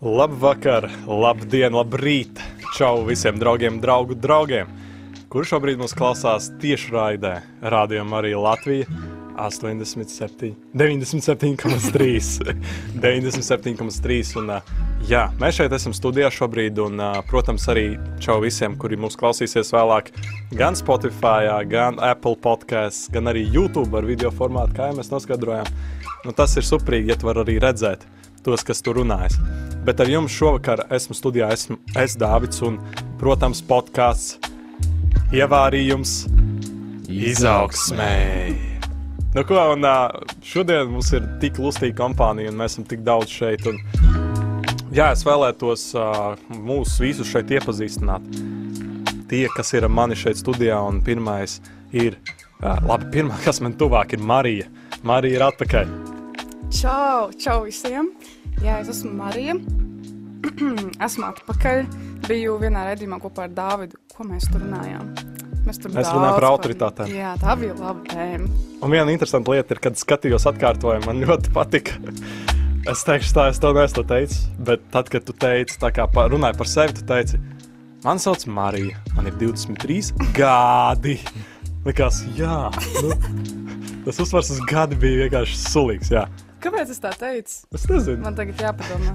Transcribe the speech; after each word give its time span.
Labvakar, 0.00 0.86
labdien, 1.04 1.74
labrīt! 1.76 2.38
Čau 2.72 3.02
visiem 3.04 3.36
draugiem, 3.36 3.82
draugu 3.82 4.14
draugiem! 4.16 4.70
Kurš 5.28 5.50
šobrīd 5.52 5.76
mūs 5.76 5.92
klausās 5.92 6.46
tiešraidē? 6.62 7.34
Rādījumā 7.60 8.22
arī 8.22 8.30
Latvija 8.32 8.86
87, 9.36 10.54
97,3. 10.72 12.56
97,3. 12.96 14.32
Un, 14.40 14.54
jā, 15.10 15.26
mēs 15.36 15.58
šeit 15.60 15.76
esam 15.76 15.92
studijā 15.92 16.30
šobrīd, 16.32 16.80
un, 16.80 16.96
protams, 17.28 17.68
arī 17.68 17.98
čau 18.24 18.38
visiem, 18.40 18.78
kuri 18.80 18.96
mūs 18.96 19.20
klausīsies 19.20 19.68
vēlāk 19.76 20.08
gan 20.56 20.80
Spotify, 20.80 21.52
gan 21.68 22.00
Apple 22.00 22.40
podkāstā, 22.40 23.18
gan 23.18 23.28
arī 23.34 23.44
YouTube 23.52 24.00
ar 24.00 24.08
video 24.08 24.32
formātu, 24.32 24.78
kā 24.80 24.88
jau 24.88 24.96
mēs 25.02 25.12
noskaidrojām. 25.12 25.68
Nu, 26.24 26.32
tas 26.32 26.56
ir 26.56 26.64
superīgi, 26.64 27.12
ja 27.12 27.20
tu 27.20 27.28
vari 27.28 27.44
arī 27.44 27.60
redzēt 27.60 28.08
tos, 28.44 28.64
kas 28.66 28.82
tur 28.84 29.00
runājas. 29.00 29.36
Bet 29.84 30.00
ar 30.00 30.10
jums 30.10 30.34
šovakar 30.34 30.84
esmu 30.92 31.16
studijā, 31.16 31.50
esmu 31.54 31.78
es 32.00 32.16
Dāvids 32.20 32.60
un, 32.66 32.80
protams, 33.20 33.62
podkāsts 33.64 34.38
ievārījums 35.34 36.24
izaugsmēji. 37.10 38.58
Nu, 39.30 39.44
ko, 39.46 39.60
un, 39.76 39.86
šodien 40.42 40.90
mums 40.90 41.12
ir 41.14 41.26
tik 41.42 41.60
lustīga 41.62 41.94
kompānija, 42.02 42.50
un 42.50 42.58
mēs 42.58 42.74
esam 42.74 42.86
tik 42.90 43.04
daudz 43.06 43.30
šeit. 43.30 43.62
Un, 43.70 43.78
jā, 44.90 45.12
es 45.14 45.22
vēlētos 45.26 45.86
mūs 46.58 46.98
visus 47.02 47.30
šeit 47.30 47.54
iepazīstināt. 47.54 48.26
Tie, 49.30 49.44
kas 49.54 49.70
ir 49.78 49.86
mani 49.86 50.18
šeit 50.18 50.40
studijā, 50.42 50.80
un 50.82 50.98
pirmais 51.06 51.60
ir, 51.94 52.18
labi, 52.60 53.12
pirmā, 53.14 53.38
kas 53.46 53.62
man 53.62 53.78
tuvāk, 53.78 54.18
ir 54.18 54.24
Marija. 54.32 54.66
Marija 55.06 55.38
ir 55.38 55.46
atpakaļ. 55.52 56.09
Čau, 56.70 57.32
čau 57.34 57.64
visiem! 57.66 58.12
Jā, 58.62 58.76
es 58.78 58.88
esmu 58.92 59.10
Marija. 59.18 59.56
esmu 61.06 61.24
atpakaļ. 61.26 61.80
Biju 62.28 62.52
vienā 62.62 62.84
redzējumā 62.86 63.16
kopā 63.24 63.48
ar 63.48 63.54
Dāvidu. 63.56 63.98
Ko 64.14 64.22
mēs 64.28 64.46
tur 64.52 64.62
runājām? 64.62 65.08
Mēs 65.66 65.80
tur 65.82 65.90
runājam 65.90 66.36
par 66.36 66.46
autoritātēm. 66.46 67.08
Jā, 67.10 67.32
tā 67.42 67.56
bija 67.58 67.74
laba 67.74 68.04
tēma. 68.06 68.46
Un 68.86 68.94
viena 68.94 69.10
interesanta 69.10 69.50
lieta 69.50 69.74
ir, 69.74 69.80
kad 69.82 69.98
skatījos 69.98 70.46
atkārtojumu, 70.46 71.08
man 71.08 71.24
ļoti 71.26 71.50
patika. 71.56 71.98
Es 72.88 73.02
teikšu, 73.08 73.32
tā, 73.34 73.48
es 73.50 73.58
tev 73.62 73.74
neesmu 73.74 73.98
to 73.98 74.04
teicis, 74.12 74.44
bet 74.68 74.84
tad, 74.94 75.10
kad 75.10 75.26
tu 75.26 75.34
teici, 75.34 75.74
tā 75.82 75.90
kā 75.96 76.06
runāji 76.06 76.58
par 76.60 76.70
sevi, 76.70 76.94
tu 77.00 77.06
teici, 77.08 77.40
man 78.06 78.22
sauc 78.22 78.46
Marija, 78.46 79.00
man 79.16 79.26
ir 79.26 79.34
23 79.42 80.14
gadi. 80.38 81.18
Likās, 81.82 82.22
jā, 82.38 82.60
nu, 83.02 83.18
tas 84.06 84.22
uzsvars 84.22 84.52
uz 84.54 84.62
gadi 84.70 85.00
bija 85.02 85.26
vienkārši 85.26 85.58
sulīgs. 85.64 86.14
Jā. 86.14 86.28
Kāpēc 86.60 86.90
es 86.92 87.00
tā 87.00 87.10
teicu? 87.16 87.54
Es 87.72 87.86
nezinu. 87.88 88.20
Man 88.20 88.34
tagad 88.36 88.58
jāpadomā. 88.60 89.14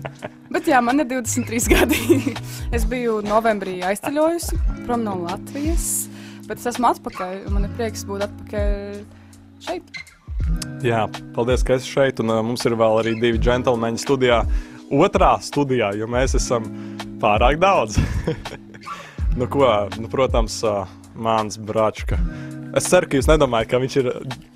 Bet 0.49 0.65
jā, 0.69 0.79
man 0.81 0.97
ir 1.03 1.05
23 1.11 1.67
gadi. 1.75 2.33
es 2.73 2.87
biju 2.89 3.19
novembrī 3.25 3.77
aizceļojusi 3.85 4.57
prom 4.87 5.03
no 5.05 5.13
Latvijas, 5.21 6.07
bet 6.49 6.57
es 6.57 6.71
esmu 6.73 6.89
atpakaļ. 6.89 7.43
Man 7.53 7.67
ir 7.67 7.75
prieks 7.77 8.01
būt 8.09 8.25
atpakaļ 8.25 8.71
šeit. 9.67 9.99
Jā, 10.85 11.03
paldies, 11.35 11.61
ka 11.65 11.77
esi 11.77 11.91
šeit. 11.93 12.21
Un, 12.23 12.33
uh, 12.33 12.41
mums 12.45 12.65
ir 12.65 12.77
vēl 12.79 12.97
arī 13.03 13.13
divi 13.21 13.41
džentlmeņi 13.41 14.01
studijā. 14.01 14.41
Otrā 14.93 15.35
studijā, 15.45 15.91
jo 15.99 16.09
mēs 16.09 16.33
esam 16.39 16.65
pārāk 17.21 17.61
daudz. 17.61 17.99
nu, 19.39 19.45
ko, 19.45 19.69
nu, 20.01 20.09
protams, 20.09 20.57
uh, 20.65 20.89
mans 21.13 21.61
bračka. 21.61 22.17
Es 22.75 22.89
ceru, 22.89 23.09
ka 23.09 23.21
jūs 23.21 23.29
nedomājat, 23.29 23.69
ka 23.69 23.81
viņš 23.85 23.99
ir 24.01 24.11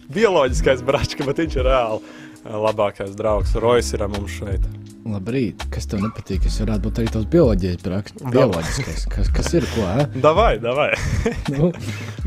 bioloģiskais 0.09 0.81
bračka, 0.85 1.29
bet 1.29 1.45
viņš 1.45 1.59
ir 1.61 1.69
reāli 1.69 2.17
labākais 2.45 3.15
draugs. 3.17 3.55
Rojas 3.59 3.91
ir 3.93 4.05
ar 4.05 4.11
mums 4.13 4.37
šeit. 4.39 4.65
Labrīt, 5.09 5.63
kas 5.73 5.87
tev 5.89 6.03
nepatīk? 6.03 6.45
Es 6.45 6.59
varētu 6.61 6.85
būt 6.85 6.99
arī 7.01 7.11
tavs. 7.13 7.27
Bioloģiskais, 7.33 9.05
kas, 9.09 9.29
kas 9.33 9.53
ir 9.57 9.65
ko? 9.73 9.85
Davai, 10.21 10.57
davai. 10.61 10.91
Nu, 11.55 11.71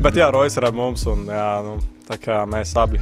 bet 0.03 0.17
jā, 0.19 0.27
Rojas 0.33 0.57
ir 0.59 0.67
ar 0.67 0.75
mums. 0.75 1.05
Un, 1.09 1.27
jā, 1.31 1.51
nu, 1.65 1.77
tā 2.09 2.17
kā 2.21 2.41
mēs 2.49 2.73
abi 2.79 2.99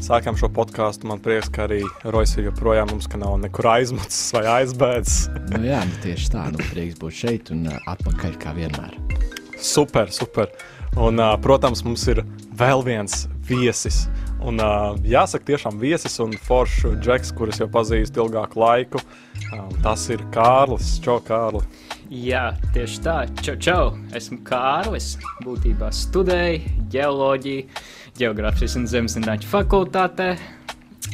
sākām 0.00 0.38
šo 0.38 0.48
podkāstu, 0.54 1.10
man 1.10 1.20
prieks, 1.20 1.50
ka 1.52 1.66
arī 1.66 1.82
Rojas 2.06 2.32
ir 2.38 2.48
joprojām 2.48 2.88
mums, 2.94 3.08
ka 3.10 3.20
nav 3.20 3.36
nekur 3.42 3.68
aizmucis 3.74 4.32
vai 4.38 4.46
aizbēdzis. 4.60 5.18
nu, 5.52 5.62
jā, 5.68 5.82
nu, 5.84 6.00
tieši 6.06 6.32
tā. 6.32 6.46
Nu, 6.54 6.62
prieks 6.72 6.98
būt 7.02 7.18
šeit 7.20 7.52
un 7.54 7.66
atpakaļ 7.74 8.38
kā 8.40 8.54
vienmēr. 8.56 8.96
Super, 9.60 10.08
super. 10.14 10.48
Un, 10.98 11.20
protams, 11.44 11.84
mums 11.86 12.06
ir 12.10 12.24
vēl 12.56 12.86
viens 12.86 13.26
viesis. 13.46 14.06
Un, 14.40 14.56
uh, 14.56 14.96
jāsaka, 15.04 15.44
tiešām 15.50 15.76
viesis 15.80 16.16
un 16.22 16.32
foršs 16.32 16.96
džeks, 17.04 17.32
kurus 17.36 17.60
jau 17.60 17.68
pazīstu 17.72 18.22
ilgāku 18.24 18.60
laiku. 18.62 19.02
Um, 19.52 19.68
tas 19.84 20.06
ir 20.12 20.22
Kārlis. 20.32 20.94
Čau, 21.04 21.18
Kārli. 21.24 21.60
Jā, 22.10 22.54
tieši 22.74 23.02
tā. 23.04 23.16
Čau, 23.44 23.56
čau. 23.60 23.82
Esmu 24.16 24.40
Kārlis. 24.46 25.12
Būtībā 25.44 25.92
studēju 25.92 26.88
geoloģiju, 26.90 27.84
geogrāfijas 28.18 28.78
un 28.80 28.88
zemesnīcas 28.90 29.46
fakultātē. 29.50 30.32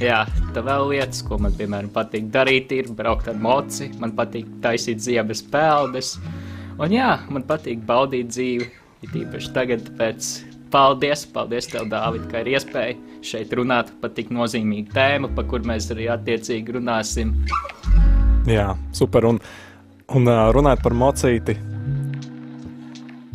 Jā, 0.00 0.22
tā 0.54 0.62
vēl 0.65 0.91
lietas, 0.92 1.22
ko 1.26 1.38
man 1.41 1.54
piemēram 1.56 1.91
patīk 1.92 2.31
darīt, 2.32 2.72
ir 2.76 2.91
braukt 2.94 3.31
ar 3.32 3.38
moci. 3.41 3.91
Man 4.00 4.15
patīk 4.16 4.48
taisīt 4.62 5.03
ziebes 5.03 5.42
peldes. 5.50 6.16
Un 6.78 6.94
jā, 6.94 7.15
man 7.32 7.47
patīk 7.48 7.82
baudīt 7.88 8.31
dzīvi. 8.31 8.70
Ir 9.06 9.19
īpaši 9.26 9.53
tagad, 9.56 9.84
tāpēc 9.91 10.31
paldies, 10.76 11.25
paldies 11.32 11.70
tev, 11.72 11.87
Dāvid, 11.88 12.26
ka 12.28 12.42
ir 12.42 12.53
iespēja 12.53 12.97
šeit 13.25 13.54
runāt 13.56 13.88
par 14.03 14.12
tik 14.16 14.28
nozīmīgu 14.34 14.92
tēmu, 14.92 15.32
par 15.37 15.47
kur 15.48 15.64
mēs 15.64 15.88
arī 15.94 16.10
attiecīgi 16.12 16.76
runāsim. 16.76 17.32
Jā, 18.50 18.75
super. 18.94 19.25
Un, 19.31 19.41
un 20.12 20.31
runājot 20.54 20.84
par 20.84 20.94
mocīti, 20.94 21.56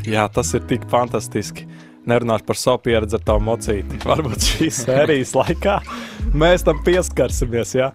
jā, 0.06 0.28
tas 0.34 0.54
ir 0.58 0.68
tik 0.70 0.86
fantastiski. 0.92 1.66
Nerunāšu 2.10 2.48
par 2.48 2.58
savu 2.58 2.82
pieredzi 2.88 3.18
ar 3.18 3.26
tavu 3.26 3.44
mocīti. 3.46 4.00
Varbūt 4.12 4.48
šīs 4.54 4.84
sērijas 4.86 5.36
laikā 5.38 5.80
mēs 6.38 6.66
tam 6.66 6.82
pieskarsimies. 6.86 7.76
Jā. 7.78 7.92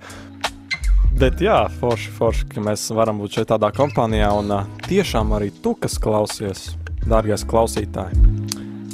Bet 1.16 1.40
jā, 1.40 1.62
forši, 1.80 2.12
forši, 2.18 2.50
ka 2.50 2.66
mēs 2.66 2.84
varam 2.94 3.22
būt 3.22 3.38
šeit 3.38 3.50
tādā 3.54 3.70
kompānijā. 3.74 4.28
Un 4.42 4.52
tiešām 4.86 5.34
arī 5.38 5.52
tu, 5.62 5.74
kas 5.80 5.98
klausies, 6.02 6.68
dārgais 7.06 7.46
klausītāj. 7.48 8.14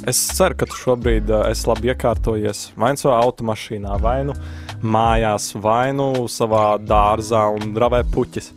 Es 0.03 0.17
ceru, 0.35 0.57
ka 0.59 0.67
tu 0.67 0.75
šobrīd 0.75 1.29
uh, 1.31 1.45
esi 1.47 1.63
labi 1.69 1.87
iekārtojies 1.93 2.73
vai 2.75 2.89
nu 2.91 2.99
savā 2.99 3.21
automašīnā, 3.23 3.95
vai 4.03 4.17
nu 4.27 4.33
mājās, 4.83 5.53
vai 5.63 5.93
nu 5.95 6.25
savā 6.27 6.73
dārzā 6.83 7.45
un 7.55 7.71
dravē 7.75 8.01
puķis. 8.11 8.49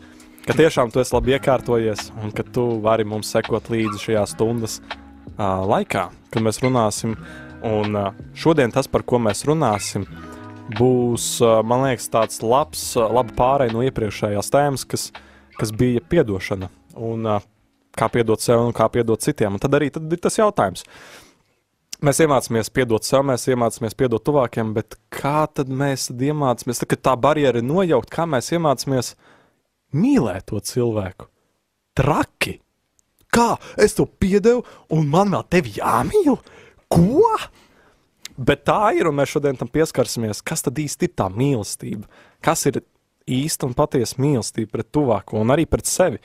Ka 0.43 0.55
tiešām 0.57 0.91
tu 0.91 0.99
esi 0.99 1.15
labi 1.15 1.37
iekārtojies 1.37 2.09
un 2.19 2.33
ka 2.35 2.43
tu 2.43 2.65
vari 2.83 3.07
mums 3.07 3.31
sekot 3.31 3.69
līdzi 3.71 4.01
šajā 4.03 4.23
stundas 4.27 4.81
uh, 4.83 5.63
laikā, 5.71 6.09
kad 6.33 6.43
mēs 6.43 6.59
runāsim. 6.65 7.15
Un 7.67 7.95
uh, 7.95 8.09
šodien 8.35 8.73
tas, 8.75 8.89
par 8.91 9.05
ko 9.07 9.21
mēs 9.23 9.45
runāsim, 9.47 10.03
būs, 10.75 11.29
uh, 11.45 11.61
man 11.63 11.85
liekas, 11.85 12.09
tāds 12.11 12.43
labs, 12.43 12.89
uh, 12.99 13.07
laba 13.07 13.31
pārēj 13.39 13.71
no 13.71 13.85
iepriekšējās 13.87 14.51
tēmas, 14.51 14.83
kas, 14.83 15.13
kas 15.55 15.71
bija 15.71 16.03
piedošana. 16.11 16.67
Un 16.99 17.23
uh, 17.23 17.39
kā 17.97 18.11
piedot 18.11 18.43
sev 18.43 18.65
un 18.67 18.75
kā 18.75 18.89
piedot 18.91 19.23
citiem. 19.23 19.55
Un 19.55 19.63
tad 19.63 19.79
arī 19.79 19.89
tad 19.95 20.11
ir 20.11 20.21
tas 20.27 20.37
jautājums. 20.39 20.83
Mēs 21.97 22.19
iemācāmies 22.21 22.69
piedot 22.69 23.05
sev, 23.07 23.23
mēs 23.25 23.47
iemācāmies 23.49 23.95
piedot 23.97 24.21
tuvākiem, 24.21 24.75
bet 24.75 24.99
kā 25.09 25.47
tad 25.49 25.71
mēs 25.73 26.11
iemācāmies, 26.13 26.83
kad 26.85 27.01
tā 27.09 27.15
barjera 27.17 27.57
ir 27.57 27.65
nojauta, 27.65 28.11
kā 28.13 28.27
mēs 28.29 28.51
iemācāmies 28.53 29.15
mīlēt 29.97 30.45
to 30.51 30.61
cilvēku? 30.61 31.25
Traki! 31.97 32.59
Kā 33.33 33.55
es 33.81 33.97
to 33.97 34.05
piedevu, 34.05 34.61
un 34.93 35.09
man 35.09 35.33
vēl 35.33 35.47
tevi 35.49 35.73
jāmīl? 35.79 36.37
Ko? 36.93 37.33
Bet 38.37 38.67
tā 38.69 38.93
ir, 38.93 39.09
un 39.09 39.17
mēs 39.17 39.33
šodien 39.33 39.57
tam 39.57 39.69
pieskarsimies. 39.73 40.43
Kas 40.45 40.61
tad 40.67 40.77
īsti 40.77 41.09
ir 41.09 41.15
tā 41.17 41.27
mīlestība? 41.33 42.05
Kas 42.45 42.67
ir 42.69 42.83
īsta 43.25 43.65
un 43.65 43.73
patiesa 43.77 44.21
mīlestība 44.21 44.77
pret 44.77 44.93
tuvāko 44.93 45.41
un 45.41 45.53
arī 45.55 45.65
pret 45.65 45.89
sevi? 45.89 46.21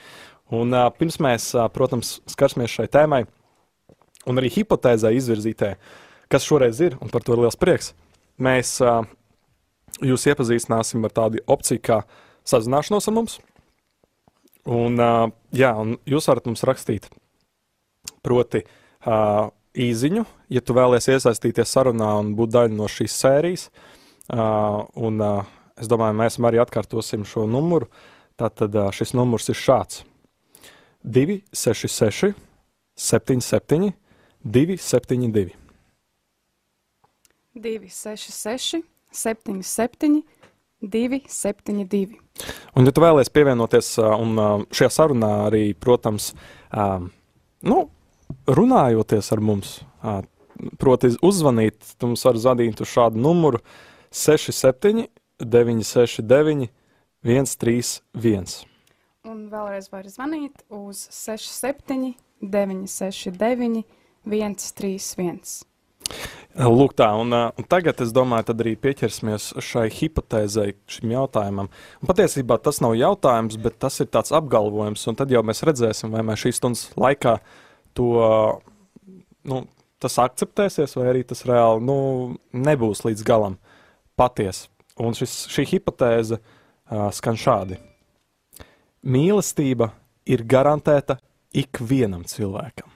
Un, 0.53 0.69
uh, 0.69 0.91
pirms 0.93 1.17
mēs, 1.23 1.49
uh, 1.57 1.65
protams, 1.73 2.19
skarsimies 2.29 2.77
šai 2.77 2.85
tēmai, 2.93 3.23
un 4.29 4.39
arī 4.39 4.51
hipotēzē 4.53 5.13
izvirzītē, 5.17 5.73
kas 6.31 6.47
šoreiz 6.47 6.79
ir, 6.83 6.97
un 7.03 7.11
par 7.13 7.25
to 7.25 7.35
ir 7.35 7.43
liels 7.43 7.59
prieks, 7.59 7.93
mēs 8.41 8.75
uh, 8.83 9.03
jūs 10.03 10.27
iepazīstināsim 10.31 11.03
ar 11.05 11.15
tādu 11.15 11.43
opciju 11.47 11.83
kā 11.83 12.03
sazināšanos 12.47 13.09
ar 13.09 13.17
mums. 13.17 13.39
Un, 14.63 14.95
uh, 14.95 15.27
jā, 15.55 15.73
un 15.75 15.97
jūs 16.07 16.29
varat 16.31 16.47
mums 16.47 16.63
rakstīt, 16.67 17.09
proti, 18.23 18.63
uh, 19.03 19.51
īziņu, 19.73 20.23
ja 20.53 20.61
tu 20.61 20.75
vēlies 20.77 21.09
iesaistīties 21.09 21.71
sarunā 21.75 22.13
un 22.21 22.33
būt 22.37 22.53
daļa 22.53 22.77
no 22.77 22.87
šīs 22.91 23.17
sērijas. 23.23 23.67
Uh, 24.31 24.85
un, 24.95 25.19
uh, 25.19 25.43
es 25.79 25.89
domāju, 25.91 26.15
mēs 26.21 26.39
arī 26.39 26.61
atkārtosim 26.63 27.25
šo 27.27 27.47
numuru. 27.49 27.89
Tātad 28.39 28.73
uh, 28.77 28.89
šis 28.93 29.13
numurs 29.17 29.49
ir 29.51 29.57
šāds: 29.59 30.03
266, 31.03 32.33
77, 32.97 33.91
272. 34.43 35.53
266, 37.53 38.83
77, 39.11 40.23
272. 40.81 42.17
Un, 42.75 42.87
ja 42.87 42.91
tu 42.91 43.03
vēlies 43.03 43.29
pievienoties 43.31 43.93
un 44.01 44.39
šajā 44.73 44.89
sarunā 44.91 45.31
arī, 45.47 45.63
protams, 45.77 46.31
nu, 47.63 47.79
runājoties 48.49 49.31
ar 49.35 49.43
mums, 49.45 49.75
proti, 50.81 51.13
uzzvanīt, 51.23 51.93
tu 51.97 52.09
mums 52.09 52.25
vari 52.25 52.41
zvanīt 52.41 52.81
uz 52.83 52.89
šādu 52.89 53.21
numuru 53.21 53.61
67 54.11 55.07
969 55.39 56.71
131. 57.23 58.63
Un 59.23 59.45
vēlreiz 59.47 59.87
var 59.93 60.07
zvanīt 60.11 60.65
uz 60.73 61.05
67, 61.15 62.15
969, 62.43 63.85
131. 63.85 64.01
Lūk, 66.53 66.91
tā, 66.93 67.07
un, 67.17 67.33
un 67.33 67.65
tagad 67.65 68.01
es 68.03 68.11
domāju, 68.13 68.45
tad 68.51 68.59
arī 68.61 68.75
pieķersimies 68.77 69.47
šai 69.63 69.87
hipotēzei, 69.89 70.75
šim 70.91 71.15
jautājumam. 71.15 71.71
Un 71.97 72.09
patiesībā 72.09 72.59
tas 72.61 72.77
nav 72.83 72.93
jautājums, 72.99 73.57
bet 73.61 73.79
tas 73.81 73.97
ir 74.03 74.11
tāds 74.13 74.35
apgalvojums, 74.37 75.07
un 75.09 75.17
tad 75.17 75.33
jau 75.33 75.41
mēs 75.45 75.63
redzēsim, 75.65 76.13
vai 76.13 76.21
mēs 76.27 76.43
šīs 76.43 76.61
stundas 76.61 76.83
laikā 76.99 77.39
to 77.97 78.11
nu, 79.49 79.63
tas 80.03 80.19
akceptēsies, 80.21 80.93
vai 80.99 81.09
arī 81.09 81.25
tas 81.25 81.41
reāli 81.49 81.81
nu, 81.89 81.97
nebūs 82.53 83.01
līdz 83.07 83.25
galam 83.25 83.57
patiesa. 84.19 84.69
Un 85.01 85.17
šis, 85.17 85.47
šī 85.49 85.65
hipotēze 85.71 86.37
uh, 86.37 87.07
skan 87.17 87.39
šādi: 87.39 87.79
Mīlestība 89.09 89.89
ir 90.29 90.45
garantēta 90.45 91.17
ikvienam 91.49 92.27
cilvēkam. 92.29 92.92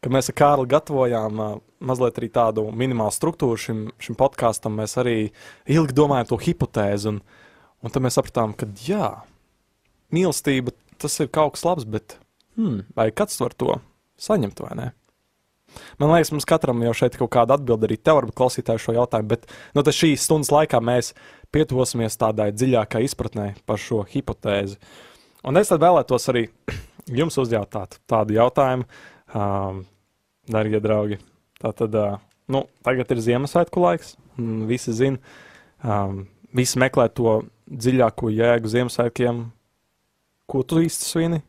Kad 0.00 0.14
mēs 0.14 0.30
ar 0.32 0.36
Kārli 0.40 0.70
gatavojām 0.70 1.40
uh, 1.44 1.56
mazliet 1.84 2.20
arī 2.20 2.30
tādu 2.32 2.66
minimālu 2.72 3.12
struktūru 3.12 3.58
šim, 3.60 3.82
šim 4.00 4.16
podkāstam, 4.20 4.78
mēs 4.80 4.96
arī 5.00 5.16
ilgi 5.68 5.96
domājām 5.96 6.30
to 6.30 6.40
hipotēzi. 6.40 7.12
Un, 7.12 7.20
un 7.84 7.92
tad 7.92 8.04
mēs 8.04 8.16
sapratām, 8.16 8.54
ka 8.56 8.68
jā, 8.86 9.10
mīlestība 10.14 10.72
tas 11.00 11.16
ir 11.20 11.28
kaut 11.32 11.56
kas 11.56 11.66
labs, 11.68 11.88
bet 11.88 12.16
hmm, 12.56 12.86
vai 12.96 13.10
kāds 13.12 13.40
var 13.40 13.56
to 13.56 13.76
saņemt 14.20 14.64
vai 14.64 14.72
ne? 14.78 14.88
Man 16.00 16.10
liekas, 16.10 16.32
mums 16.34 16.48
katram 16.48 16.82
jau 16.82 16.92
šeit 16.96 17.14
ir 17.14 17.22
kaut 17.22 17.32
kāda 17.36 17.54
atbilde 17.56 17.86
arī 17.86 17.96
tev, 18.00 18.18
varbūt 18.18 18.36
klausītāju 18.40 18.82
šo 18.82 18.94
jautājumu, 18.96 19.30
bet 19.30 19.46
nu, 19.76 19.84
tad 19.84 19.94
šīs 19.94 20.24
stundas 20.26 20.50
laikā 20.50 20.80
mēs 20.82 21.12
pietuvosimies 21.54 22.18
tādai 22.20 22.50
dziļākai 22.56 23.04
izpratnē 23.06 23.52
par 23.70 23.78
šo 23.80 24.02
hipotēzi. 24.10 24.80
Un 25.46 25.60
es 25.60 25.70
tad 25.70 25.82
vēlētos 25.84 26.26
arī 26.32 26.48
jums 27.20 27.38
uzjautāt 27.40 28.00
tādu 28.10 28.36
jautājumu, 28.36 28.88
um, 29.34 29.84
darbie 30.50 30.80
draugi. 30.82 31.20
Tā 31.60 31.72
tad, 31.76 31.96
uh, 31.96 32.20
nu, 32.50 32.64
tagad 32.86 33.10
ir 33.12 33.24
Ziemassvētku 33.24 33.82
laiks, 33.82 34.14
visi 34.70 34.94
zina, 34.96 35.20
um, 35.84 36.24
visi 36.56 36.80
meklē 36.80 37.08
to 37.14 37.40
dziļāko 37.70 38.32
jēgu 38.34 38.72
Ziemassvētkiem. 38.72 39.44
Ko 40.50 40.64
tu 40.66 40.80
īsti 40.82 41.06
svini? 41.12 41.44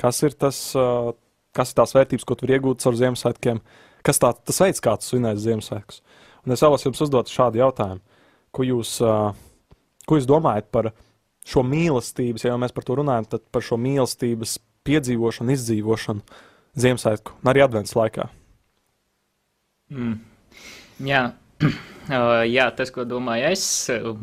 Kas 0.00 0.22
ir 0.24 0.36
tas? 0.38 0.62
Uh, 0.78 1.12
kas 1.56 1.72
ir 1.72 1.80
tās 1.80 1.94
vērtības, 1.96 2.26
ko 2.26 2.36
tu 2.36 2.46
vari 2.46 2.58
iegūt 2.58 2.82
caur 2.84 2.96
Ziemassvētkiem, 2.98 3.60
kas 4.06 4.22
tā, 4.22 4.32
tas 4.46 4.60
veids, 4.62 4.82
kā 4.82 4.96
tu 4.98 5.08
svinēsi 5.08 5.48
Ziemassvētkus. 5.48 6.02
Un 6.46 6.54
es 6.54 6.64
vēlos 6.64 6.86
jums 6.86 7.02
uzdot 7.06 7.30
šādu 7.32 7.60
jautājumu. 7.60 8.02
Ko 8.54 8.66
jūs, 8.66 8.96
uh, 9.04 9.32
ko 10.08 10.18
jūs 10.18 10.28
domājat 10.30 10.70
par 10.74 10.92
šo 11.46 11.64
mīlestības, 11.66 12.46
ja 12.46 12.56
mēs 12.60 12.74
par 12.76 12.86
to 12.86 12.96
runājam, 13.00 13.28
tad 13.34 13.44
par 13.52 13.64
šo 13.66 13.78
mīlestības 13.80 14.56
piedzīvošanu, 14.86 15.54
izdzīvošanu 15.54 16.40
Ziemassvētku 16.78 17.40
un 17.42 17.52
arī 17.52 17.64
Adventas 17.64 17.96
laikā? 17.98 18.28
Mm. 19.90 20.18
Jā. 21.06 21.30
Uh, 22.10 22.40
jā, 22.48 22.64
tas, 22.74 22.88
ko 22.90 23.04
domāju 23.06 23.52
es, 23.52 23.64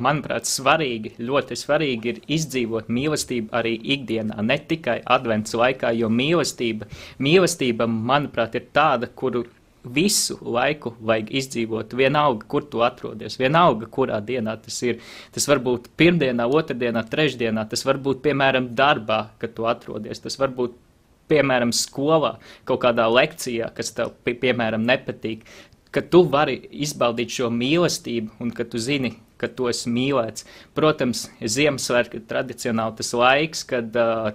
manuprāt, 0.04 0.44
svarīgi, 0.50 1.14
ļoti 1.24 1.56
svarīgi 1.56 2.10
ir 2.12 2.18
izdzīvot 2.36 2.90
mīlestību 2.92 3.54
arī 3.56 3.78
ikdienā, 3.96 4.42
ne 4.44 4.58
tikai 4.60 4.98
advents 5.16 5.56
laikā, 5.56 5.94
jo 5.96 6.10
mīlestība, 6.12 6.90
mīlestība, 7.24 7.88
manuprāt, 7.88 8.58
ir 8.60 8.66
tāda, 8.76 9.08
kuru 9.08 9.46
visu 9.94 10.38
laiku 10.42 10.94
vajag 11.00 11.30
izdzīvot. 11.40 11.96
Vienalga, 11.98 12.46
kur 12.52 12.66
tu 12.68 12.84
atrodies, 12.86 13.38
vienalga, 13.40 13.88
kurā 13.92 14.20
dienā 14.26 14.58
tas 14.64 14.82
ir. 14.84 15.00
Tas 15.32 15.48
var 15.48 15.62
būt 15.64 15.90
pirmdienā, 16.00 16.48
otrdienā, 16.60 17.06
trešdienā, 17.08 17.68
tas 17.72 17.86
var 17.88 18.02
būt, 18.04 18.22
piemēram, 18.26 18.74
darbā, 18.78 19.22
kad 19.42 19.56
tu 19.56 19.68
atrodies. 19.70 20.22
Tas 20.24 20.38
var 20.42 20.52
būt, 20.58 20.76
piemēram, 21.32 21.74
skolā, 21.76 22.38
kaut 22.68 22.84
kādā 22.86 23.08
lekcijā, 23.12 23.72
kas 23.78 23.94
tev, 23.98 24.16
pie, 24.26 24.36
piemēram, 24.42 24.86
nepatīk. 24.88 25.46
Ka 25.94 26.04
tu 26.04 26.24
vari 26.30 26.60
izbaudīt 26.84 27.32
šo 27.38 27.50
mīlestību, 27.54 28.38
un 28.44 28.52
ka 28.54 28.68
tu 28.68 28.80
zini, 28.82 29.14
ka 29.40 29.48
tu 29.48 29.70
esi 29.70 29.90
mīlēts. 29.94 30.46
Protams, 30.78 31.28
Ziemassvētku 31.40 32.24
tradicionāli 32.30 32.98
tas 33.00 33.14
laiks, 33.18 33.64
kad 33.70 33.96
uh, 33.98 34.32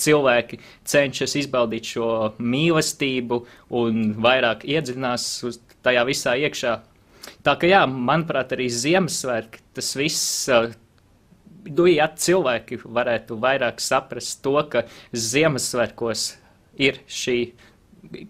cilvēki 0.00 0.60
cenšas 0.88 1.36
izbaudīt 1.42 1.94
šo 1.94 2.08
mīlestību 2.38 3.40
un 3.80 4.02
vairāk 4.24 4.64
iedzinās 4.68 5.26
uz 5.46 5.60
tajā 5.84 6.06
visā 6.08 6.36
iekšā. 6.46 6.78
Tā 7.44 7.56
kā 7.60 7.68
jā, 7.68 7.82
manuprāt, 7.88 8.54
arī 8.56 8.70
Ziemassvētki 8.72 9.64
tas 9.76 9.92
viss. 9.98 10.48
Uh, 10.48 10.72
Nu, 11.64 11.86
ja 11.88 12.10
cilvēki 12.12 12.82
varētu 12.84 13.38
vairāk 13.40 13.80
saprast 13.80 14.42
to, 14.44 14.58
ka 14.68 14.84
Ziemassvētkos 15.16 16.26
ir 16.82 17.00
šī 17.08 17.38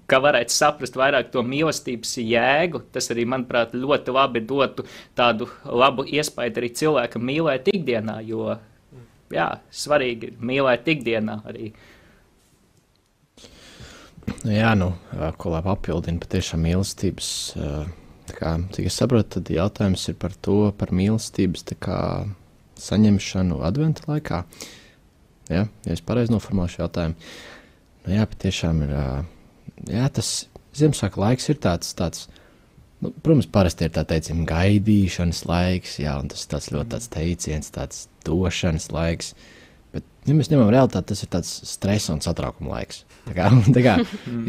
ka 0.07 0.21
varētu 0.23 0.55
saprast 0.55 0.97
vairāk 0.99 1.31
to 1.33 1.43
mīlestības 1.47 2.17
jēgu. 2.21 2.85
Tas 2.95 3.11
arī, 3.13 3.25
manuprāt, 3.29 3.75
ļoti 3.75 4.15
labi 4.15 4.45
dotu 4.47 4.87
tādu 5.19 5.49
labu 5.65 6.07
iespēju 6.07 6.55
arī 6.61 6.71
cilvēkam 6.79 7.27
mīlēt 7.27 7.71
ikdienā, 7.75 8.21
jo 8.27 8.55
jā, 9.35 9.49
svarīgi 9.75 10.31
ir 10.31 10.39
mīlēt 10.53 10.89
ikdienā 10.95 11.41
arī. 11.51 11.73
Jā, 14.49 14.73
nu, 14.79 14.95
ko 15.41 15.53
lai 15.53 15.61
papildina 15.65 16.23
patiešām 16.23 16.65
mīlestības. 16.65 17.29
Kā, 18.35 18.55
cik 18.73 18.87
es 18.89 18.97
saprotu, 18.97 19.37
tad 19.37 19.51
jautājums 19.53 20.07
ir 20.09 20.17
par 20.17 20.33
to, 20.41 20.71
par 20.79 20.95
mīlestības 20.97 21.67
kā, 21.77 21.99
saņemšanu 22.81 23.61
adventa 23.67 24.07
laikā. 24.09 24.45
Ja, 25.53 25.67
ja 25.67 25.93
es 25.93 26.03
pareizi 26.05 26.33
noformulēju 26.33 26.77
šo 26.77 26.85
jautājumu. 26.87 27.31
Nu, 28.05 28.15
jā, 28.15 28.25
patiešām 28.29 28.83
ir. 28.87 28.97
Jā, 29.91 30.09
tas 30.13 30.33
Ziemassvētku 30.75 31.21
laiks 31.23 31.47
ir 31.53 31.59
tāds, 31.63 31.93
tāds 31.95 32.27
nu, 33.05 33.13
protams, 33.23 33.47
parasti 33.51 33.87
ir 33.87 33.93
tā 33.95 34.03
teicama 34.09 34.47
gaidīšanas 34.49 35.45
laiks, 35.47 35.99
jā, 36.03 36.17
un 36.21 36.31
tas 36.33 36.47
tāds 36.51 36.71
ļoti 36.75 36.91
tāds 36.97 37.11
teiciens, 37.13 37.71
tāds 37.75 38.07
došanas 38.27 38.89
laiks. 38.95 39.35
Bet, 39.95 40.07
ja 40.27 40.35
mēs 40.35 40.51
ņemam 40.51 40.73
realitāti, 40.75 41.13
tas 41.13 41.23
ir 41.23 41.31
tāds 41.31 41.53
stresa 41.71 42.15
un 42.17 42.23
satraukuma 42.25 42.79
laiks. 42.79 43.05
Tā 43.29 43.37
kā, 43.37 43.51
tā 43.77 43.85
kā, 43.87 43.97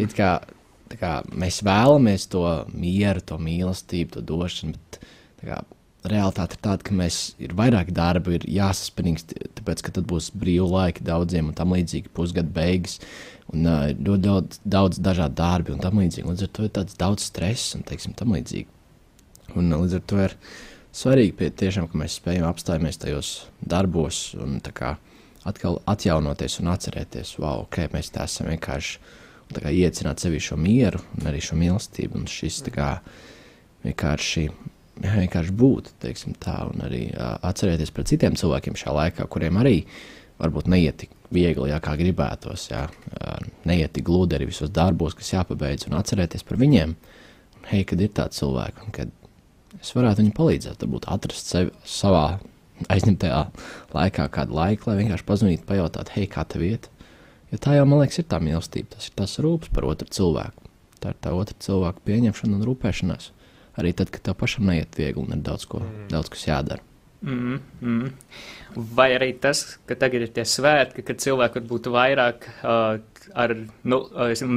it 0.01 0.15
kā, 0.17 0.31
tā 0.91 0.99
kā 1.01 1.13
mēs 1.35 1.61
vēlamies 1.65 2.29
to 2.33 2.45
mieru, 2.73 3.21
to 3.21 3.37
mīlestību, 3.41 4.15
to 4.17 4.25
došanu, 4.33 4.79
bet 4.79 5.01
kā, 5.45 5.61
realitāte 6.11 6.57
ir 6.57 6.63
tāda, 6.65 6.85
ka 6.85 6.95
mēs 6.95 7.19
ir 7.41 7.55
vairāk 7.57 7.91
darba, 7.95 8.35
ir 8.35 8.45
jāsaspringst, 8.49 9.33
tāpēc, 9.59 9.81
ka 9.85 9.93
tad 9.97 10.07
būs 10.09 10.31
brīva 10.35 10.67
laika 10.71 11.05
daudziem 11.05 11.49
un 11.51 11.57
tam 11.57 11.73
līdzīgi 11.75 12.13
pusgada 12.15 12.51
beigas. 12.55 12.99
Un 13.53 13.67
uh, 13.69 13.89
ļoti 13.93 14.23
daudz, 14.25 14.61
daudz 14.65 15.01
dažādu 15.05 15.37
darbu 15.37 15.75
un 15.75 15.83
tam 15.83 15.99
līdzīgi. 16.01 16.27
Līdz 16.29 16.47
ar 16.47 16.53
to 16.57 16.65
ir 16.65 16.71
tāds 16.77 16.97
daudz 16.99 17.27
stresa 17.29 17.77
un 17.77 17.85
teiksim, 17.87 18.15
tam 18.17 18.33
līdzīgi. 18.35 18.69
Un 19.55 19.69
uh, 19.69 19.81
līdz 19.83 19.99
ar 19.99 20.05
to 20.09 20.21
ir 20.23 20.37
svarīgi, 20.95 21.35
pie, 21.39 21.51
tiešām, 21.63 21.89
ka 21.91 22.01
mēs 22.01 22.17
spējam 22.21 22.47
apstāties 22.49 23.01
tajos 23.01 23.35
darbos 23.61 24.31
un 24.41 24.57
kā 24.65 24.95
atkal 25.45 25.77
atjaunoties 25.89 26.57
un 26.63 26.71
atcerēties, 26.73 27.35
wow, 27.37 27.67
ok, 27.67 27.83
mēs 27.93 28.09
tā 28.13 28.25
esam 28.25 28.49
vienkārši 28.49 28.97
kā 29.53 29.71
iecināt 29.71 30.23
sevi 30.23 30.39
šo 30.41 30.57
mieru 30.57 30.99
un 31.19 31.29
arī 31.29 31.41
šo 31.43 31.57
mīlestību. 31.59 32.17
Un 32.17 32.29
šis 32.29 32.63
kā 32.73 32.95
vienkārši, 33.85 34.47
vienkārši 35.01 35.55
būt, 35.55 35.91
teiksim 36.03 36.35
tā, 36.39 36.55
un 36.71 36.83
arī 36.85 37.07
atcerēties 37.17 37.91
par 37.95 38.07
citiem 38.07 38.37
cilvēkiem 38.39 38.77
šajā 38.79 38.95
laikā, 38.95 39.27
kuriem 39.31 39.59
arī 39.61 39.81
varbūt 40.39 40.69
neiet 40.71 40.99
tik 41.03 41.13
viegli, 41.35 41.69
jā, 41.71 41.79
kā 41.83 41.95
gribētos, 41.99 42.69
jā, 42.71 42.85
neiet 43.67 43.93
tik 43.95 44.05
gludi 44.07 44.37
arī 44.37 44.49
visos 44.49 44.71
darbos, 44.73 45.15
kas 45.17 45.33
jāpabeidz, 45.33 45.87
un 45.89 45.97
atcerēties 45.99 46.45
par 46.47 46.59
viņiem. 46.61 46.95
Un, 47.55 47.69
hei, 47.71 47.83
kad 47.87 48.01
ir 48.03 48.11
tāds 48.15 48.39
cilvēks, 48.41 48.85
un 48.85 48.95
kad 48.95 49.13
es 49.81 49.93
varētu 49.95 50.23
viņam 50.23 50.35
palīdzēt, 50.37 50.83
varbūt 50.83 51.07
atrast 51.11 51.51
sevi 51.51 51.73
savā 51.87 52.25
aizņemtajā 52.91 53.41
laikā, 53.95 54.27
kādu 54.35 54.57
laiku, 54.57 54.89
lai 54.89 54.99
vienkārši 55.01 55.27
pazvanītu, 55.27 55.67
pajautāt, 55.67 56.11
hei, 56.15 56.27
kā 56.31 56.43
tev 56.47 56.65
iet. 56.67 56.89
Jo 57.51 57.59
tā 57.61 57.77
jau, 57.77 57.85
man 57.87 58.01
liekas, 58.01 58.19
ir 58.19 58.27
tā 58.31 58.41
mīlestība, 58.43 58.95
tas 58.95 59.07
ir 59.09 59.15
tas 59.19 59.37
rūpes 59.43 59.71
par 59.75 59.87
otru 59.87 60.09
cilvēku. 60.11 60.71
Tā 61.03 61.13
ir 61.13 61.19
tā 61.21 61.31
otra 61.37 61.55
cilvēka 61.61 62.03
pieņemšana 62.07 62.57
un 62.57 62.65
rūpēšanās. 62.67 63.29
Arī 63.79 63.91
tad, 63.97 64.11
kad 64.13 64.23
tev 64.23 64.37
pašam 64.39 64.69
neiet 64.69 64.95
viegli 64.97 65.21
un 65.21 65.35
ir 65.35 65.41
daudz, 65.45 65.67
ko, 65.69 65.81
mm. 65.83 66.09
daudz 66.13 66.31
kas 66.31 66.47
jādara. 66.47 66.83
Mm, 67.25 67.59
mm. 67.81 68.11
Vai 68.95 69.09
arī 69.15 69.31
tas, 69.41 69.63
ka 69.87 69.95
tagad 69.97 70.27
ir 70.27 70.31
tie 70.35 70.43
svētki, 70.45 71.03
kad 71.07 71.21
cilvēki 71.23 71.61
varbūt 71.61 71.87
vairāk 71.93 72.47
uh, 72.51 72.99
ar, 73.33 73.53
nu, 73.87 73.99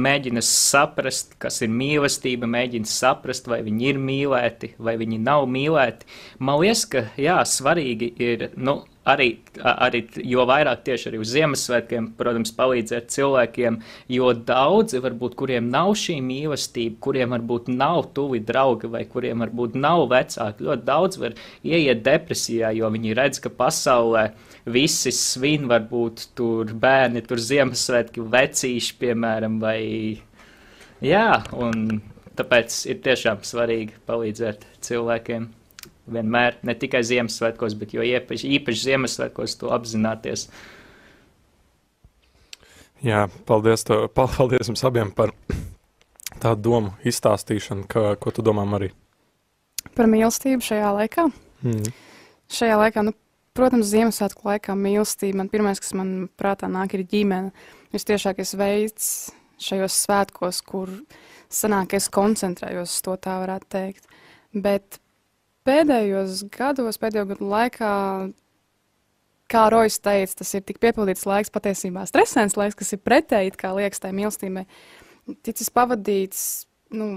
mēģina 0.05 0.43
saprast, 0.45 1.33
kas 1.41 1.61
ir 1.65 1.71
mīlestība, 1.73 2.49
mēģina 2.49 2.89
saprast, 2.89 3.49
vai 3.49 3.61
viņi 3.65 3.89
ir 3.93 4.01
mīlēti, 4.03 4.73
vai 4.77 4.97
viņi 5.01 5.21
nav 5.23 5.47
mīlēti. 5.49 6.09
Man 6.43 6.61
liekas, 6.61 6.85
ka 6.91 7.05
jā, 7.19 7.39
svarīgi 7.47 8.11
ir 8.21 8.49
nu, 8.59 8.81
arī, 9.07 9.27
arī 9.63 10.01
jo 10.27 10.43
vairāk 10.47 10.83
tieši 10.87 11.09
arī 11.09 11.19
uz 11.21 11.31
Ziemassvētkiem, 11.33 12.11
protams, 12.19 12.51
palīdzēt 12.57 13.09
cilvēkiem, 13.13 13.79
jo 14.11 14.31
daudzi 14.33 15.01
varbūt, 15.03 15.35
kuriem 15.39 15.69
nav 15.71 15.93
šī 15.99 16.19
mīlestība, 16.25 16.99
kuriem 17.03 17.35
varbūt 17.35 17.69
nav 17.73 18.09
tuvi 18.17 18.41
draugi 18.45 18.91
vai 18.91 19.05
kuriem 19.09 19.45
varbūt 19.45 19.77
nav 19.79 20.07
vecāki, 20.11 20.67
ļoti 20.67 20.87
daudz 20.87 21.21
var 21.21 21.37
ieiet 21.63 22.03
depresijā, 22.05 22.73
jo 22.75 22.91
viņi 22.93 23.15
redz, 23.17 23.41
ka 23.43 23.53
pasaulē 23.53 24.29
visi 24.69 25.13
svin, 25.15 25.69
varbūt 25.71 26.29
tur 26.37 26.73
bērni, 26.73 27.23
tur 27.25 27.41
Ziemassvētki 27.41 28.25
vecīši, 28.35 28.97
piemēram, 29.01 29.59
vai 29.63 29.79
jā, 31.05 31.29
un 31.55 32.01
tāpēc 32.39 32.83
ir 32.91 32.99
tiešām 33.03 33.41
svarīgi 33.47 33.97
palīdzēt 34.07 34.67
cilvēkiem 34.85 35.49
vienmēr, 36.13 36.59
ne 36.67 36.75
tikai 36.77 37.01
Ziemassvētkos, 37.05 37.75
bet 37.79 37.95
jo 37.95 38.05
īpaši, 38.05 38.51
īpaši 38.59 38.85
Ziemassvētkos 38.89 39.57
to 39.61 39.71
apzināties. 39.75 40.47
Jā, 43.05 43.27
paldies, 43.47 43.85
to, 43.87 44.01
paldies 44.11 44.67
jums 44.67 44.83
abiem 44.87 45.13
par 45.15 45.31
tādu 46.39 46.65
domu 46.67 46.93
izstāstīšanu, 47.07 47.87
ka, 47.89 48.13
ko 48.19 48.33
tu 48.35 48.43
domā 48.45 48.65
arī. 48.77 48.91
Par 49.95 50.09
mīlestību 50.11 50.63
šajā 50.63 50.91
laikā? 50.97 51.25
Mm. 51.63 51.91
Šajā 52.51 52.77
laikā, 52.79 53.03
nu, 53.07 53.15
protams, 53.57 53.89
Ziemassvētku 53.91 54.47
laikā 54.47 54.75
mīlestība, 54.75 55.41
man 55.41 55.51
pirmais, 55.51 55.79
kas 55.81 55.95
man 55.97 56.29
prātā 56.39 56.69
nāk, 56.71 56.95
ir 56.95 57.07
ģimene. 57.09 57.53
Vistiešākais 57.95 58.55
veids 58.59 59.09
šajos 59.59 59.95
svētkos, 60.05 60.61
kur 60.67 60.91
sanāk, 61.51 61.95
es 61.97 62.09
koncentrējos 62.13 62.93
uz 62.93 63.05
to, 63.05 63.15
tā 63.19 63.39
varētu 63.41 63.71
teikt. 63.75 64.09
Bet 64.53 64.99
pēdējos 65.69 66.45
gados, 66.53 66.97
pēdējo 67.01 67.27
gadu 67.33 67.49
laikā, 67.53 67.91
kā 69.49 69.65
Rojas 69.73 69.99
teica, 70.03 70.39
tas 70.41 70.53
ir 70.57 70.65
tik 70.65 70.81
piepildīts 70.81 71.27
laiks, 71.29 71.53
patiesībā 71.53 72.05
stresēns 72.09 72.57
laiks, 72.59 72.77
kas 72.79 72.95
ir 72.95 73.03
pretēji, 73.05 73.55
kā 73.57 73.73
liekas, 73.77 74.01
tai 74.03 74.13
mīlestībai. 74.17 74.65
Ticis 75.45 75.69
pavadīts, 75.73 76.43
nu, 76.97 77.09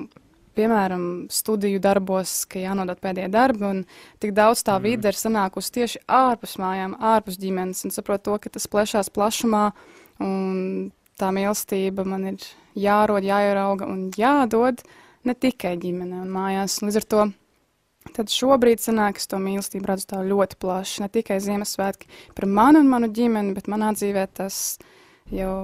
piemēram, 0.56 1.04
studiju 1.32 1.80
darbos, 1.82 2.42
ka 2.50 2.60
jānodod 2.60 3.00
pēdējie 3.02 3.30
darbi, 3.32 3.68
un 3.68 3.82
tik 4.20 4.34
daudz 4.36 4.64
tā 4.66 4.76
mm. 4.76 4.84
vide 4.84 5.12
ir 5.12 5.18
sanākusi 5.18 5.76
tieši 5.78 6.02
ārpus 6.12 6.58
mājām, 6.60 6.96
ārpus 7.12 7.40
ģimenes, 7.40 7.84
un 7.86 7.94
saprot 7.94 8.24
to, 8.26 8.36
ka 8.40 8.52
tas 8.52 8.68
plešās 8.68 9.12
plašumā, 9.12 9.70
un 10.24 10.90
tā 11.20 11.30
mīlestība 11.34 12.04
man 12.08 12.34
ir 12.34 12.50
jārod, 12.78 13.24
jāierauga 13.24 13.88
un 13.88 14.10
jādod 14.16 14.84
ne 15.28 15.36
tikai 15.38 15.76
ģimenē 15.80 16.24
un 16.24 16.32
mājās. 16.32 16.80
Līdz 16.84 17.00
ar 17.00 17.08
to 17.08 17.26
Tad 18.10 18.32
šobrīd 18.34 18.82
sanāk, 18.82 19.20
es 19.20 19.28
to 19.30 19.38
mīlestību 19.40 19.86
redzu 19.88 20.08
tā 20.10 20.22
ļoti 20.26 20.58
plaši. 20.60 21.04
Ne 21.04 21.08
tikai 21.12 21.38
Ziemassvētki 21.40 22.10
par 22.36 22.48
mani 22.50 22.82
un 22.82 22.90
manu 22.90 23.08
ģimeni, 23.14 23.54
bet 23.56 23.70
manā 23.70 23.92
dzīvē 23.94 24.26
tas 24.34 24.56
jau 25.30 25.54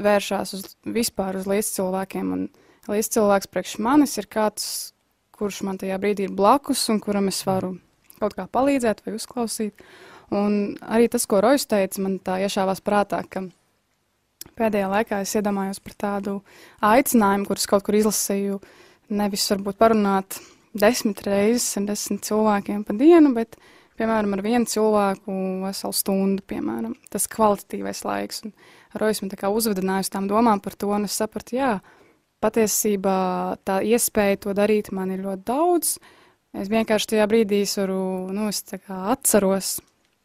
vēršās 0.00 0.54
uz 0.56 0.64
vispār 0.88 1.36
uz 1.40 1.46
līdzcilvēkiem. 1.50 2.32
Un 2.36 2.48
līdzcilvēks 2.90 3.50
priekš 3.52 3.76
manis 3.84 4.16
ir 4.18 4.28
kāds, 4.32 4.66
kurš 5.36 5.62
man 5.68 5.78
tajā 5.80 6.00
brīdī 6.00 6.26
ir 6.28 6.36
blakus 6.36 6.86
un 6.92 7.00
kuram 7.02 7.28
es 7.30 7.42
varu 7.46 7.76
kaut 8.20 8.36
kā 8.36 8.48
palīdzēt 8.50 9.04
vai 9.04 9.16
uzklausīt. 9.16 9.84
Un 10.36 10.76
arī 10.86 11.08
tas, 11.10 11.26
ko 11.26 11.40
Rojas 11.42 11.66
teica, 11.66 12.02
man 12.04 12.18
tā 12.22 12.38
iešāvās 12.44 12.82
prātā, 12.86 13.22
ka 13.26 13.44
pēdējā 14.58 14.90
laikā 14.92 15.20
es 15.24 15.34
iedomājos 15.36 15.80
par 15.82 15.96
tādu 16.04 16.36
aicinājumu, 16.86 17.48
kurus 17.48 17.66
kaut 17.70 17.84
kur 17.86 17.98
izlasīju, 17.98 18.60
nevis 19.10 19.48
varbūt 19.50 19.80
parunāt 19.80 20.38
desmit 20.76 21.22
reizes 21.26 21.76
ar 21.78 21.86
desmit 21.88 22.24
cilvēkiem 22.26 22.84
pa 22.86 22.96
dienu, 22.96 23.32
bet, 23.36 23.56
piemēram, 24.00 24.34
ar 24.36 24.42
vienu 24.44 24.68
cilvēku 24.70 25.38
veselu 25.64 25.96
stundu, 25.96 26.44
piemēram, 26.50 26.94
tas 27.12 27.28
kvalitatīvais 27.30 28.04
laiks. 28.06 28.44
Un 28.46 28.54
Rojas 29.00 29.22
man 29.22 29.32
tā 29.32 29.38
kā 29.40 29.50
uzvedinājusi 29.54 30.14
tām 30.14 30.30
domām 30.30 30.62
par 30.62 30.76
to, 30.78 30.90
un 30.94 31.06
es 31.08 31.18
sapratu, 31.18 31.58
jā, 31.58 31.74
patiesībā 32.40 33.18
tā 33.68 33.80
iespēja 33.86 34.40
to 34.46 34.56
darīt 34.56 34.90
man 34.96 35.12
ir 35.14 35.22
ļoti 35.26 35.46
daudz. 35.46 35.98
Es 36.56 36.70
vienkārši 36.70 37.12
tajā 37.12 37.28
brīdī 37.30 37.62
varu, 37.76 38.02
nu, 38.34 38.48
es 38.50 38.64
tā 38.66 38.80
kā 38.82 38.96
atceros 39.12 39.76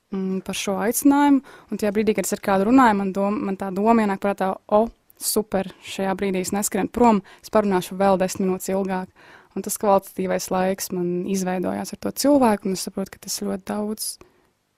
mm, 0.09 0.39
par 0.47 0.57
šo 0.57 0.79
aicinājumu, 0.81 1.43
un 1.69 1.81
tajā 1.81 1.91
brīdī, 1.93 2.15
kad 2.17 2.25
es 2.25 2.33
ar 2.33 2.41
kādu 2.47 2.69
runāju, 2.71 2.97
man, 3.01 3.11
doma, 3.13 3.49
man 3.51 3.59
tā 3.61 3.69
doma 3.75 4.01
ienāk 4.01 4.23
prātā, 4.23 4.55
o, 4.73 4.87
super, 5.21 5.69
šajā 5.85 6.15
brīdī 6.17 6.41
es 6.41 6.53
neskrienu 6.55 6.89
prom, 6.89 7.21
es 7.43 7.53
parunāšu 7.53 7.99
vēl 7.99 8.17
desmit 8.21 8.47
minūtes 8.47 8.71
ilgāk. 8.73 9.11
Un 9.55 9.63
tas 9.63 9.77
kvalitatīvais 9.79 10.49
laiks 10.51 10.91
man 10.91 11.23
izveidojās 11.31 11.93
ar 11.95 12.01
to 12.03 12.11
cilvēku, 12.23 12.67
un 12.67 12.75
es 12.75 12.83
saprotu, 12.87 13.15
ka 13.15 13.23
tas 13.23 13.39
ļoti 13.39 13.63
daudz 13.71 14.07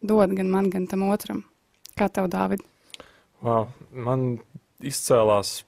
dod 0.05 0.35
gan 0.37 0.51
man, 0.53 0.69
gan 0.73 0.85
tam 0.89 1.07
otram. 1.09 1.41
Kā 1.97 2.11
tev, 2.13 2.29
Dāvid? 2.29 2.61
Wow, 3.41 3.71
man 3.89 4.37
izcēlās 4.85 5.63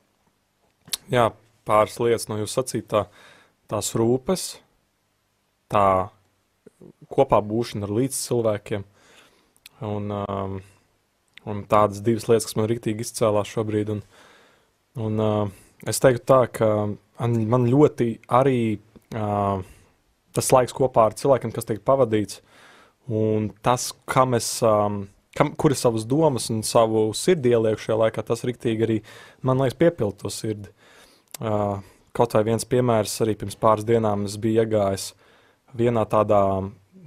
jā, 1.10 1.30
pāris 1.66 1.98
lietas 2.01 2.28
no 2.30 2.38
jūsu 2.39 2.60
sacītā, 2.60 3.06
tās 3.70 3.94
rūpes, 3.98 4.46
tā 5.74 6.10
kopā 7.10 7.42
būšana 7.46 7.88
ar 7.88 7.96
līdz 7.98 8.20
cilvēkiem, 8.28 8.86
un, 9.89 10.13
um, 10.13 10.60
un 11.50 11.63
tādas 11.70 12.04
divas 12.06 12.30
lietas, 12.30 12.50
kas 12.50 12.58
man 12.60 12.70
riktīgi 12.70 13.06
izcēlās 13.06 13.50
šobrīd. 13.54 13.94
Un, 13.96 14.04
un, 15.01 15.24
uh, 15.24 15.89
es 15.89 16.01
teiktu 16.01 16.25
tā, 16.30 16.42
ka 16.54 16.70
man, 16.86 17.38
man 17.50 17.68
ļoti 17.70 18.12
arī 18.39 18.62
tas 19.10 20.51
laiks 20.54 20.75
kopā 20.75 21.10
ar 21.10 21.18
cilvēkiem, 21.18 21.54
kas 21.56 21.68
tiek 21.68 21.82
pavadīts, 21.86 22.42
un 23.10 23.50
tas, 23.66 23.89
kam 24.10 24.38
es, 24.38 24.51
kam, 24.62 25.54
kur 25.58 25.74
es 25.74 25.84
savas 25.86 26.06
domas 26.10 26.50
un 26.54 26.62
savu 26.66 27.10
sirdi 27.18 27.54
ielieku 27.56 27.86
šajā 27.86 28.00
laikā, 28.04 28.25
tas 28.25 28.46
riktīgi 28.48 28.86
arī, 28.86 29.00
man 29.42 29.62
liekas, 29.62 29.80
piepild 29.80 30.20
to 30.22 30.32
sirdi. 30.34 30.70
Kaut 31.39 32.36
vai 32.36 32.44
viens 32.48 32.66
piemērs, 32.68 33.20
arī 33.24 33.36
pirms 33.39 33.58
pāris 33.60 33.88
dienām 33.88 34.25
es 34.28 34.36
biju 34.42 34.63
iegājis 34.63 35.12
vienā 35.78 36.04
tādā, 36.10 36.42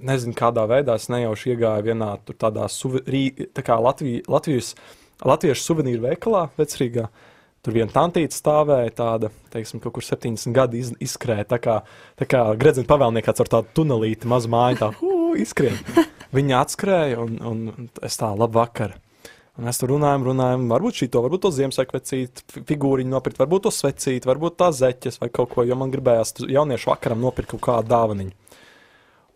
nezinu, 0.03 0.35
kādā 0.35 0.63
veidā 0.67 0.95
es 0.99 1.09
nejauši 1.11 1.53
iegāju 1.53 1.87
vienā 1.91 2.15
tādā 2.31 2.69
suverī, 2.71 3.27
tā 3.55 3.63
kā 3.65 3.77
Latvijas, 3.83 4.27
Latvijas, 4.31 4.73
Latviešu 5.23 5.67
suvenīru 5.67 6.07
veikalā 6.07 6.47
vecrīgā. 6.57 7.05
Uh, 7.07 7.32
Tur 7.63 7.77
viena 7.77 7.87
tantīte 7.93 8.35
stāvēja, 8.35 8.91
tāda, 8.97 9.29
teiksim, 9.53 9.79
kaut 9.79 9.93
kur 9.95 10.03
70 10.03 10.51
gadi 10.55 10.81
iz, 10.83 10.89
izskrēja. 11.05 11.45
Tā 11.53 11.61
kā, 11.63 11.77
tā 12.19 12.27
kā 12.27 12.41
gredzena 12.59 12.89
pavēlniekā 12.89 13.31
ar 13.39 13.51
tādu 13.53 13.71
tunelīti, 13.79 14.27
mazu 14.27 14.51
māju, 14.51 14.81
tā 14.81 14.89
uh, 14.91 15.31
izskrien. 15.39 15.79
Viņa 16.35 16.59
atskrēja, 16.59 17.23
un, 17.23 17.39
un 17.47 17.87
es 18.03 18.19
tā, 18.19 18.33
labi 18.35 18.59
vakar. 18.59 18.97
Un 19.55 19.69
mēs 19.69 19.79
tur 19.79 19.93
runājam, 19.93 20.27
runājam, 20.27 20.67
varbūt 20.73 20.99
šī 20.99 21.11
to, 21.13 21.23
varbūt 21.23 21.45
to 21.45 21.53
Ziemassvētku 21.55 22.63
figūriņu 22.67 23.13
nopirkt, 23.13 23.39
varbūt 23.39 23.67
to 23.69 23.71
svecīt, 23.71 24.27
varbūt 24.27 24.59
tā 24.59 24.71
zeķes 24.75 25.21
vai 25.21 25.29
kaut 25.31 25.53
ko, 25.53 25.63
jo 25.63 25.77
man 25.79 25.93
gribējās 25.93 26.41
jauniešu 26.43 26.89
vakaram 26.91 27.23
nopirkt 27.23 27.53
kaut 27.53 27.63
kādu 27.69 27.93
dāvaniņu. 27.93 28.57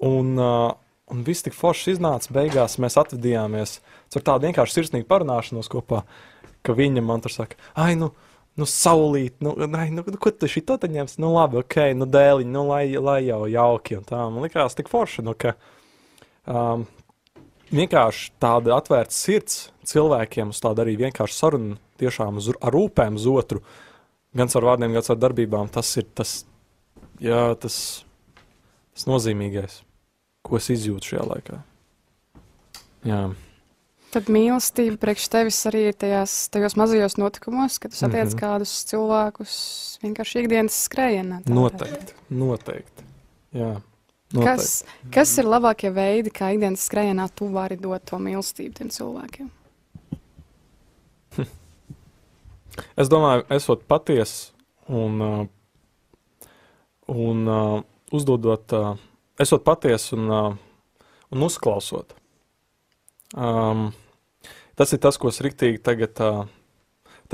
Un, 0.09 0.33
uh, 0.35 0.71
un 1.13 1.21
viss 1.23 1.45
tik 1.45 1.55
forši 1.55 1.95
iznāca, 1.95 2.33
beigās 2.33 2.75
mēs 2.81 2.99
atvedījāmies 2.99 3.77
ar 4.17 4.31
tādu 4.33 4.49
vienkārši 4.49 4.81
sirsnīgu 4.81 5.07
parunāšanos 5.07 5.69
kopā. 5.71 6.01
Uh, 6.01 6.36
ka 6.67 6.75
viņa 6.75 7.03
man 7.05 7.23
tur 7.23 7.33
saka, 7.33 7.57
ai, 7.79 7.93
nu, 7.99 8.11
nu 8.59 8.67
saulīt, 8.67 9.37
nu, 9.45 9.53
ai, 9.77 9.87
nu, 9.93 10.03
nu 10.03 10.19
ko 10.21 10.33
tu 10.33 10.49
šī 10.51 10.65
to 10.67 10.77
ņemsi? 10.81 11.21
Nu, 11.23 11.31
labi, 11.35 11.61
ok, 11.61 11.79
nu, 11.97 12.07
dēliņ, 12.09 12.51
nu, 12.53 12.67
lai, 12.71 12.83
lai 12.97 13.21
jau 13.27 13.45
jauki 13.51 13.99
un 13.99 14.05
tā. 14.07 14.21
Man 14.33 14.45
likās 14.45 14.77
tik 14.77 14.89
forši, 14.91 15.25
nu, 15.27 15.35
ka 15.37 15.53
um, 16.49 16.87
vienkārši 17.71 18.31
tāda 18.41 18.77
atvērta 18.77 19.13
sirds 19.13 19.67
cilvēkiem 19.87 20.53
uz 20.53 20.61
tādu 20.63 20.83
arī 20.83 20.97
vienkārši 21.03 21.37
sarunu 21.37 21.77
tiešām 22.01 22.41
uz, 22.41 22.51
ar 22.57 22.75
rūpēm 22.75 23.17
uz 23.19 23.25
otru, 23.29 23.63
gan 24.37 24.51
ar 24.51 24.69
vārdiem, 24.71 24.93
gan 24.97 25.11
ar 25.13 25.21
darbībām, 25.21 25.71
tas 25.73 25.93
ir 25.99 26.07
tas, 26.17 26.37
jā, 27.23 27.41
tas, 27.61 27.79
tas 28.93 29.07
nozīmīgais, 29.09 29.81
ko 30.45 30.59
es 30.59 30.69
izjūtu 30.73 31.13
šajā 31.13 31.27
laikā. 31.31 31.61
Jā. 33.07 33.21
Tad 34.17 34.31
mīlestība 34.33 34.97
priekš 34.97 35.27
tevis 35.29 35.59
arī 35.69 35.83
ir 35.91 35.95
tajās, 36.01 36.31
tajos 36.49 36.73
mazajos 36.79 37.19
notikumos, 37.21 37.75
kad 37.77 37.91
tu 37.93 37.99
satiec 37.99 38.31
mm 38.31 38.31
-hmm. 38.31 38.39
kādus 38.39 38.71
cilvēkus 38.89 39.51
vienkārši 40.01 40.39
ikdienas 40.41 40.77
skrējienā. 40.87 41.37
Noteikti, 41.45 42.13
noteikti. 42.29 43.03
Jā, 43.53 43.75
noteikti. 44.33 44.47
Kas, 44.47 44.83
kas 45.13 45.37
ir 45.37 45.45
labākie 45.45 45.93
veidi, 45.93 46.33
kā 46.33 46.49
ikdienas 46.55 46.89
skrējienā 46.89 47.29
tu 47.35 47.51
vari 47.53 47.77
dot 47.77 48.05
to 48.09 48.17
mīlestību 48.17 48.73
tiem 48.73 48.89
cilvēkiem? 48.89 49.51
Es 52.97 53.09
domāju, 53.09 53.45
esot 53.49 53.87
patiesa 53.87 54.53
un, 54.87 55.21
uh, 55.21 55.47
un 57.07 57.47
uh, 57.47 57.83
uzdodot, 58.11 58.73
uh, 58.73 58.97
esot 59.39 59.63
patiesa 59.63 60.15
un 60.15 60.29
uh, 60.29 60.57
un 61.29 61.41
uzklausot. 61.43 62.15
Um, 63.35 63.91
tas 64.77 64.93
ir 64.93 65.01
tas, 65.03 65.17
ko 65.19 65.31
es 65.33 65.41
riktīgi 65.43 65.81
tagad 65.83 66.21
uh, 66.23 66.43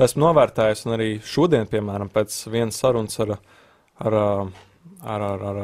esmu 0.00 0.24
novērtējis, 0.26 0.84
un 0.88 0.96
arī 0.96 1.08
šodien, 1.24 1.68
piemēram, 1.70 2.10
pēc 2.12 2.36
vienas 2.50 2.78
sarunas 2.82 3.20
ar, 3.22 3.36
ar, 4.02 4.16
ar, 5.02 5.26
ar, 5.32 5.44
ar, 5.50 5.60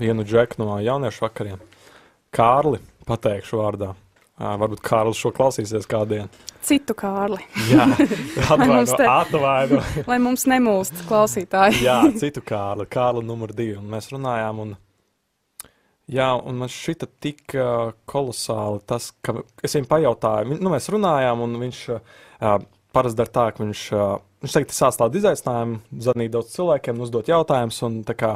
vienu 0.00 0.24
džeku 0.24 0.62
no 0.62 0.78
jauniešu 0.80 1.26
vakariem, 1.26 1.60
Kārli, 2.30 2.78
pateikšu 3.08 3.58
vārdā. 3.58 3.90
Varbūt 4.40 4.80
Kārlis 4.80 5.18
šo 5.20 5.32
klausīsies 5.36 5.84
kādien. 5.90 6.30
Citu 6.64 6.94
kārli. 6.96 7.42
Jā, 7.68 7.84
atvaino, 8.46 8.78
te- 9.00 9.08
atvaino. 9.08 9.80
Lai 10.08 10.16
mums 10.22 10.46
nemūst 10.52 11.02
klausītāji. 11.08 11.82
Jā, 11.84 11.98
citu 12.20 12.40
Kārli, 12.46 12.86
Kārli 12.88 13.24
numur 13.26 13.52
divi. 13.52 13.74
Un 13.80 13.90
mēs 13.92 14.08
runājām, 14.14 14.62
un, 14.64 14.72
jā, 16.10 16.30
un 16.36 16.60
man 16.60 16.70
šita 16.72 17.08
tik 17.22 17.54
kolosāli 18.10 18.82
tas, 18.88 19.10
ka 19.24 19.40
es 19.64 19.76
viņam 19.76 19.88
pajautāju, 19.90 20.58
nu, 20.58 20.72
mēs 20.72 20.90
runājām, 20.92 21.44
un 21.46 21.58
viņš 21.62 21.82
uh, 21.94 22.56
parasti 22.94 23.20
dara 23.20 23.34
tā, 23.34 23.46
ka 23.54 23.62
viņš, 23.62 23.84
uh, 23.96 24.16
viņš 24.44 24.56
ir 24.60 24.74
sāstlāt 24.74 25.20
izaicinājumu, 25.20 25.80
zvanīt 26.06 26.34
daudz 26.34 26.56
cilvēkiem, 26.56 27.04
uzdot 27.06 27.30
jautājumus 27.30 27.80
un 27.86 28.00
tā 28.08 28.16
kā 28.18 28.32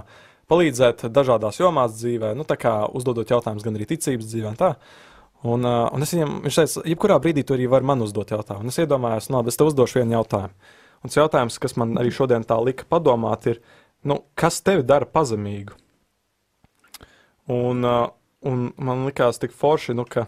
palīdzēt 0.53 1.07
dažādās 1.15 1.59
jomās 1.61 1.97
dzīvē, 1.99 2.35
nu, 2.39 2.47
tā 2.47 2.59
kā 2.61 2.77
uzdodot 2.95 3.31
jautājumus 3.33 3.65
gan 3.65 3.79
arī 3.79 3.89
ticības 3.95 4.31
dzīvē 4.31 4.53
un 4.53 4.61
tā. 4.61 4.75
Un, 5.45 5.67
uh, 5.69 5.91
un 5.93 6.05
es 6.05 6.15
viņam, 6.15 6.39
viņš 6.47 6.59
teica, 6.61 6.83
jebkurā 6.89 7.21
brīdī 7.21 7.45
tu 7.45 7.57
arī 7.57 7.69
vari 7.69 7.85
man 7.85 8.05
uzdot 8.05 8.33
jautājumu. 8.33 8.65
Un 8.65 8.73
es 8.73 8.81
iedomājos, 8.81 9.29
no, 9.33 9.43
es 9.49 9.61
tev 9.61 9.69
uzdošu 9.73 10.01
vienu 10.01 10.17
jautājumu. 10.19 10.55
Un 11.05 11.13
tas 11.13 11.19
jautājums, 11.19 11.59
kas 11.61 11.77
man 11.77 11.99
arī 12.01 12.13
šodien 12.17 12.47
tā 12.49 12.57
lika 12.65 12.87
padomāt, 12.89 13.45
ir, 13.53 13.59
nu, 14.09 14.23
kas 14.41 14.63
tevi 14.65 14.87
dara 14.89 15.05
pazemīgu? 15.05 15.77
Un, 17.51 17.85
un 18.45 18.65
man 18.77 19.05
likās 19.09 19.41
tik 19.41 19.53
forši, 19.53 19.97
nu, 19.99 20.07
ka 20.09 20.27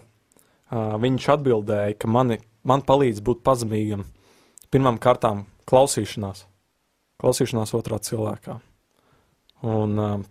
viņš 0.71 1.29
atbildēja, 1.37 1.97
ka 2.01 2.11
mani, 2.11 2.41
man 2.67 2.83
palīdz 2.85 3.23
būt 3.25 3.45
pazemīgam 3.47 4.05
pirmām 4.73 4.99
kārtām 5.01 5.47
klausīšanās. 5.71 6.45
Klausīšanās 7.23 7.73
otrā 7.79 7.99
cilvēkā. 8.03 8.59
Un 9.67 10.27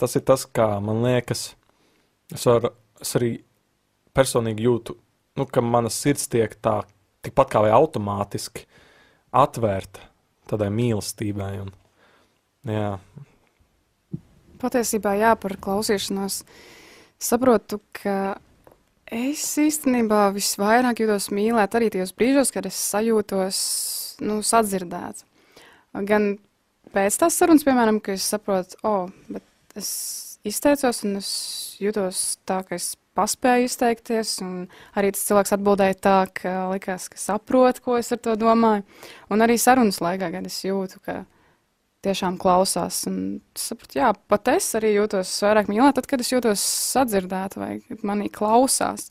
tas 0.00 0.16
ir 0.18 0.24
tas, 0.26 0.46
kā 0.50 0.80
man 0.82 1.04
liekas, 1.04 1.52
es, 2.34 2.46
var, 2.48 2.72
es 3.00 3.14
arī 3.18 3.36
personīgi 4.16 4.66
jūtu, 4.66 4.96
nu, 5.38 5.46
ka 5.46 5.62
mana 5.62 5.92
sirds 5.92 6.26
tiek 6.32 6.56
tā, 6.62 6.80
tikpat 7.22 7.52
kā 7.52 7.62
vai 7.64 7.70
automātiski 7.76 8.66
atvērta 9.34 10.10
tādai 10.50 10.70
mīlestībai. 10.74 11.52
Un, 11.62 11.70
jā, 12.68 12.90
Patiesībā, 14.64 15.12
jā, 15.20 15.34
par 15.36 15.58
klausīšanos. 15.60 16.40
Saprotu, 17.20 17.80
ka 17.96 18.38
es 19.12 19.44
īstenībā 19.60 20.26
visvairāk 20.34 21.04
jūtos 21.04 21.28
mīlēt 21.34 21.76
arī 21.76 21.90
tajos 21.92 22.14
brīžos, 22.16 22.52
kad 22.54 22.66
es 22.68 22.78
sajūtos 22.92 23.58
nu, 24.24 24.40
sadzirdēts. 24.44 25.26
Gan 26.08 26.34
pēc 26.94 27.20
tās 27.20 27.36
sarunas, 27.38 27.66
piemēram, 27.66 28.00
ka 28.02 28.16
es 28.16 28.26
saprotu, 28.32 28.78
oh, 28.86 29.10
bet 29.28 29.78
es 29.78 29.90
izteicos 30.46 31.04
un 31.06 31.18
es 31.20 31.30
jūtos 31.82 32.24
tā, 32.48 32.62
ka 32.66 32.78
es 32.78 32.94
paspēju 33.14 33.68
izteikties, 33.68 34.38
un 34.42 34.66
arī 34.98 35.12
tas 35.14 35.22
cilvēks 35.28 35.54
atbildēja 35.54 35.98
tā, 36.02 36.16
ka 36.40 36.54
likās, 36.72 37.06
ka 37.12 37.20
saprot, 37.20 37.78
ko 37.84 37.98
es 38.00 38.10
ar 38.14 38.20
to 38.24 38.34
domāju. 38.38 38.82
Un 39.30 39.44
arī 39.44 39.58
sarunas 39.60 40.00
laikā, 40.02 40.32
kad 40.34 40.50
es 40.50 40.58
jūtu, 40.66 41.00
ka 41.04 41.22
tiešām 42.04 42.38
klausās. 42.40 43.02
Un 43.10 43.20
sapratu, 43.58 43.98
jā, 44.00 44.10
pat 44.30 44.50
es 44.54 44.68
arī 44.78 44.94
jūtos 44.94 45.32
vairāk 45.44 45.70
mīlēt, 45.72 45.96
tad, 45.98 46.08
kad 46.10 46.24
es 46.24 46.32
jūtos 46.32 46.64
sadzirdēta 46.94 47.60
vai 47.60 47.70
manī 48.06 48.30
klausās. 48.32 49.10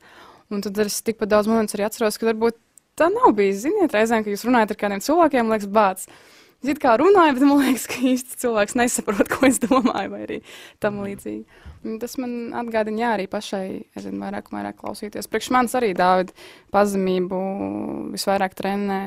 Un 0.54 0.62
tad 0.66 0.78
es 0.84 1.02
tikpat 1.06 1.32
daudz 1.32 1.50
momentus 1.50 1.78
arī 1.78 1.88
atceros, 1.88 2.20
ka 2.20 2.30
varbūt 2.30 2.60
tā 3.00 3.10
nav 3.14 3.34
bijis. 3.38 3.64
Ziniet, 3.66 3.96
reizēm, 3.96 4.26
kad 4.26 4.34
jūs 4.34 4.46
runājat 4.48 4.76
ar 4.76 4.80
kādiem 4.84 5.04
cilvēkiem, 5.04 5.52
liekas, 5.54 5.72
bācis. 5.74 6.24
It 6.64 6.80
kā 6.80 6.94
runāju, 6.96 7.34
bet 7.36 7.44
man 7.44 7.60
liekas, 7.60 7.90
ka 7.92 7.98
īsti 8.08 8.38
cilvēks 8.40 8.78
nesaprot, 8.80 9.28
ko 9.34 9.50
es 9.50 9.60
domāju, 9.60 10.14
vai 10.14 10.22
arī 10.24 10.40
tam 10.84 11.02
līdzīgi. 11.04 11.64
Un 11.84 11.98
tas 12.00 12.16
man 12.22 12.54
atgādina, 12.56 13.02
jā, 13.02 13.10
arī 13.18 13.26
pašai, 13.28 13.66
es 13.92 14.06
zinu, 14.06 14.22
vairāk 14.24 14.48
un 14.48 14.60
vairāk 14.62 14.78
klausīties. 14.80 15.28
Priekš 15.28 15.50
manis 15.52 15.76
arī 15.76 15.92
Dāvida 15.98 16.32
pazemību 16.72 17.42
visvairāk 18.14 18.56
trenē 18.56 19.02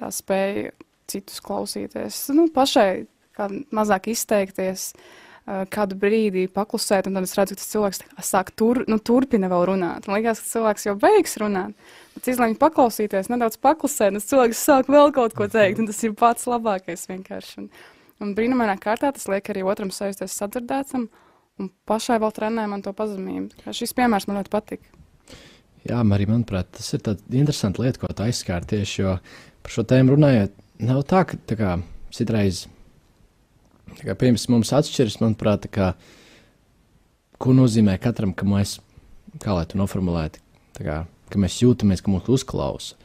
tā 0.00 0.08
spēja 0.14 0.72
citus 1.12 1.42
klausīties. 1.44 2.22
Nu, 2.32 2.46
pašai 2.54 3.04
kā 3.36 3.48
mazāk 3.74 4.10
izteikties, 4.12 4.92
kādu 5.74 5.96
brīdi 5.98 6.44
paklusēt, 6.52 7.08
un 7.08 7.18
tad 7.18 7.26
es 7.26 7.34
redzu, 7.34 7.56
ka 7.56 7.62
tas 7.62 7.70
cilvēks 7.72 8.00
tā 8.02 8.24
sāk 8.26 8.52
tur, 8.54 8.84
nu, 8.86 8.98
turpina 9.02 9.50
vēl 9.50 9.64
runāt. 9.72 10.06
Man 10.06 10.20
liekas, 10.20 10.42
ka 10.42 10.52
cilvēks 10.52 10.86
jau 10.86 10.94
beigs 11.02 11.34
runāt. 11.42 11.74
Bet 12.14 12.28
izlēma 12.30 12.58
paklausīties, 12.60 13.30
nedaudz 13.32 13.58
paklusēt, 13.62 14.14
un 14.14 14.22
cilvēks 14.22 14.62
sāk 14.68 14.92
vēl 14.92 15.10
kaut 15.16 15.34
ko 15.34 15.48
teikt, 15.50 15.82
un 15.82 15.90
tas 15.90 15.98
ir 16.06 16.14
pats 16.18 16.46
labākais 16.46 17.08
vienkārši. 17.10 17.64
Un, 17.64 17.68
un 18.22 18.34
brīnumainā 18.38 18.76
kārtā 18.82 19.10
tas 19.16 19.26
liek 19.32 19.50
arī 19.50 19.64
otram 19.66 19.90
sajusties 19.90 20.36
sadzirdētam, 20.38 21.08
un 21.58 21.70
pašai 21.90 22.20
vēl 22.22 22.34
trenē 22.36 22.68
man 22.70 22.84
to 22.86 22.94
pazemību. 22.94 23.66
Šis 23.74 23.96
piemērs 23.98 24.28
man 24.30 24.38
ļoti 24.38 24.52
patīk. 24.52 24.86
Jā, 25.82 25.98
arī 25.98 26.28
manuprāt, 26.30 26.70
tas 26.78 26.92
ir 26.94 27.02
tāds 27.02 27.24
interesants 27.34 27.82
lieta, 27.82 27.98
ko 27.98 28.12
tu 28.14 28.22
aizskāri 28.22 28.68
tieši, 28.76 29.00
jo 29.02 29.16
par 29.66 29.74
šo 29.74 29.82
tēmu 29.90 30.14
runājot, 30.14 30.54
nav 30.86 31.02
tā, 31.10 31.24
ka 31.26 31.38
tā 31.50 31.58
kā, 31.58 31.72
citreiz 32.14 32.68
tā 32.68 32.71
pirms 34.18 34.48
mums 34.52 34.72
atšķiras, 34.76 35.20
manuprāt, 35.22 35.68
kā, 35.72 35.92
ko 37.42 37.54
nozīmē 37.56 37.98
katram, 38.02 38.34
ka 38.36 38.46
mēs, 38.48 38.78
kā 39.42 39.56
lai 39.56 39.66
tu 39.68 39.80
noformulētu, 39.80 40.42
kā, 40.80 41.02
ka 41.32 41.42
mēs 41.42 41.60
jūtamies, 41.62 42.02
ka 42.04 42.12
mūs 42.12 42.30
uzklausa. 42.32 42.98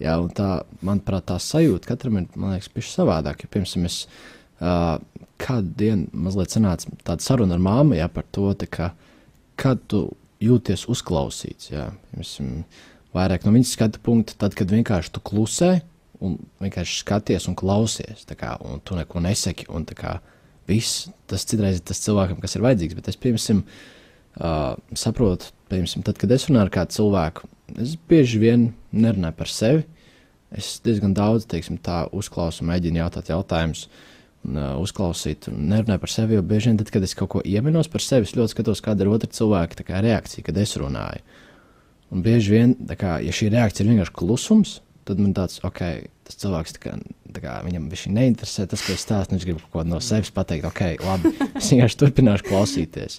Jā, 0.00 0.14
tā, 0.32 0.62
manuprāt, 0.86 1.26
tā 1.28 1.36
sajūta 1.42 1.90
katram 1.90 2.22
ir, 2.22 2.28
pišķi 2.72 2.94
savādāk, 2.94 3.44
jo, 3.44 3.50
piemēram, 3.52 3.84
es 3.84 3.98
uh, 4.06 4.96
kādu 5.40 5.74
dienu 5.82 6.22
mazliet 6.24 6.54
sanāca 6.54 6.88
tāda 7.04 7.24
saruna 7.24 7.58
ar 7.58 7.64
māmu, 7.64 7.98
jā, 7.98 8.06
par 8.12 8.24
to, 8.32 8.48
kā, 8.72 8.94
kad 9.60 9.82
tu 9.92 10.06
jūties 10.40 10.86
uzklausīts, 10.88 11.68
jā, 11.74 11.90
piemēram, 12.14 12.64
vairāk 13.16 13.44
no 13.44 13.52
viņas 13.58 13.74
skatu 13.76 14.00
punkta, 14.06 14.38
tad, 14.40 14.56
kad 14.56 14.72
vienkārši 14.72 15.12
tu 15.12 15.22
klusē 15.26 15.72
un 16.24 16.36
vienkārši 16.60 17.00
skaties 17.02 17.48
un 17.50 17.56
klausies, 17.58 18.26
kā, 18.38 18.54
un 18.66 18.82
tu 18.84 18.96
neko 18.98 19.22
nesaki, 19.24 19.68
un 19.72 19.86
kā 19.88 20.18
viss, 20.68 21.08
tas 21.30 21.46
citreiz 21.48 21.80
ir 21.80 21.86
tas 21.86 22.02
cilvēkam, 22.04 22.40
kas 22.42 22.56
ir 22.56 22.64
vajadzīgs, 22.66 22.98
bet 22.98 23.08
es, 23.10 23.18
piemēram, 23.20 23.62
uh, 24.40 24.74
saprotu, 24.98 25.50
piemēram, 25.72 26.04
tad, 26.06 26.20
kad 26.20 26.36
es 26.36 26.46
runāju 26.48 26.68
ar 26.68 26.74
kādu 26.76 26.96
cilvēku, 26.98 27.50
es 27.80 27.96
bieži 28.10 28.42
vien 28.42 28.68
nerunāju 28.92 29.38
par 29.38 29.50
sevi, 29.50 29.86
es 30.56 30.76
diezgan 30.84 31.14
daudz, 31.16 31.46
teiksim, 31.50 31.78
tā 31.82 32.04
uzklausu, 32.16 32.66
mēģinu 32.68 33.02
jautāt 33.04 33.30
jautājumus, 33.32 33.86
un 34.46 34.56
uh, 34.56 34.74
uzklausīt, 34.80 35.50
un 35.50 35.66
nerunāju 35.72 36.04
par 36.04 36.12
sevi, 36.12 36.36
jo 36.38 36.44
bieži 36.46 36.70
vien, 36.70 36.80
tad, 36.80 36.92
kad 36.94 37.04
es 37.04 37.16
kaut 37.16 37.32
ko 37.34 37.42
ieminos 37.44 37.90
par 37.92 38.04
sevi, 38.04 38.28
es 38.28 38.36
ļoti 38.36 38.54
skatos, 38.54 38.84
kāda 38.84 39.04
ir 39.04 39.12
otra 39.12 39.30
cilvēka 39.36 39.84
kā, 39.84 40.04
reakcija, 40.04 40.46
kad 40.46 40.60
es 40.60 40.76
runāju. 40.80 41.24
Un 42.10 42.24
bieži 42.24 42.54
vien, 42.56 42.72
kā, 42.98 43.18
ja 43.22 43.34
šī 43.34 43.52
reakcija 43.52 43.84
ir 43.84 43.92
vienkārši 43.92 44.16
klusums, 44.16 44.78
tad 45.08 45.20
man 45.22 45.32
tāds, 45.36 45.60
ok, 45.66 45.80
tas 46.26 46.38
cilvēks, 46.40 46.74
tā 46.76 46.82
kā, 46.84 46.96
tā 47.34 47.42
kā, 47.44 47.54
viņam 47.66 47.88
viņš 47.92 48.04
neinteresē 48.14 48.66
tas, 48.70 48.84
ko 48.84 48.94
es 48.94 49.04
stāstu, 49.06 49.36
viņš 49.36 49.46
grib 49.48 49.62
kaut 49.62 49.72
ko 49.74 49.86
no 49.88 50.00
sevis 50.04 50.32
pateikt, 50.34 50.68
ok, 50.68 50.84
labi, 51.04 51.32
es 51.60 51.70
vienkārši 51.72 51.98
turpināšu 52.02 52.46
klausīties. 52.50 53.18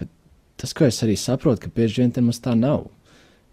Bet 0.00 0.12
tas, 0.60 0.74
ko 0.76 0.88
es 0.88 1.02
arī 1.06 1.18
saprotu, 1.20 1.66
ka 1.66 1.74
bieži 1.74 2.04
vien 2.04 2.14
tas 2.14 2.42
tā 2.44 2.56
nav. 2.58 2.88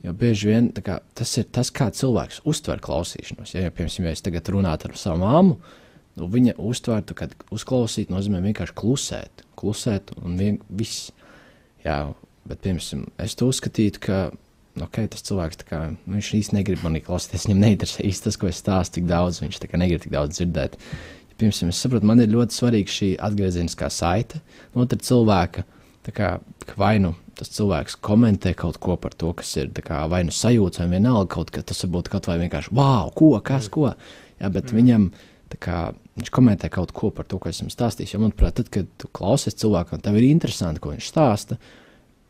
Jo 0.05 0.13
bieži 0.13 0.51
vien 0.51 0.69
kā, 0.85 0.99
tas 1.17 1.31
ir 1.41 1.47
tas, 1.49 1.71
kā 1.73 1.89
cilvēks 1.89 2.43
uztver 2.47 2.81
klausīšanos. 2.85 3.55
Ja, 3.55 3.65
ja 3.65 3.73
piemēram, 3.73 4.05
ja 4.05 4.13
es 4.13 4.21
tagad 4.23 4.51
runātu 4.53 4.91
ar 4.91 4.99
savu 4.99 5.23
māmu, 5.23 5.55
nu, 6.19 6.27
viņa 6.31 6.53
uztvertu, 6.61 7.17
ka 7.17 7.27
uzklausīt 7.53 8.13
nozīmē 8.13 8.43
vienkārši 8.45 8.75
klusēt, 8.77 9.41
klusēt 9.57 10.13
un 10.21 10.37
vien, 10.37 10.59
viss. 10.69 11.09
Jā, 11.81 12.03
bet, 12.45 12.61
piemēram, 12.61 13.07
es 13.25 13.35
to 13.39 13.49
uzskatītu, 13.49 14.03
ka 14.05 14.19
okay, 14.85 15.09
tas 15.11 15.23
cilvēks 15.27 15.63
kā, 15.67 15.81
viņš 16.07 16.31
īstenībā 16.39 16.61
negrib 16.61 16.83
manī 16.85 17.01
klausīties. 17.05 17.47
Viņam 17.47 17.63
neinteresē 17.63 18.05
īsti 18.07 18.27
tas, 18.27 18.39
ko 18.39 18.49
es 18.49 18.59
stāstu, 18.61 18.99
tik 18.99 19.07
daudz. 19.09 19.41
Viņš 19.43 19.61
negrib 19.73 20.03
tik 20.03 20.13
daudz 20.13 20.37
dzirdēt. 20.37 20.77
Ja, 20.77 21.37
piemēram, 21.39 21.71
es 21.73 21.81
saprotu, 21.83 22.09
man 22.09 22.23
ir 22.23 22.33
ļoti 22.33 22.57
svarīga 22.57 22.93
šī 22.93 23.09
atgriezeniskā 23.27 23.89
saite 23.93 24.41
no 24.73 24.85
otra 24.85 24.99
cilvēka. 25.01 25.65
Kā, 26.15 26.37
vai 26.79 26.93
nu 27.03 27.09
tas 27.35 27.49
cilvēks 27.51 27.97
komentē 27.99 28.53
kaut 28.57 28.77
ko 28.81 28.95
par 29.01 29.11
to, 29.19 29.33
kas 29.35 29.49
ir 29.59 29.73
kā, 29.75 30.05
vai 30.09 30.21
nu 30.23 30.31
sajūta, 30.33 30.85
vai 30.85 30.95
vienalga 30.95 31.27
kaut 31.35 31.51
kas, 31.53 31.65
tas 31.67 31.83
varbūt 31.83 32.07
kaut 32.13 32.29
vai 32.29 32.37
vienkārši 32.41 32.71
wow, 32.77 33.11
ko, 33.13 33.33
kas, 33.43 33.67
ko. 33.73 33.91
Jā, 34.39 34.47
bet 34.53 34.71
mm. 34.71 34.77
viņam 34.79 35.09
kā, 35.61 35.81
viņš 36.17 36.31
komentē 36.33 36.69
kaut 36.73 36.93
ko 36.95 37.11
par 37.13 37.27
to, 37.29 37.39
ko 37.41 37.51
esmu 37.51 37.69
stāstījis. 37.73 38.15
Jo, 38.15 38.21
manuprāt, 38.23 38.57
tad, 38.59 38.71
kad 38.73 38.89
tu 38.99 39.09
klausies 39.13 39.57
cilvēkam, 39.59 40.01
tev 40.03 40.17
ir 40.19 40.29
interesanti, 40.29 40.81
ko 40.83 40.95
viņš 40.95 41.11
stāsta 41.11 41.59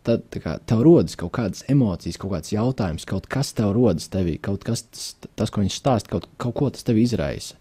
tad 0.07 0.39
kā, 0.43 0.57
tev 0.69 0.81
rodas 0.87 1.17
kaut 1.19 1.33
kādas 1.37 1.65
emocijas, 1.71 2.19
kaut 2.21 2.33
kāds 2.35 2.53
jautājums, 2.53 3.05
kaut 3.09 3.27
kas 3.31 3.51
tev 3.57 3.73
rodas 3.75 4.07
tevī, 4.13 4.37
kaut 4.41 4.65
kas, 4.67 4.85
tas, 4.87 5.29
tas 5.39 5.53
ko 5.53 5.63
viņš 5.63 5.77
stāsta, 5.81 6.13
kaut, 6.15 6.29
kaut 6.41 6.55
ko 6.57 6.71
tas 6.73 6.87
tev 6.87 6.99
izraisa. 7.01 7.59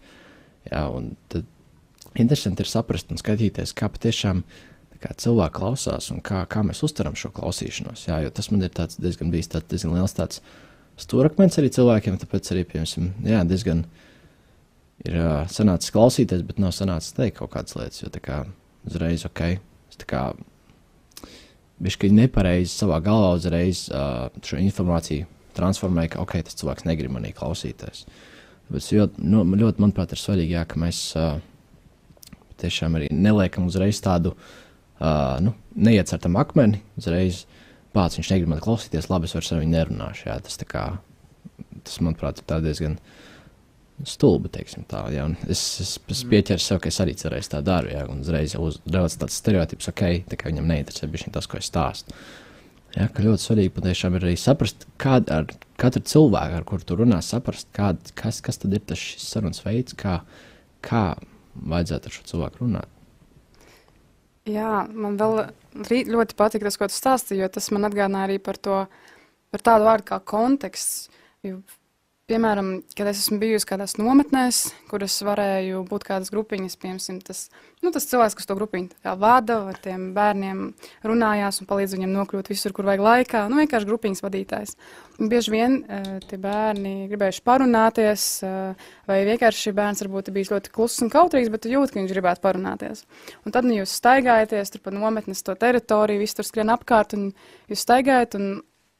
Jā, 0.67 0.87
un 0.91 1.13
tad 1.31 1.45
interesanti 2.17 2.63
ir 2.63 2.71
saprast 2.71 3.11
un 3.13 3.21
skatīties, 3.21 3.75
kā 3.77 3.91
patiešām 3.91 4.43
kā 5.01 5.13
cilvēki 5.21 5.55
klausās 5.59 6.09
un 6.13 6.23
kā, 6.25 6.41
kā 6.49 6.63
mēs 6.65 6.81
uztveram 6.85 7.15
šo 7.17 7.29
klausīšanos. 7.35 8.07
Jā, 8.09 8.19
jo 8.25 8.31
tas 8.33 8.49
man 8.49 8.65
ir 8.65 8.73
tāds 8.73 8.99
diezgan 9.01 9.29
bijis 9.33 9.51
tāds 9.53 9.69
diezgan 9.69 9.93
liels 9.93 10.15
tāds 10.17 10.41
stūrakmens 10.97 11.59
arī 11.61 11.69
cilvēkiem, 11.73 12.17
tāpēc 12.21 12.51
arī, 12.53 12.63
piemēram, 12.71 13.11
jā, 13.27 13.43
diezgan 13.45 13.83
ir 15.05 15.17
uh, 15.21 15.43
sanācis 15.53 15.93
klausīties, 15.93 16.41
bet 16.47 16.61
nav 16.61 16.73
sanācis 16.73 17.13
teikt 17.17 17.37
kaut 17.37 17.53
kādas 17.53 17.77
lietas, 17.77 18.01
jo 18.01 18.09
tā 18.13 18.23
kā 18.23 18.39
uzreiz, 18.87 19.27
ok, 19.29 19.43
es 19.91 20.01
tā 20.01 20.09
kā 20.09 20.23
bišķi 21.83 22.11
nepareizi 22.15 22.71
savā 22.73 22.99
galvā 23.05 23.33
uzreiz 23.37 23.87
uh, 23.91 24.27
šo 24.45 24.59
informāciju 24.61 25.27
transformēju, 25.57 26.13
ka 26.13 26.23
ok, 26.23 26.39
tas 26.45 26.57
cilvēks 26.59 26.85
negrib 26.87 27.13
manī 27.13 27.33
klausīties. 27.37 28.05
Bet 28.67 28.87
ļoti, 28.91 29.23
nu, 29.23 29.43
ļoti 29.57 29.83
manuprāt, 29.83 30.13
ir 30.13 30.21
svarīgi, 30.21 30.55
jā, 30.57 30.63
ka 30.69 30.79
mēs 30.81 31.01
uh, 31.17 31.37
tiešām 32.61 32.97
arī 32.99 33.09
neliekam 33.13 33.69
uzreiz 33.69 34.01
tādu 34.03 34.33
uh, 34.35 35.37
nu, 35.43 35.53
neiecertam 35.77 36.37
akmeni. 36.41 36.81
Uzreiz 36.99 37.45
pats 37.95 38.19
viņš 38.19 38.33
negrib 38.33 38.51
man 38.51 38.63
klausīties, 38.63 39.09
labi, 39.11 39.29
es 39.29 39.37
vairs 39.37 39.53
ar 39.53 39.63
viņu 39.63 39.73
nerunāšu. 39.73 40.27
Jā, 40.29 40.37
tas, 40.45 40.59
kā, 40.67 40.85
tas, 41.79 41.99
manuprāt, 42.03 42.43
ir 42.43 42.65
diezgan 42.65 42.99
stulbi. 44.05 44.51
Tā, 44.89 45.03
jā, 45.13 45.25
es, 45.47 45.61
es, 45.81 45.93
es 45.97 46.23
mm. 46.23 46.31
pieķeru 46.33 46.63
sev, 46.63 46.81
ka 46.83 46.91
es 46.91 46.99
arī 47.03 47.15
cerēju 47.17 47.51
tā 47.53 47.61
daru. 47.65 47.91
Jā, 47.93 48.03
un 48.11 48.21
uzreiz 48.25 48.57
uzreiz 48.59 49.17
tāds 49.17 49.39
stereotips, 49.41 49.89
ok, 49.91 50.03
tā 50.29 50.39
kā 50.39 50.51
viņam 50.51 50.69
neinteresē 50.69 51.31
tas, 51.33 51.49
ko 51.49 51.61
es 51.61 51.69
stāstu. 51.71 52.17
Jā, 52.97 53.07
ka 53.13 53.23
ļoti 53.25 53.43
svarīgi 53.43 53.73
patiešām 53.75 54.15
ir 54.17 54.25
arī 54.25 54.35
saprast, 54.39 54.87
kāda 55.01 55.41
ar 55.41 55.49
katru 55.77 56.01
cilvēku, 56.07 56.59
ar 56.59 56.67
kuru 56.67 56.85
tu 56.87 56.97
runā, 56.97 57.19
saprast, 57.25 57.69
kād, 57.75 58.13
kas, 58.17 58.39
kas 58.41 58.61
tad 58.61 58.73
ir 58.73 58.85
tas 58.89 59.01
sarunas 59.21 59.61
veids, 59.65 59.97
kā, 59.97 60.21
kā 60.85 61.03
vajadzētu 61.57 62.09
ar 62.09 62.15
šo 62.15 62.29
cilvēku 62.31 62.63
runāt. 62.63 62.93
Jā, 64.47 64.85
man 64.95 65.17
vēl 65.19 65.49
ļoti 66.07 66.37
patīk 66.39 66.63
tas, 66.63 66.77
ko 66.79 66.87
tu 66.87 66.95
stāstīji, 66.95 67.41
jo 67.43 67.49
tas 67.51 67.67
man 67.75 67.89
atgādināja 67.89 68.29
arī 68.29 68.37
par 68.41 68.57
to, 68.57 68.79
par 69.51 69.65
tādu 69.67 69.89
vārdu 69.89 70.07
kā 70.07 70.21
konteksts. 70.23 71.09
Jo 71.45 71.59
Piemēram, 72.27 72.81
kad 72.91 73.07
es 73.07 73.21
esmu 73.21 73.37
bijusi 73.39 73.63
kādās 73.69 73.93
nometnēs, 73.95 74.57
kuras 74.91 75.13
varēju 75.23 75.85
būt 75.87 76.03
kādas 76.09 76.27
grupiņas, 76.33 76.73
piemēram, 76.81 77.21
tas, 77.23 77.45
nu, 77.79 77.87
tas 77.95 78.03
cilvēks, 78.09 78.33
kas 78.35 78.49
to 78.49 78.57
grupiņu 78.57 79.13
vada, 79.21 79.61
ar 79.69 79.77
tiem 79.79 80.09
bērniem 80.11 80.65
runājās 81.07 81.61
un 81.63 81.69
palīdz 81.69 81.93
viņiem 81.95 82.11
nokļūt 82.11 82.49
visur, 82.51 82.73
kur 82.75 82.89
vajag 82.89 83.05
laikā. 83.05 83.45
Nu, 83.47 83.61
vienkārši 83.61 83.87
grupiņas 83.87 84.23
vadītājs. 84.25 84.75
Un 85.21 85.31
bieži 85.31 85.53
vien 85.55 85.77
uh, 85.79 86.17
tie 86.27 86.35
bērni 86.43 87.07
gribējuši 87.13 87.45
parunāties, 87.47 88.25
uh, 88.43 88.89
vai 89.07 89.21
vienkārši 89.29 89.71
bērns 89.79 90.03
varbūt 90.03 90.35
bijis 90.35 90.51
ļoti 90.51 90.73
kluss 90.75 90.99
un 91.05 91.13
kautrīgs, 91.13 91.47
bet 91.53 91.69
jūt, 91.71 91.93
ka 91.93 92.01
viņš 92.01 92.11
gribētu 92.11 92.43
parunāties. 92.43 93.05
Un 93.47 93.55
tad 93.55 93.69
nu, 93.69 93.77
jūs 93.79 93.95
staigājaties 94.01 94.75
tur 94.75 94.83
pa 94.83 94.91
nometnes 94.91 95.47
to 95.47 95.55
teritoriju, 95.55 96.25
viss 96.27 96.35
tur 96.35 96.51
skrien 96.51 96.75
apkārt, 96.75 97.15
un 97.15 97.29
jūs 97.71 97.87
staigājat, 97.87 98.35
un 98.35 98.57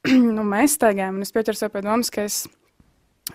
nu, 0.40 0.48
mēs 0.48 0.80
staigājam, 0.80 1.20
un 1.20 1.28
es 1.28 1.36
pieķeru 1.36 1.60
sev 1.60 1.76
pie 1.76 1.84
domas, 1.84 2.14
ka 2.14 2.24
es 2.24 2.46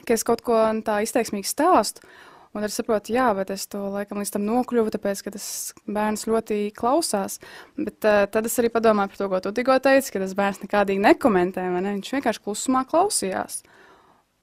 ka 0.06 0.16
es 0.16 0.24
kaut 0.26 0.44
ko 0.46 0.58
tā 0.86 1.00
izteiksmīgi 1.04 1.48
stāstu. 1.48 2.06
Un 2.52 2.66
es 2.66 2.74
saprotu, 2.76 3.14
jā, 3.14 3.30
bet 3.32 3.48
es 3.54 3.62
to 3.72 3.78
laikam 3.94 4.18
līdz 4.20 4.34
tam 4.34 4.42
nokļuvu, 4.44 4.90
tāpēc, 4.92 5.22
ka 5.24 5.30
tas 5.32 5.46
bērns 5.88 6.26
ļoti 6.28 6.58
klausās. 6.76 7.38
Bet 7.78 8.04
uh, 8.04 8.26
tad 8.28 8.44
es 8.44 8.58
arī 8.60 8.68
padomāju 8.74 9.14
par 9.14 9.20
to, 9.22 9.28
ko 9.32 9.40
tu 9.40 9.52
tikko 9.56 9.78
teici, 9.80 10.12
ka 10.12 10.20
tas 10.20 10.34
bērns 10.36 10.60
nekādīgi 10.60 11.00
nekomentē, 11.00 11.64
vai 11.72 11.80
ne? 11.80 11.94
Viņš 11.96 12.12
vienkārši 12.18 12.42
klusumā 12.44 12.84
klausījās. 12.90 13.62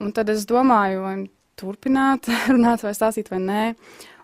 Un 0.02 0.10
tad 0.16 0.32
es 0.34 0.42
domāju, 0.50 1.04
vai 1.06 1.14
turpināt 1.60 2.26
runāt 2.50 2.82
vai 2.82 2.96
stāstīt 2.98 3.30
vai 3.30 3.38
nē. 3.44 3.62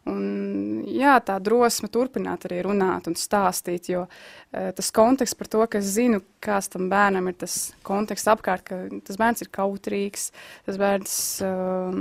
Un, 0.06 0.84
jā, 0.86 1.16
tā 1.26 1.40
drosme 1.42 1.88
turpināt 1.90 2.44
arī 2.46 2.60
runāt 2.62 3.08
un 3.10 3.16
stāstīt, 3.18 3.88
jo 3.90 4.04
uh, 4.06 4.68
tas 4.76 4.90
konteksts 4.94 5.38
par 5.38 5.50
to, 5.50 5.64
ka 5.66 5.80
es 5.82 5.88
zinu, 5.96 6.20
kāds 6.44 6.70
tam 6.70 6.86
bērnam 6.92 7.26
ir 7.26 7.34
tas 7.40 7.56
konteksts 7.86 8.30
apkārt, 8.30 8.62
ka 8.68 8.78
tas 9.06 9.18
bērns 9.18 9.42
ir 9.42 9.50
kautrīgs, 9.56 10.28
tas 10.68 10.78
bērns 10.78 11.16
uh, 11.42 11.98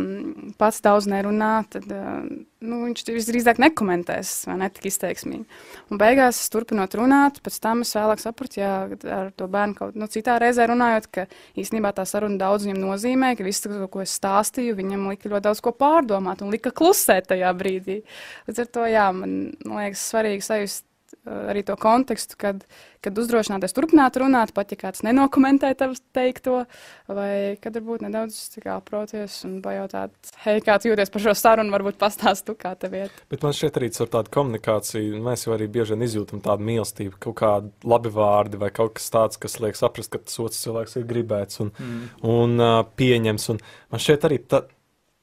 pats 0.62 0.84
daudz 0.86 1.10
nerunā, 1.10 1.56
tad 1.74 1.90
uh, 1.90 2.22
nu, 2.68 2.82
viņš 2.88 3.04
visdrīzāk 3.16 3.60
nekomentēs 3.62 4.32
vai 4.50 4.58
ne 4.62 4.70
tik 4.74 4.88
izteiksmīgi. 4.90 5.46
Un 5.94 6.02
beigās, 6.02 6.40
turpinot 6.54 6.98
runāt, 6.98 7.40
pēc 7.46 7.60
tam 7.64 7.84
es 7.86 7.94
vēlāk 7.98 8.24
sapratu, 8.24 8.60
jā, 8.62 8.72
ar 9.18 9.30
to 9.38 9.50
bērnu 9.52 9.78
kaut 9.78 10.00
nu, 10.00 10.10
citā 10.12 10.38
reizē 10.42 10.68
runājot, 10.72 11.10
ka 11.14 11.28
īstenībā 11.62 11.94
tā 11.96 12.08
saruna 12.10 12.40
daudz 12.42 12.68
viņam 12.68 12.82
nozīmē, 12.84 13.36
ka 13.38 13.46
viss, 13.48 13.68
ko 13.92 14.04
es 14.04 14.18
stāstīju, 14.20 14.78
viņam 14.80 15.08
lika 15.14 15.32
ļoti 15.32 15.48
daudz 15.50 15.64
ko 15.66 15.76
pārdomāt 15.76 16.44
un 16.46 16.52
lika 16.54 16.74
klusēt 16.76 17.32
tajā 17.32 17.54
brīdī. 17.58 18.02
Līdz 18.50 18.66
ar 18.66 18.74
to, 18.78 18.90
jā, 18.90 19.08
man, 19.16 19.40
liekas, 19.70 20.10
svarīgi 20.12 20.46
sajust 20.46 20.86
arī 21.26 21.64
to 21.66 21.76
kontekstu, 21.80 22.38
kad, 22.40 22.62
kad 23.04 23.18
uzdrošināties 23.22 23.76
turpināt 23.76 24.18
runāt, 24.22 24.54
pat 24.56 24.74
ja 24.74 24.78
kāds 24.80 25.04
nenokomentē 25.06 25.72
tavu 25.78 25.98
teikto, 26.16 26.64
vai 27.10 27.56
kad 27.62 27.78
varbūt 27.78 28.06
nedaudz 28.06 28.38
aproties 28.76 29.38
un 29.48 29.58
pajautāt, 29.66 30.14
hei, 30.46 30.62
kā 30.66 30.78
tu 30.82 30.92
jūties 30.92 31.14
par 31.14 31.26
šo 31.26 31.36
sarunu, 31.38 31.74
varbūt 31.74 32.00
pastāstu, 32.02 32.58
kā 32.60 32.76
tev 32.80 32.98
iet. 33.02 33.24
Bet 33.32 33.46
man 33.46 33.56
šķiet 33.56 33.82
arī 33.82 33.92
ar 34.06 34.14
tādu 34.18 34.34
komunikāciju, 34.38 35.24
mēs 35.26 35.48
jau 35.48 35.56
arī 35.58 35.70
bieži 35.72 35.96
vien 35.96 36.06
izjūtam 36.08 36.44
tādu 36.46 36.68
mīlestību, 36.70 37.18
kaut 37.28 37.40
kādi 37.42 37.74
labi 37.90 38.14
vārdi 38.14 38.62
vai 38.62 38.72
kaut 38.76 38.98
kas 39.00 39.10
tāds, 39.14 39.42
kas 39.42 39.60
liek 39.64 39.80
saprast, 39.80 40.14
ka 40.14 40.22
tas 40.22 40.40
otrs 40.42 40.62
cilvēks 40.66 41.00
ir 41.00 41.10
gribēts 41.10 41.62
un, 41.66 41.74
mm. 41.74 42.08
un 42.30 42.58
uh, 42.62 42.80
pieņems. 42.98 43.52
Un 43.54 43.62
man 43.94 44.04
šķiet 44.06 44.30
arī 44.30 44.42
tā, 44.46 44.66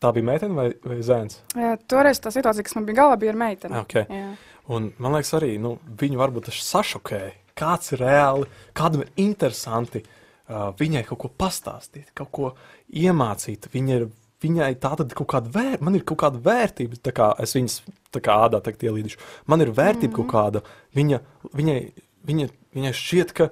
Tā 0.02 0.10
bija 0.10 0.26
meitene 0.26 0.56
vai, 0.56 0.64
vai 0.82 0.96
zēns? 1.06 1.36
Jā, 1.54 1.76
toreiz 1.90 2.18
tā 2.18 2.32
situācija, 2.34 2.64
kas 2.66 2.74
man 2.74 2.88
bija 2.88 3.04
galvā, 3.04 3.20
bija 3.22 3.30
ar 3.30 3.38
meiteni. 3.38 3.76
Okay. 3.84 4.08
Jā. 4.10 4.32
Un 4.70 4.92
man 5.02 5.16
liekas, 5.16 5.34
arī 5.38 5.56
nu, 5.62 5.76
viņu 5.98 6.20
varbūt 6.20 6.50
tas 6.50 6.60
sašokēja. 6.68 7.32
Kāds 7.58 7.92
ir 7.92 8.00
reāli, 8.00 8.48
kādam 8.76 9.02
ir 9.04 9.10
interesanti 9.20 10.00
uh, 10.04 10.70
viņai 10.78 11.02
kaut 11.08 11.20
ko 11.24 11.30
pastāstīt, 11.42 12.12
kaut 12.16 12.30
ko 12.32 12.52
iemācīt. 12.88 13.68
Viņa 13.72 13.98
ir, 13.98 14.06
viņai 14.42 14.70
tā 14.80 14.94
tad 15.00 15.12
kaut 15.18 15.28
kāda 15.34 15.52
vērtība, 15.52 15.84
man 15.84 15.98
ir 15.98 16.06
kaut 16.08 16.22
kāda 16.22 16.40
vērtība, 16.42 17.00
tā 17.02 17.12
kā 17.16 17.28
es 17.42 17.52
viņas 17.58 17.82
tā 18.14 18.22
kā 18.24 18.38
ādā 18.46 18.62
tagad 18.64 18.86
ielīdušu. 18.88 19.20
Man 19.50 19.60
ir 19.60 19.74
vērtība 19.74 20.08
mm 20.08 20.16
-hmm. 20.16 20.30
kaut 20.30 20.32
kāda, 20.32 20.64
viņa, 20.96 21.20
viņai, 21.52 21.78
viņa, 22.24 22.48
viņai 22.74 22.92
šķiet, 22.92 23.32
ka, 23.36 23.50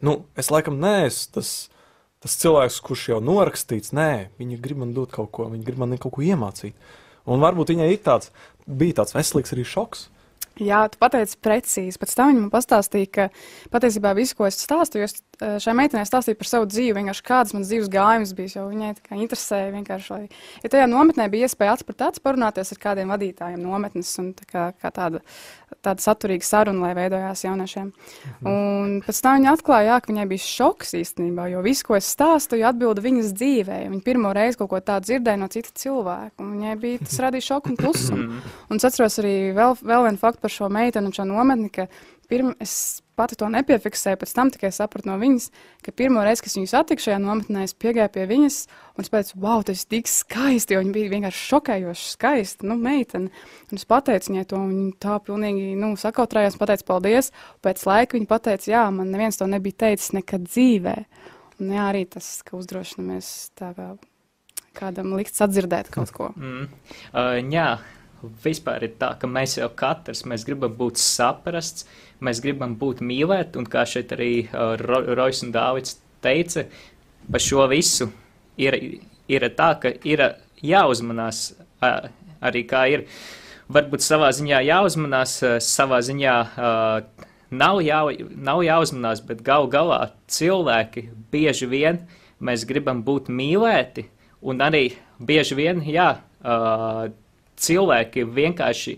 nu, 0.00 0.24
es 0.36 0.50
laikam 0.50 0.78
neesmu 0.80 1.40
tas 1.40 1.54
tas 2.24 2.38
cilvēks, 2.40 2.80
kurš 2.80 3.08
jau 3.10 3.20
norakstīts, 3.20 3.92
nē, 3.92 4.30
viņi 4.40 4.56
grib 4.64 4.78
man 4.80 4.94
dot 4.96 5.12
kaut 5.12 5.28
ko, 5.36 5.44
viņi 5.52 5.66
grib 5.66 5.82
man 5.82 5.92
kaut 6.00 6.14
ko 6.16 6.22
iemācīt. 6.24 6.72
Un 7.28 7.42
varbūt 7.44 7.74
viņai 7.74 7.88
ir 7.92 8.00
tāds, 8.04 8.30
bija 8.64 9.02
tāds 9.02 9.12
veselīgs 9.12 9.52
arī 9.52 9.64
šoks. 9.68 10.06
Jā, 10.62 10.84
tu 10.86 11.00
pateici 11.02 11.38
precīzi. 11.42 11.98
Pēc 11.98 12.12
tam 12.14 12.30
viņa 12.30 12.42
man 12.44 12.50
pastāstīja, 12.52 13.10
ka 13.10 13.24
patiesībā 13.74 14.12
viss, 14.14 14.36
ko 14.38 14.46
es 14.46 14.60
stāstu, 14.62 15.00
jo 15.00 15.08
es 15.08 15.16
šai 15.40 15.74
meitenei 15.76 16.06
stāstīja 16.08 16.38
par 16.38 16.48
savu 16.48 16.68
dzīvi, 16.70 16.94
vienkārši 16.98 17.24
kādas 17.26 17.54
manas 17.56 17.70
dzīves 17.70 17.90
gājumas 17.92 18.32
bija. 18.36 18.64
Viņai 18.70 18.92
tā 18.98 19.18
interesēja 19.18 19.72
vienkārši, 19.74 20.10
lai. 20.12 20.28
Ja 20.64 20.70
tajā 20.72 20.86
nometnē 20.90 21.26
bija 21.32 21.48
iespēja 21.48 21.74
acis 21.74 21.88
pret 21.88 22.04
acis 22.06 22.22
parunāties 22.24 22.72
ar 22.74 22.80
kādiem 22.82 23.12
vadītājiem 23.14 23.62
nometnes 23.62 24.12
un 24.22 24.32
tā 24.38 24.46
kā, 24.48 24.64
kā 24.80 24.92
tāda, 24.94 25.22
tāda 25.84 26.04
saturīga 26.04 26.46
saruna, 26.46 26.86
lai 26.86 26.92
veidojās 26.98 27.44
jauniešiem. 27.46 27.90
Mhm. 27.90 28.54
Un 28.54 28.96
pēc 29.06 29.20
tam 29.24 29.38
viņa 29.40 29.54
atklāja, 29.56 29.90
jā, 29.90 30.00
ka 30.00 30.12
viņai 30.12 30.28
bija 30.30 30.46
šoks 30.46 30.94
īstenībā, 31.00 31.48
jo 31.52 31.62
viss, 31.66 31.86
ko 31.86 31.98
es 31.98 32.10
stāstīju, 32.14 32.66
atbilda 32.70 33.04
viņas 33.04 33.34
dzīvē. 33.34 33.80
Viņa 33.90 34.04
pirmo 34.06 34.32
reizi 34.36 34.60
kaut 34.60 34.72
ko 34.72 34.80
tādu 34.80 35.10
dzirdēja 35.10 35.40
no 35.40 35.50
cita 35.52 35.74
cilvēka, 35.84 36.36
un 36.42 36.56
viņai 36.56 36.74
bija 36.80 37.04
tas 37.04 37.20
radīja 37.26 37.50
šoku 37.50 37.72
un 37.72 37.80
klusumu. 37.80 38.24
Mhm. 38.24 38.50
un 38.70 38.76
es 38.76 38.84
atceros 38.84 39.18
arī 39.22 39.54
vēl, 39.56 39.78
vēl 39.82 40.08
vienu 40.08 40.18
faktu 40.20 40.40
par 40.40 40.50
šo 40.50 40.68
meiteni 40.68 41.10
un 41.10 41.16
šo 41.16 41.24
nometni, 41.28 41.70
ka 41.72 41.88
pirm, 42.34 42.52
es 42.62 43.00
pati 43.14 43.36
to 43.38 43.46
nepiefiksēju, 43.52 44.18
pēc 44.18 44.32
tam 44.34 44.50
tikai 44.50 44.72
sapratu 44.74 45.06
no 45.06 45.16
viņas, 45.20 45.46
ka 45.86 45.94
pirmo 45.94 46.24
reizi, 46.26 46.42
kad 46.42 46.56
viņu 46.58 46.70
satiku 46.70 47.04
šajā 47.04 47.18
nometnē, 47.22 47.62
es 47.68 47.76
piegāju 47.78 48.10
pie 48.16 48.24
viņas 48.30 48.56
un 48.94 49.04
es 49.04 49.12
teicu, 49.12 49.36
wow, 49.42 49.62
tas 49.66 49.84
ir 49.84 49.90
tik 49.94 50.10
skaisti, 50.10 50.74
jo 50.74 50.82
viņa 50.82 50.94
bija 50.94 51.12
vienkārši 51.12 51.44
šokējoši 51.50 52.08
skaista, 52.10 52.66
nu, 52.70 52.78
meitene. 52.80 53.30
Un 53.70 53.78
es 53.78 53.86
pateicu 53.90 54.32
viņai 54.32 54.46
to, 54.50 54.62
un 54.62 54.72
viņa 54.74 54.96
tā 55.06 55.18
pilnīgi, 55.26 55.68
nu, 55.78 55.92
sakautrājās, 56.00 56.58
pateica 56.58 56.88
paldies, 56.90 57.30
pēc 57.64 57.86
laika 57.88 58.18
viņa 58.18 58.30
pateica, 58.30 58.70
jā, 58.70 58.84
man 58.94 59.14
neviens 59.14 59.38
to 59.38 59.48
nebija 59.50 59.84
teicis 59.86 60.14
nekad 60.16 60.46
dzīvē. 60.50 60.96
Un 61.62 61.70
jā, 61.70 61.86
arī 61.92 62.02
tas, 62.10 62.36
ka 62.46 62.58
uzdrošinamies 62.58 63.30
tā 63.58 63.70
kā 63.76 63.92
kādam 64.74 65.14
likt 65.14 65.36
sadzirdēt 65.38 65.90
kaut 65.94 66.10
ko. 66.14 66.32
Mm. 66.34 66.66
Uh, 67.14 67.36
jā, 67.54 67.68
vispār 68.44 68.86
ir 68.86 68.96
tā, 69.00 69.12
ka 69.20 69.28
mēs 69.30 69.58
jau 69.58 69.68
katrs 69.76 70.24
mēs 70.28 70.46
gribam 70.46 70.74
būt 70.78 71.00
saprasts, 71.00 71.86
mēs 72.24 72.40
gribam 72.44 72.76
būt 72.80 73.02
mīlēti, 73.04 73.58
un 73.60 73.68
kā 73.70 73.84
šeit 73.88 74.14
arī 74.16 74.32
uh, 74.46 74.74
Rojas 74.80 75.42
un 75.46 75.52
Dāvids 75.54 75.98
teica, 76.24 76.66
par 77.30 77.42
šo 77.42 77.68
visu 77.72 78.10
ir, 78.60 78.78
ir 79.28 79.48
tā, 79.56 79.70
ka 79.80 79.92
ir 80.06 80.24
jāuzmanās 80.64 81.46
uh, 81.54 82.10
arī 82.44 82.64
kā 82.68 82.86
ir. 82.92 83.06
Varbūt 83.74 84.04
savā 84.04 84.28
ziņā 84.36 84.60
jāuzmanās, 84.66 85.38
uh, 85.44 85.56
savā 85.64 86.00
ziņā 86.04 86.34
uh, 86.44 87.28
nav, 87.54 87.80
jā, 87.84 88.02
nav 88.36 88.64
jāuzmanās, 88.66 89.24
bet 89.24 89.42
gal 89.46 89.68
galā 89.72 90.02
cilvēki 90.30 91.08
bieži 91.32 91.70
vien 91.70 92.04
mēs 92.44 92.66
gribam 92.68 93.02
būt 93.06 93.30
mīlēti, 93.32 94.08
un 94.44 94.60
arī 94.64 94.90
bieži 95.18 95.56
vien, 95.56 95.80
jā, 95.88 96.10
uh, 96.44 97.08
cilvēki 97.60 98.24
vienkārši 98.34 98.96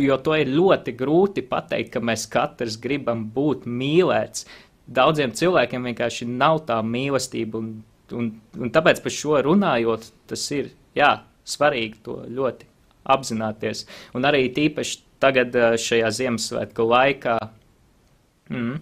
jo 0.00 0.16
to 0.22 0.36
ir 0.36 0.50
ļoti 0.52 0.94
grūti 0.96 1.44
pateikt, 1.48 1.92
ka 1.94 2.02
mēs 2.04 2.26
katrs 2.30 2.78
gribam 2.80 3.26
būt 3.32 3.66
mīlēts. 3.66 4.46
Daudziem 4.86 5.32
cilvēkiem 5.36 5.88
vienkārši 5.90 6.28
nav 6.30 6.62
tā 6.68 6.78
mīlestība, 6.84 7.60
un, 7.60 7.70
un, 8.14 8.30
un 8.60 8.72
tāpēc 8.74 9.02
par 9.02 9.14
šo 9.14 9.40
runājot, 9.48 10.10
tas 10.30 10.44
ir 10.54 10.70
jā, 10.98 11.12
svarīgi 11.48 12.02
to 12.06 12.20
ļoti 12.28 12.68
apzināties. 13.16 13.86
Un 14.18 14.28
arī 14.28 14.46
tīpaši 14.54 15.02
tagad 15.22 15.56
šajā 15.80 16.12
Ziemassvētku 16.20 16.86
laikā. 16.86 17.38
Mm, 18.52 18.80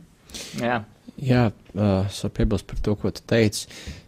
jā. 0.61 0.81
Jā, 1.15 1.43
uh, 1.77 2.09
es 2.09 2.25
varu 2.25 2.35
piebilst 2.41 2.67
par 2.67 2.81
to, 2.83 2.97
ko 2.99 3.13
tu 3.15 3.23
teici. 3.31 3.69
Uh, 3.69 4.04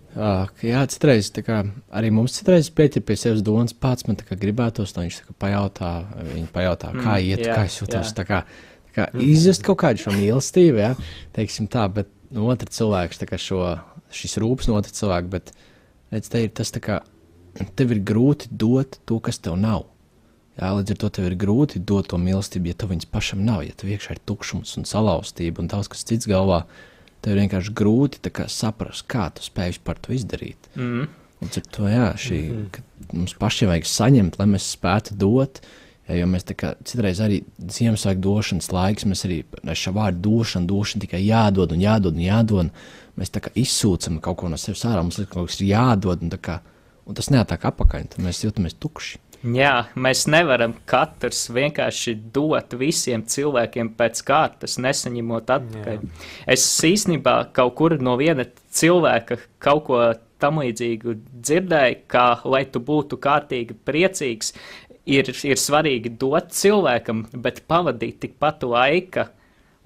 jā, 0.65 0.83
citreiz 0.89 1.29
kā, 1.45 1.59
arī 1.93 2.11
mums 2.15 2.39
citreiz 2.39 2.71
pieķer 2.73 3.03
pie 3.05 3.17
sevis 3.21 3.43
domas, 3.45 3.75
pats 3.77 4.07
man 4.09 4.17
gribētos, 4.17 4.95
lai 4.97 5.07
viņš 5.07 5.19
kā, 5.27 5.35
pajautā, 5.43 5.91
pajautā, 6.55 6.93
kā 6.97 7.19
mm, 7.19 7.27
iet, 7.27 7.43
jā, 7.45 7.57
kā 7.57 7.67
es 7.69 7.77
jūtos. 7.83 8.15
Tā 8.17 8.25
kā, 8.29 8.39
tā 8.89 8.95
kā 8.97 9.07
mm. 9.11 9.27
izjust 9.27 9.67
kaut 9.67 9.83
kādu 9.83 10.07
šo 10.07 10.15
mīlestību, 10.17 10.81
ja, 10.81 10.95
teiksim 11.37 11.69
tā, 11.73 11.85
bet 11.93 12.09
no 12.33 12.49
otra 12.53 12.71
cilvēks, 12.73 13.21
kā 13.29 13.41
šo, 13.41 13.61
šis 14.15 14.39
rūps 14.41 14.71
no 14.71 14.79
otra 14.81 14.97
cilvēka, 14.97 15.33
bet 15.37 15.53
redz, 16.15 16.33
te 16.33 16.47
ir 16.47 16.57
tas 16.57 16.73
kā, 16.73 17.03
tev 17.77 17.93
ir 17.93 18.01
grūti 18.01 18.49
dot 18.51 19.01
to, 19.05 19.21
kas 19.21 19.43
tev 19.45 19.61
nav. 19.61 19.85
Jā, 20.57 20.73
līdz 20.73 20.95
ar 20.95 21.01
to 21.03 21.13
tev 21.19 21.29
ir 21.29 21.37
grūti 21.37 21.85
dot 21.85 22.09
to 22.09 22.17
mīlestību, 22.17 22.73
ja 22.73 22.81
tev 22.81 22.95
viņas 22.95 23.13
pašam 23.13 23.45
nav, 23.45 23.67
ja 23.69 23.77
tev 23.77 23.93
iekšā 23.93 24.17
ir 24.17 24.25
tukšums 24.25 24.79
un 24.81 24.89
salauztība 24.89 25.61
un 25.61 25.69
daudz 25.69 25.93
kas 25.93 26.09
cits 26.09 26.29
galvā. 26.31 26.65
Uh, 26.65 26.93
tev 27.23 27.35
ir 27.35 27.43
vienkārši 27.45 27.75
grūti 27.77 28.33
kā, 28.35 28.49
saprast, 28.53 29.07
kā 29.11 29.29
tu 29.35 29.45
spēj 29.47 29.81
par 29.85 30.01
to 30.03 30.15
izdarīt. 30.17 30.71
Mm. 30.75 31.09
Un 31.45 31.51
ar 31.53 31.67
to 31.73 31.89
jā, 31.91 32.07
šī, 32.17 32.39
mm 32.51 32.69
-hmm. 32.73 33.17
mums 33.19 33.35
pašiem 33.35 33.69
vajag 33.69 33.85
saņemt, 33.85 34.39
lai 34.39 34.47
mēs 34.47 34.71
spētu 34.77 35.15
dot. 35.15 35.61
Ja, 36.09 36.15
jo 36.15 36.27
mēs 36.27 36.45
kā, 36.55 36.75
citreiz 36.85 37.19
arī 37.21 37.43
Ziemassvētku 37.59 38.21
došanas 38.23 38.71
laiks, 38.73 39.05
mēs 39.05 39.25
arī 39.27 39.45
šo 39.75 39.93
vārdu 39.93 40.21
došanu, 40.21 40.67
došanu 40.67 41.01
tikai 41.01 41.27
jādod 41.27 41.73
un 41.73 41.81
jādod 41.81 42.15
un 42.15 42.21
jādod. 42.21 42.71
Mēs 43.19 43.31
tā 43.31 43.41
kā 43.41 43.51
izsūcam 43.55 44.21
kaut 44.21 44.37
ko 44.37 44.49
no 44.49 44.57
sevis 44.57 44.85
ārā, 44.85 45.03
mums 45.03 45.19
liekas, 45.19 45.33
ka 45.33 45.35
kaut 45.35 45.49
kas 45.49 45.61
ir 45.61 45.67
jādod, 45.67 46.23
un, 46.23 46.31
kā, 46.31 46.61
un 47.07 47.15
tas 47.15 47.31
neatāk 47.31 47.65
apakaļ, 47.65 48.07
tad 48.09 48.25
mēs 48.25 48.45
jūtamies 48.45 48.79
tukši. 48.79 49.19
Jā, 49.47 49.87
mēs 49.95 50.25
nevaram 50.27 50.73
katrs 50.91 51.45
vienkārši 51.55 52.17
dot 52.35 52.73
visiem 52.81 53.23
cilvēkiem 53.31 53.93
pēc 53.99 54.23
kārtas, 54.27 54.75
nesaņemot 54.83 55.53
atpakaļ. 55.55 56.01
Jā. 56.01 56.31
Es 56.57 56.65
īstenībā 56.87 57.37
kaut 57.55 57.77
kur 57.79 57.95
no 58.03 58.17
viena 58.19 58.47
cilvēka 58.47 59.39
kaut 59.63 59.85
ko 59.87 60.01
tam 60.43 60.59
līdzīgu 60.65 61.15
dzirdēju, 61.47 62.01
ka, 62.11 62.27
lai 62.45 62.65
tu 62.73 62.83
būtu 62.83 63.21
kārtīgi 63.23 63.77
priecīgs, 63.87 64.51
ir, 65.07 65.31
ir 65.31 65.63
svarīgi 65.63 66.17
dot 66.19 66.51
cilvēkam, 66.57 67.27
bet 67.33 67.63
pavadīt 67.71 68.19
tikpat 68.25 68.67
laika, 68.67 69.29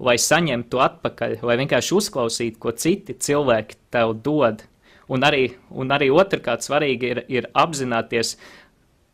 lai 0.01 0.17
saņemtu 0.17 0.81
atpakaļ, 0.81 1.37
vai 1.45 1.59
vienkārši 1.61 1.95
uzklausīt, 1.99 2.57
ko 2.57 2.73
citi 2.73 3.13
cilvēki 3.13 3.77
tev 3.93 4.17
dod. 4.25 4.65
Un 5.11 5.25
arī, 5.27 5.49
un 5.75 5.91
arī 5.91 6.07
otrkārt 6.13 6.63
svarīgi 6.63 7.09
ir, 7.11 7.19
ir 7.27 7.47
apzināties, 7.59 8.37
uh, 8.37 8.60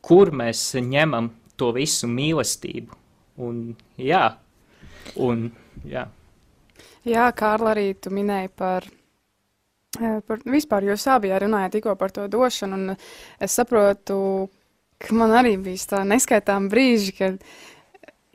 kur 0.07 0.31
mēs 0.31 0.61
ņemam 0.79 1.31
to 1.59 1.73
visu 1.75 2.07
mīlestību. 2.09 2.95
Un, 3.43 3.75
jā, 4.01 4.23
un, 5.21 5.49
jā. 5.85 6.07
jā 7.05 7.25
Kārla, 7.37 7.73
arī 7.75 7.91
tu 8.01 8.13
minēji 8.15 8.49
par, 8.57 8.87
eh, 9.99 10.19
par 10.25 10.41
vispār, 10.45 10.87
jūs 10.89 11.05
abi 11.13 11.33
runājāt 11.33 11.77
tikko 11.77 11.97
par 11.99 12.15
to 12.15 12.25
došanu, 12.31 12.79
un 12.79 12.95
es 12.95 13.57
saprotu, 13.59 14.19
ka 14.97 15.13
man 15.13 15.35
arī 15.37 15.57
bija 15.61 15.91
tā 15.93 16.03
neskaitām 16.07 16.69
brīži, 16.71 17.13
kad 17.19 17.43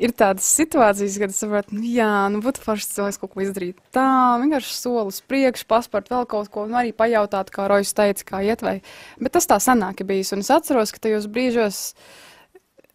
ir 0.03 0.13
tādas 0.19 0.47
situācijas, 0.59 1.19
kad 1.23 1.33
es 1.33 1.39
saprotu, 1.43 1.77
nu, 1.79 1.85
jā, 1.87 2.11
nu, 2.33 2.43
būtu 2.45 2.63
forši 2.65 2.89
cilvēks 2.97 3.21
kaut 3.23 3.33
ko 3.35 3.45
izdarīt. 3.45 3.79
Tā, 3.95 4.07
vienkārši 4.43 4.75
solis 4.75 5.23
priekš, 5.31 5.65
paspart 5.71 6.11
vēl 6.13 6.27
kaut 6.31 6.51
ko, 6.53 6.67
un 6.67 6.77
arī 6.79 6.95
pajautāt, 6.97 7.53
kā 7.55 7.69
Rojas 7.71 7.95
teica, 7.97 8.27
kā 8.29 8.43
iet 8.47 8.65
vai. 8.67 8.81
Bet 9.23 9.37
tas 9.37 9.49
tā 9.51 9.61
sanāk 9.63 10.03
bijis, 10.09 10.35
un 10.35 10.43
es 10.45 10.51
atceros, 10.55 10.95
ka 10.95 11.05
tajos 11.07 11.29
brīžos 11.33 11.83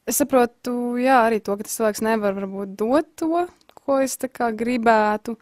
es 0.08 0.20
saprotu, 0.22 0.98
jā, 1.02 1.22
arī 1.28 1.39
to, 1.43 1.56
ka 1.58 1.67
tas 1.67 1.78
cilvēks 1.80 2.04
nevar 2.06 2.36
varbūt 2.38 2.76
dot 2.80 3.13
to, 3.20 3.48
ko 3.78 4.02
es 4.04 4.20
tā 4.20 4.32
kā 4.32 4.52
gribētu. 4.56 5.38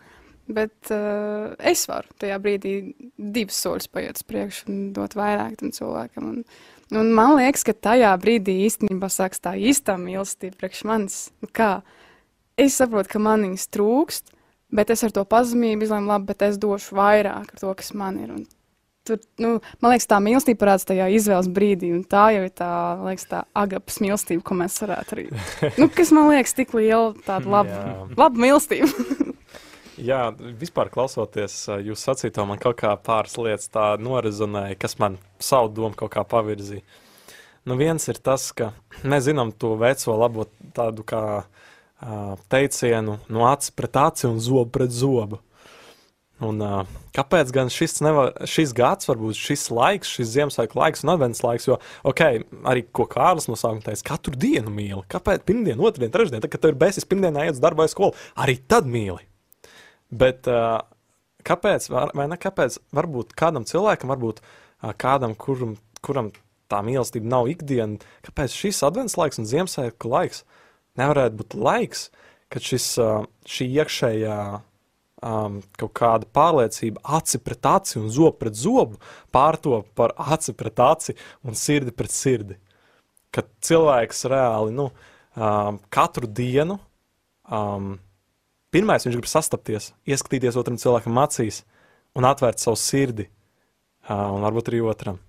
Bet 0.46 0.92
uh, 0.94 1.56
es 1.66 1.88
varu 1.90 2.12
tajā 2.22 2.36
brīdī 2.38 2.76
divus 3.18 3.58
soļus 3.64 3.90
paiet 3.90 4.20
uz 4.20 4.26
priekšu 4.30 4.68
un 4.70 4.82
dot 4.94 5.16
vairāk 5.18 5.56
tam 5.58 5.72
cilvēkam. 5.74 6.28
Un, 6.30 6.44
Un 6.94 7.10
man 7.18 7.34
liekas, 7.40 7.64
ka 7.66 7.74
tajā 7.74 8.12
brīdī 8.22 8.60
īstenībā 8.68 9.10
sāks 9.10 9.42
tā 9.42 9.56
īstā 9.58 9.96
mīlestība 9.98 10.60
priekš 10.60 10.84
manis. 10.86 11.16
Nu 11.42 11.50
kā 11.50 11.80
es 12.62 12.78
saprotu, 12.78 13.16
ka 13.16 13.22
man 13.22 13.48
viņas 13.48 13.72
trūkst, 13.74 14.36
bet 14.76 14.92
es 14.94 15.02
ar 15.08 15.16
to 15.16 15.24
pazemību 15.26 15.88
izlēmu, 15.88 16.12
labi, 16.12 16.30
bet 16.30 16.46
es 16.46 16.60
došu 16.62 16.98
vairāk 17.00 17.56
ar 17.56 17.64
to, 17.64 17.74
kas 17.80 17.90
man 17.98 18.20
ir. 18.22 18.36
Un 18.36 18.46
tur, 19.06 19.22
nu, 19.42 19.56
man 19.82 19.96
liekas, 19.96 20.08
tā 20.10 20.20
mīlestība 20.22 20.62
parādās 20.62 20.86
tajā 20.86 21.10
izvēles 21.18 21.50
brīdī, 21.56 21.90
un 21.96 22.04
tā 22.10 22.28
jau 22.36 22.46
ir 22.46 22.54
tā, 22.54 22.72
liekas, 23.02 23.28
tā 23.34 23.44
agapas 23.58 23.98
mīlestība, 24.06 24.46
ko 24.46 24.58
mēs 24.62 24.78
varētu 24.86 25.18
arī. 25.18 25.28
nu, 25.82 25.90
kas 25.90 26.14
man 26.16 26.30
liekas 26.34 26.54
tik 26.58 26.78
liela, 26.78 27.16
tāda 27.26 27.50
laba, 27.58 27.82
laba 28.14 28.46
mīlestība. 28.46 28.92
Jā, 29.96 30.28
vispār 30.60 30.90
klausoties 30.92 31.54
jūs 31.86 32.02
sacīto, 32.04 32.44
man 32.48 32.60
kaut 32.60 32.82
kā 32.82 32.92
pāris 33.00 33.38
lietas 33.40 33.70
tā 33.72 33.94
norizonēja, 34.02 34.76
kas 34.80 34.98
man 35.00 35.16
savu 35.40 35.72
domu 35.72 35.96
kaut 35.96 36.12
kā 36.18 36.26
pavirzīja. 36.28 36.84
Nu, 37.66 37.78
viens 37.80 38.04
ir 38.12 38.20
tas, 38.22 38.52
ka 38.54 38.74
mēs 39.08 39.26
zinām 39.30 39.54
to 39.56 39.74
veco 39.80 40.18
labo 40.20 40.46
tādu 40.76 41.06
kā 41.08 41.24
uh, 41.42 42.36
teicienu 42.52 43.18
no 43.32 43.48
acis 43.50 43.72
pret 43.74 43.96
aci 43.98 44.28
un 44.28 44.42
zobu 44.44 44.68
pret 44.76 44.92
zobu. 44.94 45.40
Un, 46.44 46.60
uh, 46.60 46.84
kāpēc 47.16 47.54
gan 47.56 47.72
šis, 47.72 48.02
nevar, 48.04 48.34
šis 48.52 48.74
gads, 48.76 49.08
varbūt 49.08 49.40
šis 49.40 49.70
laiks, 49.72 50.12
šis 50.18 50.34
Ziemassvētku 50.34 50.76
laiks 50.76 51.06
un 51.06 51.14
advents 51.14 51.40
laiks, 51.46 51.70
jo, 51.70 51.80
ok, 52.04 52.26
arī 52.68 52.84
ko 52.92 53.08
Kārlis 53.08 53.48
no 53.48 53.56
sākuma 53.56 53.86
teica, 53.86 54.04
katru 54.12 54.36
dienu 54.36 54.74
mīli. 54.76 55.06
Kāpēc 55.10 55.48
pirmdien, 55.48 55.80
otrdien, 55.80 56.12
trešdien, 56.12 56.44
tad, 56.44 56.52
kad 56.52 56.66
tev 56.66 56.76
ir 56.76 56.82
beigas 56.84 57.08
pirmdienā 57.08 57.48
iet 57.48 57.56
uz 57.56 57.64
darbu 57.64 57.86
vai 57.86 57.90
skolu, 57.90 58.20
arī 58.44 58.60
tad 58.68 58.92
mīli. 58.92 59.24
Bet 60.16 60.50
uh, 60.52 60.80
kāpēc, 61.48 61.90
vai 61.92 62.28
ne 62.32 62.40
kāpēc, 62.42 62.80
varbūt 62.96 63.34
kādam 63.38 63.68
cilvēkam, 63.68 64.12
varbūt 64.14 64.42
uh, 64.42 64.92
kādam, 65.02 65.36
kuram, 65.40 65.76
kuram 66.06 66.32
tā 66.72 66.82
mīlestība 66.86 67.30
nav 67.30 67.50
ikdiena, 67.52 68.00
kāpēc 68.26 68.56
šis 68.56 68.84
advents 68.88 69.18
laiks 69.20 69.42
un 69.42 69.50
Ziemassvētku 69.50 70.12
laiks 70.12 70.46
nevarētu 71.00 71.42
būt 71.42 71.58
laiks, 71.60 72.08
kad 72.54 72.64
šis, 72.66 72.88
uh, 73.02 73.26
šī 73.50 73.68
iekšējā 73.82 74.40
um, 75.26 75.60
kaut 75.80 75.94
kāda 75.98 76.30
pārliecība, 76.36 77.02
aci 77.18 77.40
pret 77.44 77.70
aci 77.70 78.00
un 78.02 78.10
zobu 78.14 78.38
pret 78.44 78.58
zobu, 78.60 79.00
pārtop 79.34 79.92
par 79.98 80.16
aci 80.18 80.56
pret 80.58 80.80
aci 80.80 81.16
un 81.46 81.58
sirdi 81.58 81.94
pret 81.96 82.14
sirdi. 82.14 82.58
Kad 83.36 83.50
cilvēks 83.68 84.26
reāli 84.32 84.76
nu, 84.76 84.90
um, 85.36 85.80
katru 85.92 86.30
dienu 86.32 86.80
um, 87.50 87.96
Pirmais, 88.76 89.06
viņš 89.08 89.16
grib 89.16 89.28
sastapties, 89.32 89.94
ieskatīties 90.04 90.58
otram 90.60 90.76
cilvēkam 90.76 91.16
acīs 91.22 91.62
un 92.20 92.26
atvērt 92.28 92.60
savu 92.60 92.76
sirdi, 92.76 93.30
un 94.12 94.44
varbūt 94.44 94.68
arī 94.72 94.82
otram. 94.84 95.22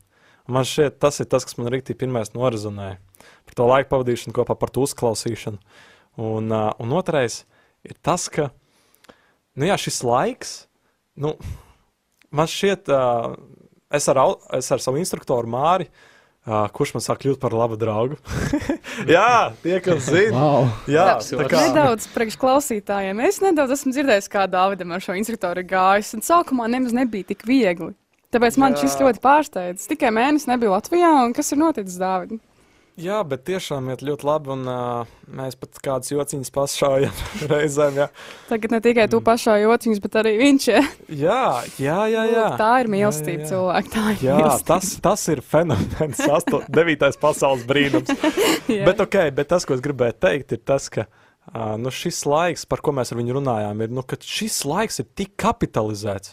Un 0.48 0.56
man 0.56 0.66
šķiet, 0.66 0.96
tas 1.02 1.20
ir 1.22 1.28
tas, 1.30 1.46
kas 1.46 1.54
man 1.58 1.70
rīktī 1.70 1.94
pirmais 1.98 2.32
norizonēja 2.34 2.98
par 3.46 3.58
to 3.58 3.68
laiku 3.70 3.92
pavadīšanu 3.92 4.34
kopā 4.34 4.56
par 4.58 4.72
to 4.74 4.82
uzklausīšanu. 4.82 5.62
Un, 6.26 6.50
un 6.50 6.96
otrais 6.98 7.44
ir 7.86 7.94
tas, 8.02 8.26
ka, 8.34 8.48
nu 9.54 9.70
jā, 9.70 9.78
šis 9.78 10.00
laiks, 10.06 10.56
nu, 11.22 11.36
man 12.34 12.50
šķiet, 12.50 12.90
es, 13.94 14.10
ar, 14.10 14.22
es 14.58 14.74
ar 14.74 14.82
savu 14.82 14.98
instruktoru 14.98 15.54
Māri 15.54 15.86
uh, 15.86 16.02
Uh, 16.46 16.68
kurš 16.70 16.92
man 16.94 17.02
sāk 17.02 17.24
kļūt 17.24 17.40
par 17.42 17.54
labu 17.58 17.74
draugu? 17.74 18.16
jā, 19.16 19.50
tie, 19.64 19.80
kas 19.82 20.04
zina. 20.06 20.38
Wow. 20.38 20.68
Jā, 20.86 21.06
tā 21.18 21.46
kā 21.50 21.62
nedaudz 21.72 22.06
priekšklausītājiem. 22.14 23.22
Es 23.26 23.40
nedaudz 23.42 23.74
esmu 23.74 23.90
dzirdējis, 23.96 24.30
kā 24.30 24.44
Dāvidam 24.50 24.94
ar 24.94 25.02
šo 25.02 25.16
instruktoru 25.18 25.64
gājis. 25.66 26.12
Un 26.14 26.22
sākumā 26.22 26.68
nemaz 26.70 26.94
nebija 26.94 27.32
tik 27.32 27.42
viegli. 27.50 27.90
Tāpēc 28.30 28.60
man 28.62 28.76
jā. 28.76 28.84
šis 28.84 28.94
ļoti 29.02 29.22
pārsteidz. 29.26 29.88
Tikai 29.90 30.12
mēnesis 30.14 30.46
nebija 30.46 30.76
Latvijā, 30.76 31.10
un 31.26 31.34
kas 31.34 31.50
ir 31.50 31.58
noticis 31.64 31.98
Dāvidam? 31.98 32.38
Jā, 32.96 33.18
bet 33.28 33.42
tiešām 33.44 33.90
iet 33.92 34.00
ļoti 34.00 34.24
labi, 34.24 34.48
un 34.54 34.62
uh, 34.72 35.08
mēs 35.28 35.52
pat 35.60 35.76
kādas 35.84 36.08
jociņas 36.14 36.52
pašaujam 36.54 37.18
reizēm. 37.50 37.98
Jā. 38.00 38.06
Tagad 38.48 38.72
ne 38.72 38.80
tikai 38.86 39.04
tu 39.12 39.20
pašauj 39.24 39.66
jociņas, 39.66 40.00
bet 40.00 40.16
arī 40.22 40.32
viņš. 40.40 40.68
Ja? 40.70 40.80
Jā, 41.12 41.42
jā, 41.76 41.98
jā. 42.08 42.22
jā. 42.32 42.46
Tā 42.56 42.70
ir 42.80 42.88
mīlestība 42.94 43.50
cilvēka. 43.50 43.92
Tā 43.92 44.06
ir 44.14 44.24
jā, 44.24 44.38
mīlestība. 44.40 44.68
tas, 44.70 44.94
tas 45.04 45.26
ir 45.34 45.44
fenomens, 45.44 46.24
asto, 46.24 46.62
devītais 46.78 47.20
pasaules 47.20 47.68
brīnums. 47.68 48.16
bet, 48.70 49.04
okay, 49.04 49.28
bet 49.28 49.52
tas, 49.52 49.68
ko 49.68 49.76
es 49.76 49.84
gribēju 49.84 50.16
teikt, 50.24 50.56
ir 50.56 50.64
tas, 50.64 50.88
ka 50.88 51.04
uh, 51.04 51.76
nu, 51.76 51.92
šis 51.92 52.24
laiks, 52.24 52.64
par 52.64 52.80
ko 52.80 52.96
mēs 52.96 53.12
ar 53.12 53.20
viņu 53.20 53.36
runājām, 53.42 53.84
ir, 53.84 53.92
nu, 53.92 54.08
ka 54.08 54.16
šis 54.24 54.62
laiks 54.64 55.04
ir 55.04 55.12
tik 55.20 55.36
kapitalizēts. 55.44 56.32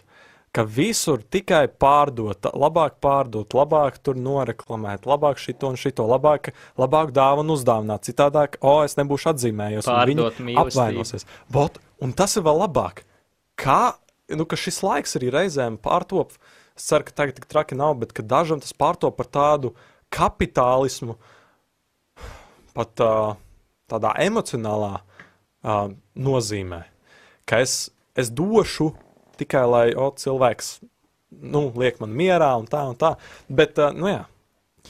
Ka 0.54 0.64
visur 0.70 1.24
tikai 1.34 1.66
pārdot, 1.82 2.46
labāk 2.54 3.00
pārdot, 3.02 3.56
labāk 3.58 3.98
tur 4.06 4.18
noreklamēt, 4.20 5.08
labāk 5.10 5.42
šito 5.42 5.72
un 5.74 5.80
šito, 5.80 6.06
labāk, 6.10 6.52
labāk 6.80 7.14
dāvanu 7.16 7.58
uzdāvināt. 7.58 8.06
Citādāk, 8.06 8.60
o, 8.62 8.76
es 8.86 8.94
nebūšu 9.00 9.32
atzīmējies, 9.34 9.90
un 9.90 10.12
viņi 10.12 10.28
Pārdot 10.28 10.60
apvainosies. 10.62 11.26
Bot, 11.54 11.80
un 12.06 12.14
tas 12.18 12.38
ir 12.38 12.46
vēl 12.46 12.62
labāk. 12.68 13.02
Kā, 13.60 13.96
nu, 14.34 14.46
ka 14.50 14.60
šis 14.60 14.84
laiks 14.86 15.18
arī 15.18 15.32
reizēm 15.34 15.80
pārtop, 15.82 16.36
es 16.78 16.86
ceru, 16.90 17.08
ka 17.08 17.18
tagad 17.24 17.40
tik 17.40 17.50
traki 17.50 17.78
nav, 17.80 17.98
bet 18.04 18.14
ka 18.14 18.26
dažam 18.26 18.62
tas 18.62 18.78
pārtop 18.78 19.18
par 19.18 19.30
tādu 19.34 19.74
kapitālismu, 20.14 21.18
pat 22.78 23.02
uh, 23.02 23.34
tādā 23.90 24.14
emocionālā 24.22 25.00
uh, 25.02 25.90
nozīmē, 26.14 26.84
ka 27.50 27.64
es, 27.66 27.88
es 28.14 28.30
došu 28.30 28.92
tikai, 29.40 29.64
lai 29.70 29.86
o, 29.98 30.10
cilvēks 30.18 30.76
nu, 31.42 31.68
liek 31.80 32.00
man 32.04 32.14
mierā 32.18 32.54
un 32.60 32.70
tā 32.70 32.86
un 32.90 32.98
tā. 33.00 33.16
Bet, 33.50 33.80
uh, 33.82 33.94
nu 33.96 34.10
jā, 34.12 34.24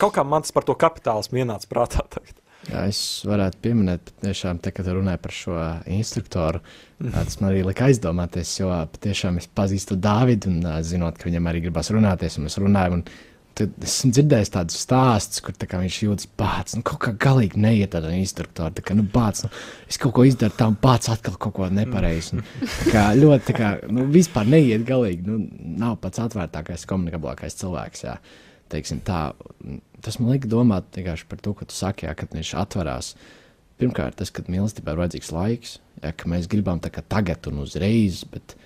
kaut 0.02 0.16
kā 0.18 0.26
man 0.28 0.46
tas 0.46 0.56
par 0.56 0.68
to 0.68 0.76
kapitālismu 0.80 1.44
ienāca 1.44 1.70
prātā 1.72 2.06
tagad. 2.16 2.40
Jā, 2.64 2.86
es 2.88 3.00
varētu 3.28 3.60
pieminēt, 3.60 4.14
tiešām, 4.24 4.62
te, 4.64 4.72
kad 4.72 4.88
runāju 4.88 5.20
par 5.20 5.34
šo 5.36 5.58
instruktoru, 5.92 6.62
tas 7.02 7.36
man 7.42 7.50
arī 7.50 7.66
lika 7.68 7.90
aizdomāties, 7.90 8.54
jo 8.62 8.70
patiešām 8.94 9.42
es 9.42 9.50
pazīstu 9.52 9.98
Dāvidu, 10.00 10.54
un 10.54 10.84
zinot, 10.88 11.20
ka 11.20 11.28
viņam 11.28 11.50
arī 11.52 11.66
gribas 11.66 11.92
runāties, 11.92 12.40
un 12.40 12.48
mēs 12.48 12.56
runājam. 12.64 13.02
Un 13.02 13.04
Tad 13.54 13.84
esmu 13.86 14.10
dzirdējis 14.16 14.50
tādus 14.50 14.80
stāstus, 14.82 15.42
kur 15.46 15.54
tā 15.54 15.68
viņš 15.70 15.98
jūtas 16.08 16.30
bācis. 16.40 16.78
Nu, 16.80 16.82
kaut 16.88 16.98
kā 17.04 17.12
galīgi 17.22 17.60
neiet 17.62 17.92
tādā 17.94 18.10
instruktorā. 18.18 18.72
Tā 18.74 18.82
kā, 18.86 18.96
nu, 18.98 19.06
bācis, 19.14 19.46
nu, 19.46 19.52
es 19.92 20.00
kaut 20.02 20.16
ko 20.18 20.26
izdaru, 20.26 20.56
tā 20.58 20.72
un 20.72 20.78
bācis 20.82 21.12
atkal 21.14 21.36
kaut 21.38 21.54
ko 21.60 21.68
nepareizi. 21.70 22.40
Nu, 22.40 22.46
tā 22.64 22.88
kā 22.90 23.04
ļoti, 23.20 23.46
tā 23.52 23.56
kā, 23.60 23.70
nu, 23.94 24.08
vispār 24.14 24.50
neiet 24.50 24.88
galīgi. 24.88 25.28
Nu, 25.28 25.38
nav 25.84 26.00
pats 26.02 26.24
atvērtākais, 26.24 26.88
komunikablākais 26.90 27.60
cilvēks. 27.62 28.04
Jā. 28.08 28.16
Teiksim, 28.74 29.04
tā, 29.06 29.22
tas 30.02 30.18
man 30.18 30.34
lika 30.34 30.50
domāt 30.50 30.90
par 31.30 31.46
to, 31.46 31.54
ka 31.54 31.70
tu 31.70 31.78
saki, 31.78 32.10
jā, 32.10 32.18
kad 32.18 32.34
viņš 32.34 32.56
atverās. 32.64 33.14
Pirmkārt, 33.78 34.18
tas, 34.18 34.34
ka 34.34 34.48
mīlestībā 34.50 34.96
ir 34.96 35.04
vajadzīgs 35.04 35.32
laiks, 35.36 35.78
jā, 36.02 36.10
ka 36.18 36.34
mēs 36.34 36.50
gribam 36.50 36.82
tā 36.82 36.90
kā 36.94 37.06
tagad 37.06 37.46
un 37.54 37.62
uzreiz, 37.68 38.24
bet 38.34 38.58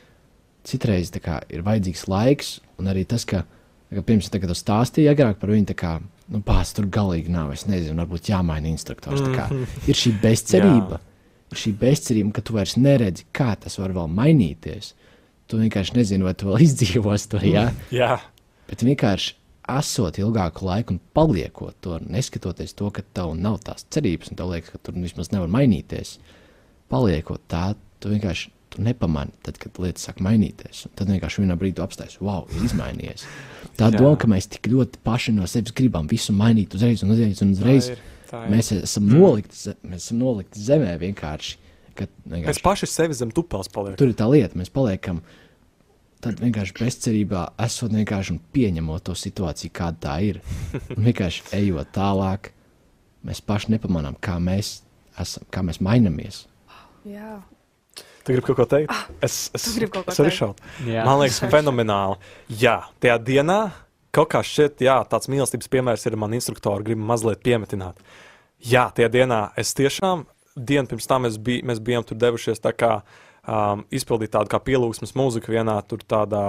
citreiz 0.67 1.11
kā 1.11 1.41
ir 1.51 1.67
vajadzīgs 1.67 2.07
laiks, 2.07 2.55
un 2.79 2.87
arī 2.91 3.03
tas, 3.07 3.27
ka, 3.27 3.43
kā 3.43 3.56
pirms 3.91 4.29
tam, 4.31 4.43
kad 4.43 4.51
tu 4.51 4.57
stāstīji 4.57 5.11
agrāk 5.11 5.41
par 5.41 5.51
viņu, 5.53 5.69
tā 5.71 5.75
kā, 5.79 5.91
nu, 6.33 6.41
pās 6.45 6.73
tur 6.75 6.89
galīgi 6.91 7.31
nav, 7.33 7.53
es 7.55 7.67
nezinu, 7.69 7.97
varbūt 8.01 8.31
jāmaina 8.33 8.71
instruktors. 8.71 9.23
Kā 9.33 9.47
ir 9.87 9.97
šī 9.97 10.15
bezcerība, 10.23 11.01
ir 11.51 11.61
šī 11.63 11.75
bezcerība, 11.79 12.35
ka 12.35 12.45
tu 12.45 12.57
vairs 12.57 12.77
neredzi, 12.79 13.27
kā 13.35 13.53
tas 13.59 13.79
var 13.79 13.95
vēl 13.95 14.09
mainīties. 14.11 14.93
Tu 15.47 15.59
vienkārši 15.61 15.95
nezini, 15.95 16.27
vai 16.27 16.35
tu 16.35 16.49
vēl 16.49 16.65
izdzīvos 16.65 17.29
to, 17.31 17.39
jā. 17.47 17.69
Jā, 17.95 18.17
Bet 18.67 18.83
vienkārši 18.83 19.35
esot 19.77 20.19
ilgāku 20.19 20.67
laiku 20.67 20.95
un 20.95 20.99
paliekot 21.15 21.75
to, 21.83 21.97
neskatoties 22.03 22.75
to, 22.77 22.89
ka 22.91 23.03
tev 23.15 23.33
nav 23.39 23.59
tās 23.63 23.85
cerības, 23.91 24.31
un 24.31 24.39
tev 24.39 24.51
liekas, 24.51 24.73
ka 24.73 24.81
tur 24.83 24.97
vismaz 24.99 25.31
nevar 25.33 25.51
mainīties. 25.51 26.17
Paliekot 26.91 27.43
tā, 27.51 27.71
tu 28.03 28.11
vienkārši 28.11 28.51
tu 28.73 28.81
nepamani, 28.83 29.31
tad, 29.45 29.57
kad 29.61 29.77
lietas 29.81 30.05
sāk 30.09 30.19
mainīties. 30.23 30.85
Un 30.89 30.93
tad 30.99 31.07
vienkārši 31.13 31.43
vienā 31.43 31.55
brīdī 31.59 31.81
apstājas, 31.83 32.17
wow, 32.23 32.45
ir 32.55 32.65
izmainījies. 32.67 33.23
Tā 33.79 33.89
doma, 33.95 34.15
ka 34.19 34.27
mēs 34.31 34.49
tik 34.51 34.67
ļoti 34.73 34.99
paši 35.07 35.33
no 35.37 35.47
sevis 35.47 35.73
gribam 35.77 36.07
visu 36.11 36.33
mainīt 36.35 36.75
uzreiz 36.75 37.03
un 37.05 37.13
uzreiz 37.15 37.41
un 37.45 37.53
uzreiz. 37.55 37.89
ir, 37.95 38.01
tā 38.29 38.43
ir. 38.45 38.51
Mēs 38.55 38.71
esam 38.81 39.07
nolikti, 39.07 39.55
ze- 39.55 39.77
mēs 39.87 40.07
esam 40.09 40.19
nolikti 40.19 40.59
zemē 40.59 40.97
vienkārši. 40.99 41.55
kad 41.97 42.09
mēs 42.29 42.37
vienkārši 42.43 42.61
paši 42.61 42.85
sevi 42.87 43.13
zem 43.17 43.31
tupels 43.33 43.67
paliekam. 43.73 43.97
Tur 43.97 44.07
ir 44.11 44.13
tā 44.13 44.27
lieta, 44.29 44.53
mēs 44.59 44.69
paliekam 44.69 45.21
tad 46.21 46.39
vienkārši 46.41 46.73
bezcerībā, 46.77 47.53
esot 47.65 47.91
vienkārši 47.93 48.31
un 48.35 48.39
pieņemot 48.53 49.03
to 49.03 49.13
situāciju, 49.17 49.71
kāda 49.73 49.97
tā 50.01 50.15
ir. 50.25 50.39
Un 50.97 51.03
vienkārši 51.07 51.43
ejot 51.57 51.91
tālāk, 51.95 52.51
mēs 53.25 53.41
paši 53.41 53.71
nepamanām, 53.75 54.17
kā 54.21 54.37
mēs, 54.41 54.81
esam, 55.19 55.45
kā 55.53 55.61
mēs 55.65 55.79
mainamies. 55.81 56.43
Jā. 57.05 57.39
Tu 58.27 58.35
gribi 58.35 58.43
kaut 58.49 58.57
ko 58.59 58.67
teikt? 58.67 58.93
Es, 59.23 59.47
es, 59.55 59.65
kaut 59.87 60.03
ko 60.03 60.11
es 60.11 60.17
arī 60.19 60.31
teikt? 60.33 60.39
šaubu. 60.41 60.71
Man 61.07 61.21
liekas, 61.21 61.37
fenomenāli. 61.47 62.17
Jā, 62.59 62.81
tajā 62.99 63.15
dienā 63.23 63.59
kaut 64.17 64.31
kā 64.33 64.41
šķiet, 64.43 64.81
jā, 64.83 64.97
tāds 65.07 65.29
mīlestības 65.31 65.69
piemērs 65.71 66.03
ir 66.09 66.17
man 66.19 66.33
instruktori, 66.35 66.89
gribu 66.89 67.05
mazliet 67.07 67.39
piemetināt. 67.45 68.01
Jā, 68.67 68.87
tajā 68.97 69.07
dienā 69.13 69.41
es 69.59 69.71
tiešām, 69.77 70.25
dienu 70.57 70.89
pirms 70.89 71.07
tam 71.07 71.23
mēs, 71.27 71.37
bij, 71.39 71.61
mēs 71.67 71.79
bijām 71.83 72.05
tur 72.07 72.17
devušies 72.19 72.59
tā 72.63 72.73
kā 72.75 72.91
um, 72.97 73.85
izpildīt 73.93 74.33
tādu 74.33 74.51
kā 74.51 74.59
pielūgsmes 74.65 75.13
mūziku 75.17 75.53
vienā 75.53 75.77
tur 75.87 76.01
tādā 76.03 76.43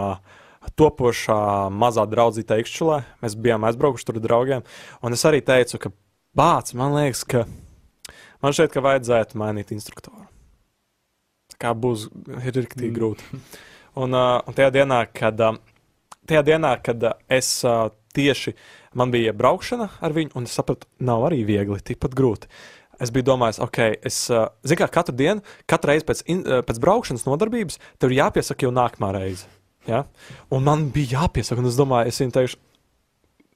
topošā 0.78 1.68
mazā 1.70 2.06
draudzītā 2.08 2.58
ikšķulē. 2.62 3.02
Mēs 3.22 3.36
bijām 3.38 3.68
aizbraukuši 3.68 4.08
tur 4.08 4.18
ar 4.18 4.24
draugiem, 4.24 4.66
un 5.04 5.16
es 5.16 5.26
arī 5.28 5.44
teicu, 5.44 5.78
ka 5.84 5.92
bāc, 6.38 6.72
man 6.78 6.96
liekas, 6.96 7.22
ka 7.28 7.44
man 8.42 8.56
šķiet, 8.56 8.74
ka 8.74 8.84
vajadzētu 8.88 9.38
mainīt 9.40 9.76
instruktoru. 9.76 10.26
Kā 11.58 11.74
būs, 11.74 12.06
rīktīgi 12.28 12.94
grūti. 12.94 13.26
Un, 13.98 14.14
uh, 14.14 14.38
un 14.46 14.54
tajā 14.54 14.70
dienā, 14.76 15.00
kad, 15.10 15.40
uh, 15.42 15.56
tajā 16.30 16.44
dienā, 16.46 16.76
kad 16.84 17.02
uh, 17.02 17.16
es 17.34 17.50
uh, 17.66 17.88
tieši 18.14 18.54
man 18.98 19.10
bija 19.14 19.34
braukšana 19.34 19.88
ar 20.04 20.14
viņu, 20.14 20.36
un 20.38 20.46
es 20.46 20.54
sapratu, 20.54 20.86
nav 21.02 21.26
arī 21.26 21.42
viegli, 21.48 21.80
tikpat 21.82 22.14
grūti. 22.18 22.50
Es 23.02 23.10
biju 23.14 23.26
domājis, 23.32 23.58
ok, 23.62 23.80
es 24.06 24.20
uh, 24.30 24.48
zinu, 24.66 24.80
kā 24.84 24.90
katru 25.00 25.16
dienu, 25.18 25.42
katru 25.70 25.92
reizi 25.92 26.06
pēc, 26.06 26.22
in, 26.30 26.44
pēc 26.66 26.80
braukšanas 26.82 27.26
nodarbības, 27.26 27.82
tev 27.98 28.14
ir 28.14 28.20
jāpiesaka 28.20 28.66
jau 28.66 28.74
nākamā 28.74 29.10
reize. 29.18 29.50
Ja? 29.88 30.04
Un 30.54 30.66
man 30.66 30.88
bija 30.94 31.22
jāpiesaka, 31.24 31.62
un 31.62 31.70
es 31.70 31.78
domāju, 31.78 32.12
es 32.12 32.22
viņam 32.22 32.34
teikšu, 32.38 32.62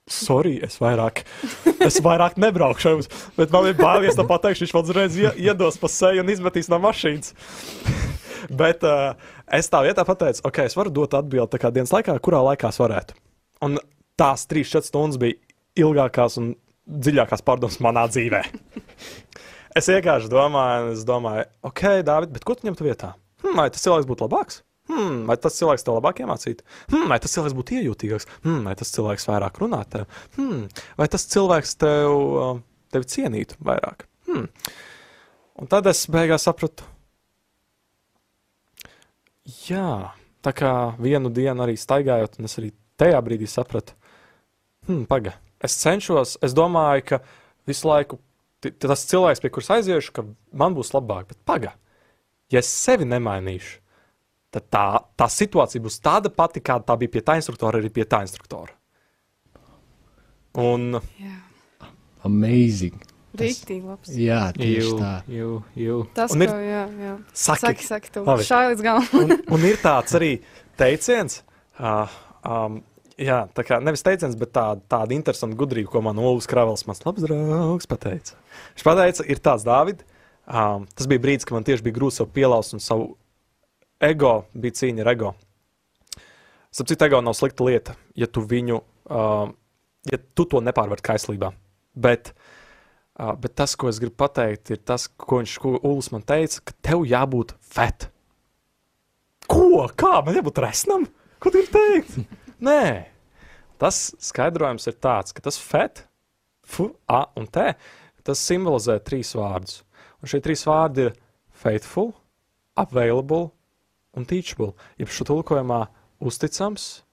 sorry, 0.09 0.57
es 0.65 0.75
vairāk, 0.81 1.23
es 1.83 1.99
vairāk 2.03 2.35
nebraukšu 2.41 2.89
ar 2.89 2.95
jums, 2.97 3.09
bet 3.37 3.53
man 3.53 3.69
ir 3.69 3.77
bail, 3.79 4.03
ja 4.07 4.25
pateikšu, 4.27 4.65
viņš 4.65 4.73
man 4.75 4.87
uzreiz 4.87 5.17
ie- 5.19 5.35
iedos 5.47 5.79
pa 5.79 5.89
seju 5.91 6.23
un 6.23 6.31
izmetīs 6.33 6.69
no 6.71 6.79
mašīnas. 6.83 7.31
bet 8.63 8.83
uh, 8.87 9.13
es 9.47 9.71
tā 9.71 9.83
vietā 9.85 10.03
pateicu, 10.07 10.43
ok, 10.47 10.65
es 10.67 10.75
varu 10.75 10.91
dot 10.93 11.15
atbildi 11.17 11.55
tā 11.55 11.61
kā 11.61 11.71
dienas 11.71 11.93
laikā, 11.95 12.17
kurā 12.23 12.43
laikā 12.51 12.73
es 12.73 12.81
varētu. 12.83 13.17
Un 13.63 13.79
tās 14.19 14.43
3-4 14.51 14.89
stundas 14.89 15.21
bija 15.21 15.39
ilgākās 15.79 16.37
un 16.41 16.51
dziļākās 16.83 17.45
pārdomas 17.47 17.79
manā 17.83 18.03
dzīvē. 18.11 18.43
es 19.79 19.89
vienkārši 19.89 20.31
domāju, 20.31 20.91
es 20.97 21.07
domāju, 21.07 21.47
ok, 21.71 21.85
Dārvid, 22.03 22.35
bet 22.35 22.47
ko 22.47 22.57
tu 22.59 22.67
ņemtu 22.67 22.89
vietā? 22.89 23.15
Hmm, 23.43 23.55
vai 23.55 23.69
tas 23.71 23.83
cilvēks 23.87 24.09
būtu 24.09 24.27
labāks? 24.27 24.61
Hmm, 24.91 25.23
vai 25.29 25.37
tas 25.39 25.55
cilvēks 25.55 25.85
tev 25.87 25.95
labāk 25.95 26.19
iemācītu? 26.23 26.65
Hmm, 26.91 27.05
vai 27.11 27.19
tas 27.23 27.31
cilvēks 27.35 27.55
būtu 27.55 27.77
iejūtīgāks? 27.77 28.27
Hmm, 28.43 28.65
vai 28.67 28.73
tas 28.79 28.91
cilvēks 28.91 29.27
vairāk 29.29 29.59
runātu? 29.61 30.03
Hmm, 30.35 30.65
vai 30.99 31.07
tas 31.11 31.23
cilvēks 31.31 31.77
tev, 31.79 32.15
uh, 32.17 32.57
tevi 32.91 33.07
cienītu 33.13 33.59
vairāk? 33.63 34.03
Hmm. 34.27 34.49
Un 35.61 35.69
tad 35.71 35.87
es 35.87 36.03
beigās 36.11 36.43
sapratu, 36.49 36.83
jā, 39.69 40.11
tā 40.43 40.53
kā 40.57 40.73
vienu 40.99 41.31
dienu 41.31 41.63
arī 41.63 41.77
staigājot, 41.79 42.39
un 42.39 42.49
es 42.49 42.57
arī 42.59 42.73
tajā 42.99 43.21
brīdī 43.23 43.47
sapratu, 43.47 43.95
hmm, 44.89 45.05
pagaidi. 45.07 45.37
Es 45.63 45.77
cenšos, 45.79 46.35
es 46.43 46.55
domāju, 46.57 47.05
ka 47.13 47.21
visu 47.69 47.87
laiku 47.87 48.19
tas 48.83 49.05
cilvēks, 49.07 49.39
pie 49.43 49.51
kuras 49.51 49.71
aiziešu, 49.77 50.11
ka 50.15 50.25
man 50.55 50.75
būs 50.75 50.91
labāk, 50.95 51.29
bet 51.31 51.39
pagaidi. 51.47 51.79
Ja 52.51 52.59
es 52.59 52.69
sevi 52.69 53.07
nemainīšu, 53.07 53.79
tad 54.53 54.67
tā, 54.73 54.83
tā 55.17 55.27
situācija 55.33 55.81
būs 55.83 55.97
tāda 56.05 56.29
pati, 56.33 56.61
kāda 56.61 56.85
tā 56.91 56.97
bija 57.01 57.13
pie 57.15 57.23
tā 57.25 57.35
instruktora, 57.39 57.79
arī 57.81 57.89
pie 57.93 58.05
tā 58.09 58.21
instruktora. 58.25 58.73
Un 60.61 60.99
Jā. 61.17 61.33
Amazing! 62.27 62.99
Rīktīgi 63.33 63.81
labs. 63.89 64.11
Jā, 64.13 64.51
tieši 64.53 64.83
Jū, 64.85 64.97
tā. 65.01 65.13
jū, 65.33 65.47
jū. 65.81 65.95
Tas, 66.13 66.35
Un 66.35 66.43
ko, 66.43 66.45
ir- 66.45 66.67
jā, 66.69 66.81
jā. 67.01 67.13
saki, 67.33 67.63
Saki, 67.65 67.87
saki, 67.89 68.11
tu. 68.13 68.21
Labi. 68.27 68.45
Šā 68.45 68.59
līdz 68.69 68.83
galam. 68.85 69.07
un, 69.17 69.33
un 69.57 69.65
ir 69.65 69.79
tāds 69.81 70.13
arī 70.19 70.29
teiciens, 70.77 71.39
uh, 71.81 72.05
um, 72.45 72.77
jā, 73.17 73.39
tā 73.57 73.65
kā 73.65 73.79
nevis 73.81 74.05
teiciens, 74.05 74.37
bet 74.37 74.53
tā, 74.53 74.67
tāda 74.85 75.17
interesanta 75.17 75.57
gudrība, 75.57 75.89
ko 75.95 76.03
man 76.05 76.21
Olas 76.21 76.45
Kravels, 76.47 76.85
mans 76.85 77.01
labs 77.07 77.25
draugs, 77.25 77.89
pateica. 77.89 78.37
Viņš 78.77 78.85
pateica, 78.85 79.25
ir 79.33 79.41
tāds 79.49 79.65
Dāvid, 79.65 80.05
um, 80.45 80.85
tas 80.93 81.09
bija 81.09 81.25
brīdis, 81.25 81.49
kad 81.49 81.57
man 81.57 81.65
tieši 81.65 81.87
bija 81.89 81.97
grūti 81.97 82.19
sev 82.21 82.29
pielaust 82.37 82.77
un 82.77 82.85
savu 82.85 83.15
ego, 84.03 84.33
bija 84.53 84.79
cīņa 84.81 85.03
ar 85.03 85.11
ego. 85.13 85.33
Sapratu, 86.73 87.05
ego 87.05 87.21
nav 87.21 87.35
slikta 87.37 87.67
lieta, 87.67 87.95
ja 88.17 88.27
tu 88.27 88.41
viņu, 88.49 88.79
um, 89.13 89.53
ja 90.09 90.19
tu 90.33 90.45
to 90.49 90.61
nepārvar 90.63 91.03
kaislībā. 91.05 91.51
Bet, 91.93 92.31
uh, 93.19 93.35
bet 93.37 93.53
tas, 93.59 93.75
ko 93.77 93.91
es 93.91 94.01
gribu 94.01 94.17
pateikt, 94.23 94.73
ir 94.73 94.81
tas, 94.81 95.05
ko 95.07 95.43
viņš, 95.43 95.57
ko 95.61 95.75
Ulas 95.77 96.09
man 96.13 96.25
teica, 96.25 96.63
ka 96.65 96.77
tev 96.89 97.05
jābūt 97.09 97.53
fet. 97.61 98.09
Ko? 99.45 99.85
Kā? 99.99 100.15
Man 100.25 100.39
jābūt 100.39 100.63
resnam? 100.63 101.05
Ko 101.37 101.53
tu 101.53 101.61
gribi 101.61 101.75
teikt? 101.77 102.37
Nē. 102.67 103.11
Tas 103.81 104.13
skaidrojums 104.23 104.87
ir 104.89 104.97
tāds, 105.03 105.35
ka 105.35 105.43
tas 105.43 105.57
fet, 105.59 106.05
fu, 106.63 106.89
a 107.11 107.25
un 107.37 107.49
t, 107.51 107.73
tas 108.23 108.39
simbolizē 108.47 108.97
trīs 109.03 109.33
vārdus. 109.35 109.81
Un 110.23 110.31
šie 110.31 110.39
trīs 110.41 110.63
vārdi 110.65 111.09
ir 111.09 111.17
faithful, 111.51 112.13
available 112.79 113.51
un 114.17 114.27
teachable. 114.29 114.73
Jeb 115.01 115.11
šo 115.11 115.27
tulkojumā 115.29 115.81
uzticams, 116.23 117.03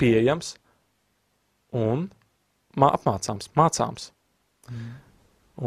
pieejams 0.00 0.54
un 1.76 2.08
mā, 2.78 2.90
apmācāms, 2.94 3.50
mācāms. 3.58 4.10
Mm. 4.70 4.88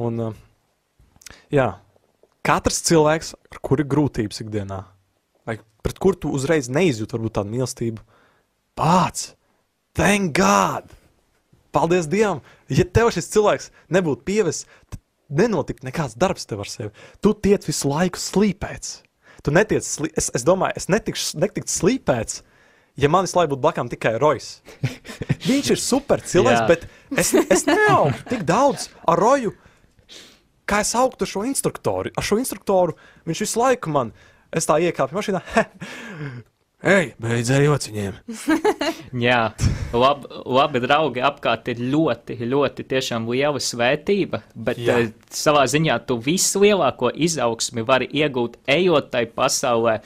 Un, 0.03 0.23
uh, 0.29 1.37
jā, 1.53 1.67
katrs 2.45 2.81
cilvēks, 2.87 3.33
ar 3.51 3.61
kuru 3.65 3.85
ir 3.85 3.91
grūtības 3.91 4.41
ikdienā, 4.45 4.79
vai 5.47 5.59
pret 5.85 6.01
kuru 6.01 6.23
tu 6.25 6.33
uzreiz 6.33 6.71
neizjūti 6.71 7.17
varbūt 7.17 7.37
tādu 7.37 7.53
mīlestību, 7.53 8.03
pats, 8.79 9.33
thank 9.97 10.35
God! 10.37 10.89
Paldies 11.73 12.05
Dievam! 12.09 12.43
Ja 12.69 12.85
tev 12.85 13.09
šis 13.13 13.31
cilvēks 13.33 13.71
nebūtu 13.93 14.25
pievests, 14.27 14.67
tad 14.89 15.01
nenotiktu 15.33 15.87
nekāds 15.87 16.17
darbs 16.19 16.45
tev 16.49 16.61
ar 16.61 16.69
sevi. 16.69 16.91
Tu 17.21 17.33
tiec 17.45 17.65
visu 17.65 17.89
laiku 17.89 18.21
slīpēts. 18.21 18.99
Tu 19.43 19.51
netiec, 19.51 19.83
es, 19.83 20.29
es 20.31 20.45
domāju, 20.47 20.77
es 20.79 20.87
netikšu, 20.87 21.39
netiktu 21.43 21.71
slīpēts, 21.71 22.41
ja 22.95 23.09
man 23.11 23.25
visu 23.27 23.35
laiku 23.35 23.53
būtu 23.53 23.63
blakām 23.65 23.89
tikai 23.91 24.15
Rojas. 24.21 24.61
Viņš 25.49 25.73
ir 25.75 25.81
super 25.83 26.23
cilvēks, 26.23 26.63
bet 26.69 26.87
es, 27.19 27.33
es 27.51 27.65
neaugstu 27.67 28.29
tik 28.31 28.45
daudz 28.47 28.87
ar 29.03 29.19
Roju, 29.19 29.51
kā 30.69 30.79
es 30.85 30.93
augtu 30.95 31.27
ar 31.27 31.33
šo 31.33 31.43
instruktoru. 31.49 32.13
Ar 32.15 32.23
šo 32.25 32.39
instruktoru 32.39 32.95
viņš 33.27 33.43
visu 33.43 33.59
laiku 33.59 33.91
man, 33.91 34.13
es 34.55 34.67
tā 34.69 34.79
iekāpu 34.79 35.17
mašīnā, 35.17 35.43
Ej, 36.83 37.13
beidz 37.15 37.47
ar 37.55 37.63
jociņiem! 37.63 38.15
Jā, 39.25 39.53
lab, 39.95 40.25
labi 40.43 40.81
draugi 40.83 41.21
apkārt 41.23 41.69
ir 41.71 41.79
ļoti, 41.79 42.35
ļoti 42.43 42.83
tiešām 42.91 43.29
liela 43.31 43.61
svētība, 43.63 44.41
bet 44.51 44.81
Jā. 44.83 44.97
uh, 44.99 45.13
savā 45.31 45.63
ziņā 45.71 45.95
tu 46.09 46.17
vislielāko 46.25 47.13
izaugsmi 47.15 47.85
vari 47.87 48.09
iegūt 48.11 48.59
ejot 48.67 49.07
tai 49.15 49.23
pasaulē, 49.31 50.01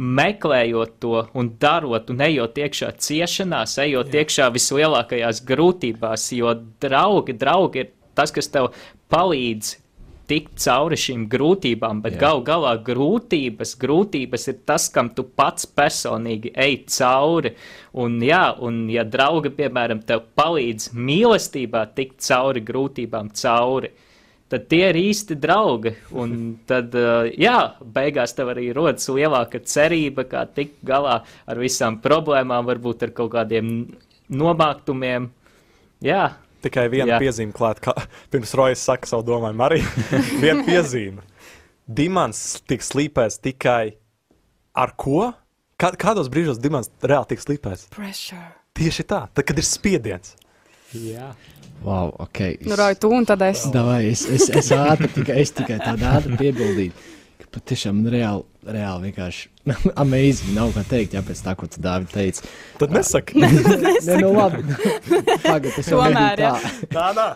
meklējot 0.00 0.96
to 1.04 1.26
un 1.36 1.52
darot 1.60 2.08
un 2.14 2.24
ejot 2.24 2.56
iekšā 2.56 2.94
ciešanās, 3.04 3.76
ejot 3.84 4.08
Jā. 4.08 4.24
iekšā 4.24 4.48
vislielākajās 4.56 5.44
grūtībās, 5.44 6.30
jo 6.40 6.56
draugi, 6.80 7.36
draugi 7.36 7.84
ir 7.84 7.92
tas, 8.16 8.32
kas 8.32 8.48
tev 8.48 8.72
palīdz 9.12 9.76
tikt 10.30 10.58
cauri 10.64 10.96
šīm 11.00 11.26
grūtībām, 11.32 12.00
bet 12.04 12.16
gal 12.20 12.42
galā 12.46 12.74
grūtības, 12.84 13.74
grūtības 13.80 14.48
ir 14.52 14.60
tas, 14.68 14.88
kam 14.92 15.10
tu 15.16 15.24
pats 15.24 15.66
personīgi 15.66 16.54
ej 16.54 16.78
cauri. 16.94 17.54
Un, 18.00 18.16
jā, 18.24 18.46
un 18.64 18.84
ja 18.92 19.04
draugi, 19.06 19.52
piemēram, 19.54 20.02
tev 20.06 20.24
palīdz 20.38 20.92
mīlestībā 20.96 21.84
tikt 21.96 22.24
cauri 22.24 22.64
grūtībām, 22.64 23.30
cauri, 23.38 23.92
tad 24.52 24.68
tie 24.70 24.82
ir 24.90 25.00
īsti 25.02 25.38
draugi. 25.40 25.94
Un 26.20 26.38
tad, 26.70 26.96
jā, 27.38 27.58
beigās 27.96 28.36
tev 28.36 28.54
arī 28.54 28.70
rodas 28.76 29.10
lielāka 29.12 29.62
cerība, 29.64 30.26
kā 30.30 30.46
tikt 30.50 30.80
galā 30.86 31.20
ar 31.22 31.60
visām 31.60 32.00
problēmām, 32.04 32.66
varbūt 32.70 33.08
ar 33.08 33.14
kaut 33.16 33.34
kādiem 33.36 33.74
nomāktumiem. 34.32 35.28
Jā, 36.04 36.24
Tikai 36.64 36.86
viena 36.92 37.14
Jā. 37.14 37.20
piezīme 37.22 37.54
klāt, 37.56 37.80
kā 37.84 37.92
pirms 38.32 38.54
Rojas 38.58 38.82
saka 38.88 39.08
savu 39.10 39.26
domājumu. 39.28 39.64
Arī 39.66 39.80
viena 40.42 40.64
piezīme. 40.66 41.24
Dimants 41.84 42.62
tiek 42.68 42.84
slīpēts 42.84 43.40
tikai 43.44 43.94
ar 44.80 44.94
ko? 44.96 45.32
Kā, 45.80 45.90
kādos 46.00 46.30
brīžos 46.32 46.60
dimants 46.62 46.88
reāli 47.02 47.34
tiek 47.34 47.42
slīpēts? 47.42 47.88
Pressure. 47.92 48.46
Tieši 48.74 49.04
tā, 49.10 49.24
tad, 49.34 49.44
kad 49.46 49.58
ir 49.60 49.66
spiediens. 49.68 50.36
jā. 50.94 51.34
Wow, 51.84 52.14
ok. 52.22 52.38
Nu, 52.64 52.76
Roja, 52.78 52.96
tu 52.96 53.10
un 53.12 53.26
tad 53.28 53.42
es. 53.44 53.66
Davai, 53.74 54.06
es, 54.08 54.22
es, 54.30 54.46
es 54.56 54.70
ātri 54.72 55.08
tikai, 55.12 55.34
es 55.42 55.50
tikai 55.52 55.76
tādu 55.82 56.06
ātri 56.08 56.38
piebildīju, 56.40 56.94
ka 57.40 57.48
patiešām 57.58 58.02
reāli, 58.12 58.44
reāli 58.66 59.10
vienkārši 59.10 59.48
amazing, 60.02 60.52
nav 60.56 60.72
ko 60.76 60.82
teikt, 60.88 61.14
jā, 61.16 61.22
pēc 61.24 61.40
tā, 61.46 61.54
ko 61.58 61.66
tu 61.70 61.80
Dāvi 61.84 62.08
teici. 62.12 62.44
Tad 62.80 62.92
nesaki. 62.94 63.38
Nē, 63.42 64.18
nu 64.20 64.32
labi, 64.36 64.62
pagad, 65.44 65.72
es 65.80 65.88
jau 65.90 66.02
Tomēr, 66.02 66.44
jā. 66.44 66.52
tā. 66.58 66.92
Nā, 66.98 67.08
nā. 67.16 67.28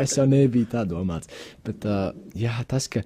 Es 0.00 0.14
jau 0.16 0.24
nebiju 0.30 0.66
tā 0.72 0.84
domāts. 0.88 1.28
Bet, 1.66 1.84
uh, 1.84 2.12
jā, 2.38 2.54
tas, 2.70 2.86
ka 2.88 3.02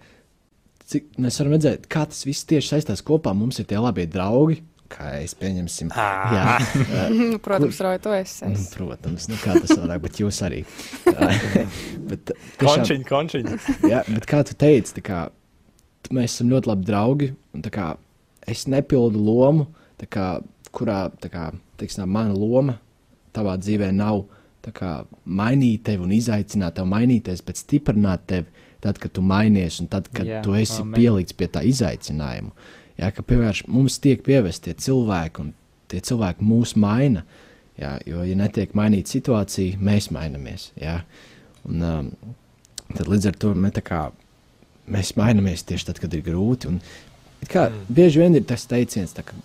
cik, 0.89 1.09
mēs 1.21 1.41
varam 1.43 1.57
redzēt, 1.57 1.87
kā 1.91 2.05
tas 2.09 2.23
viss 2.29 2.47
tieši 2.49 2.77
saistās 2.77 3.03
kopā. 3.05 3.35
Mums 3.37 3.59
ir 3.59 3.67
tie 3.69 3.81
labie 3.83 4.07
draugi, 4.09 4.61
kā 4.89 5.17
es 5.25 5.35
pieņemsim. 5.37 5.91
Jā, 5.93 6.55
uh, 6.63 7.11
Nu, 7.19 7.41
Protams, 7.45 7.81
Roja, 7.85 7.99
tu 8.05 8.15
esi. 8.15 8.47
nu, 8.47 8.55
Es. 8.57 8.71
protams, 8.77 9.27
nu, 9.29 9.37
kā 9.43 9.59
tas 9.59 9.75
varētu 9.75 10.05
būt 10.07 10.23
jūs 10.23 10.39
arī. 10.47 10.63
bet, 11.05 12.31
tiešām- 12.31 12.63
Končiņi, 12.63 13.09
končiņi. 13.11 13.59
Jā, 13.91 14.05
bet 14.15 14.29
kā 14.31 14.45
tu 14.49 14.55
teici, 14.59 14.95
tā 15.01 15.05
kā, 15.05 15.19
mēs 16.15 16.35
esam 16.35 16.53
ļoti 16.53 16.71
labi 16.71 16.89
draugi. 16.89 17.31
un 17.55 17.63
Kā, 17.63 17.93
es 18.47 18.67
nepildu 18.71 19.21
lomu, 19.21 19.69
kā, 20.11 20.29
kurā 20.73 21.01
kā, 21.31 21.51
teiksim, 21.81 22.09
mana 22.09 22.35
loma 22.35 22.79
tavā 23.35 23.57
dzīvē 23.61 23.91
nav 23.95 24.25
kā, 24.75 25.05
mainīt 25.25 25.85
tevi 25.87 26.05
un 26.05 26.13
izaicināt 26.13 26.77
tevi 26.77 26.91
mainīties, 26.91 27.41
bet 27.47 27.61
stiprināt 27.61 28.27
tevi 28.29 28.67
tad, 28.85 28.99
kad 29.01 29.13
tu 29.15 29.23
mainies 29.25 29.81
un 29.83 29.89
tad, 29.91 30.11
kad 30.15 30.27
Jā, 30.29 30.43
tu 30.45 30.55
esi 30.59 30.83
amen. 30.83 30.95
pielikts 30.99 31.37
pie 31.37 31.49
tā 31.51 31.63
izaicinājuma. 31.67 32.53
Jā, 32.99 33.11
ka 33.15 33.25
piemēram 33.27 33.71
mums 33.75 33.99
tiek 34.03 34.23
pievesti 34.27 34.69
tie 34.69 34.77
cilvēki, 34.89 35.45
un 35.45 35.53
tie 35.91 36.03
cilvēki 36.05 36.47
mūs 36.47 36.75
maina. 36.79 37.25
Jā, 37.79 37.95
jo, 38.07 38.25
ja 38.27 38.35
netiek 38.39 38.75
mainīta 38.75 39.15
situācija, 39.15 39.79
mēs 39.83 40.11
mainamies. 40.15 40.73
Jā. 40.79 41.01
Un, 41.69 41.83
um, 41.87 42.09
tad 42.91 43.07
līdz 43.07 43.31
ar 43.31 43.39
to 43.39 43.53
mēs, 43.55 43.77
tā 43.77 43.85
kā, 43.87 44.01
mēs 44.93 45.15
mainamies 45.19 45.65
tieši 45.69 45.91
tad, 45.91 46.01
kad 46.03 46.15
ir 46.17 46.25
grūti. 46.27 46.71
Un, 46.71 46.81
kā, 47.47 47.69
mm. 47.69 47.87
Bieži 47.99 48.23
vien 48.23 48.39
ir 48.39 48.47
tas 48.49 48.67
teiciens, 48.71 49.15
ka 49.17 49.37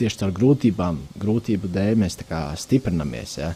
tieši 0.00 0.22
caur 0.22 0.34
grūtībām, 0.36 1.00
grūtību 1.20 1.70
dēļ 1.74 2.00
mēs 2.00 2.18
stiprinamies. 2.64 3.38
Jā. 3.40 3.54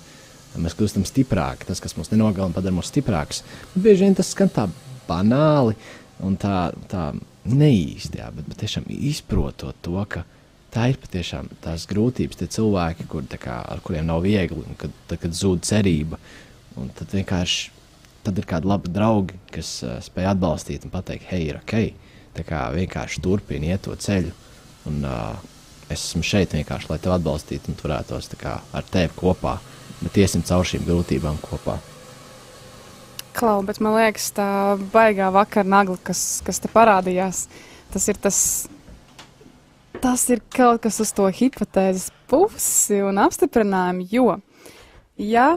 Mēs 0.61 0.77
kļūstam 0.79 1.07
stiprāki. 1.09 1.67
Tas, 1.67 1.81
kas 1.83 1.97
mūs 1.99 2.13
nenogalina, 2.13 2.55
padara 2.55 2.77
mūs 2.77 2.93
stiprākus. 2.93 3.43
Bet 3.75 3.89
Bieži 3.89 4.07
vien 4.07 4.15
tas 4.15 4.31
skan 4.31 4.53
tā 4.55 4.69
banāli 5.09 5.75
un 6.25 6.37
tā, 6.41 6.71
tā 6.91 7.11
neīsti, 7.45 8.21
jā, 8.23 8.31
bet 8.33 8.47
patiešām 8.53 8.87
izprotot 8.95 9.77
to, 9.85 9.99
ka 10.09 10.23
tā 10.75 10.89
ir 10.93 10.99
patiešām 11.03 11.51
tās 11.65 11.85
grūtības, 11.91 12.39
tie 12.41 12.49
cilvēki, 12.57 13.09
kur, 13.11 13.27
kā, 13.41 13.61
ar 13.69 13.83
kuriem 13.85 14.09
nav 14.09 14.25
viegli, 14.25 14.63
un 14.63 14.79
kad, 14.79 14.95
tad, 15.11 15.21
kad 15.23 15.37
zūd 15.37 15.67
cerība. 15.67 16.19
Un 16.81 16.89
tad 16.95 17.13
vienkārši 17.15 17.74
tad 18.25 18.39
ir 18.41 18.49
kādi 18.49 18.69
labi 18.71 18.93
draugi, 18.93 19.39
kas 19.55 19.77
uh, 19.87 19.99
spēj 20.05 20.31
atbalstīt 20.33 20.87
un 20.87 20.93
pateikt, 20.95 21.29
hei, 21.31 21.49
ir 21.51 21.61
ok. 21.61 21.77
Tā 22.35 22.45
kā 22.47 22.67
vienkārši 22.75 23.23
turpini 23.23 23.71
iet 23.71 23.85
to 23.87 23.95
ceļu. 23.95 24.33
Un, 24.91 25.01
uh, 25.07 25.37
es 25.89 26.01
esmu 26.01 26.25
šeit 26.27 26.55
vienkārši, 26.57 26.91
lai 26.91 26.99
tevi 27.01 27.15
atbalstītu 27.17 27.71
un 27.71 27.79
turētos 27.79 28.31
kā, 28.41 28.59
ar 28.75 28.87
tevi 28.91 29.13
kopā. 29.17 29.59
Bet 30.01 30.17
iesim 30.21 30.43
cauri 30.45 30.75
šīm 30.75 30.87
grūtībām 30.89 31.39
kopā. 31.45 31.79
Klau, 33.35 33.63
bet 33.67 33.81
man 33.83 33.97
liekas, 33.99 34.29
tā 34.35 34.47
baigā 34.93 35.31
vakar 35.35 35.67
nagla, 35.67 35.97
kas, 36.07 36.41
kas 36.47 36.61
te 36.63 36.71
parādījās, 36.71 37.49
tas 37.95 38.09
ir 38.11 38.21
tas. 38.23 38.39
Tas 40.05 40.27
ir 40.29 40.43
kaut 40.53 40.83
kas 40.85 40.99
uz 41.01 41.13
to 41.17 41.25
hipotēzes 41.33 42.11
pusi 42.29 42.99
un 43.07 43.17
apstiprinājumu, 43.23 44.05
jo, 44.11 44.35
ja 45.17 45.55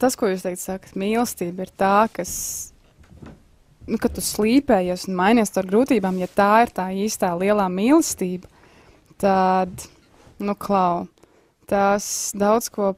tas, 0.00 0.16
ko 0.18 0.30
jūs 0.30 0.44
teikt, 0.46 0.62
sakat, 0.62 0.96
mīlestība 0.98 1.66
ir 1.66 1.72
tā, 1.78 2.08
kas, 2.14 2.32
nu, 3.86 3.98
kad 4.00 4.14
tu 4.16 4.24
slīpējies 4.24 5.08
un 5.10 5.18
mainies 5.18 5.54
ar 5.60 5.68
grūtībām, 5.70 6.18
ja 6.22 6.30
tā 6.32 6.52
ir 6.64 6.74
tā 6.76 6.88
īstā 7.04 7.32
lielā 7.38 7.68
mīlestība, 7.72 8.50
tad, 9.20 9.86
nu, 10.40 10.56
klau, 10.58 11.06
tas 11.70 12.32
daudz 12.38 12.70
ko 12.72 12.94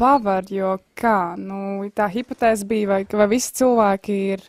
pavar, 0.00 0.46
jo 0.52 0.76
kā, 0.98 1.34
nu, 1.40 1.88
tā 1.96 2.08
hipotēze 2.12 2.68
bija, 2.68 2.90
vai, 2.94 3.00
vai 3.08 3.28
visi 3.32 3.54
cilvēki 3.62 4.18
ir, 4.36 4.44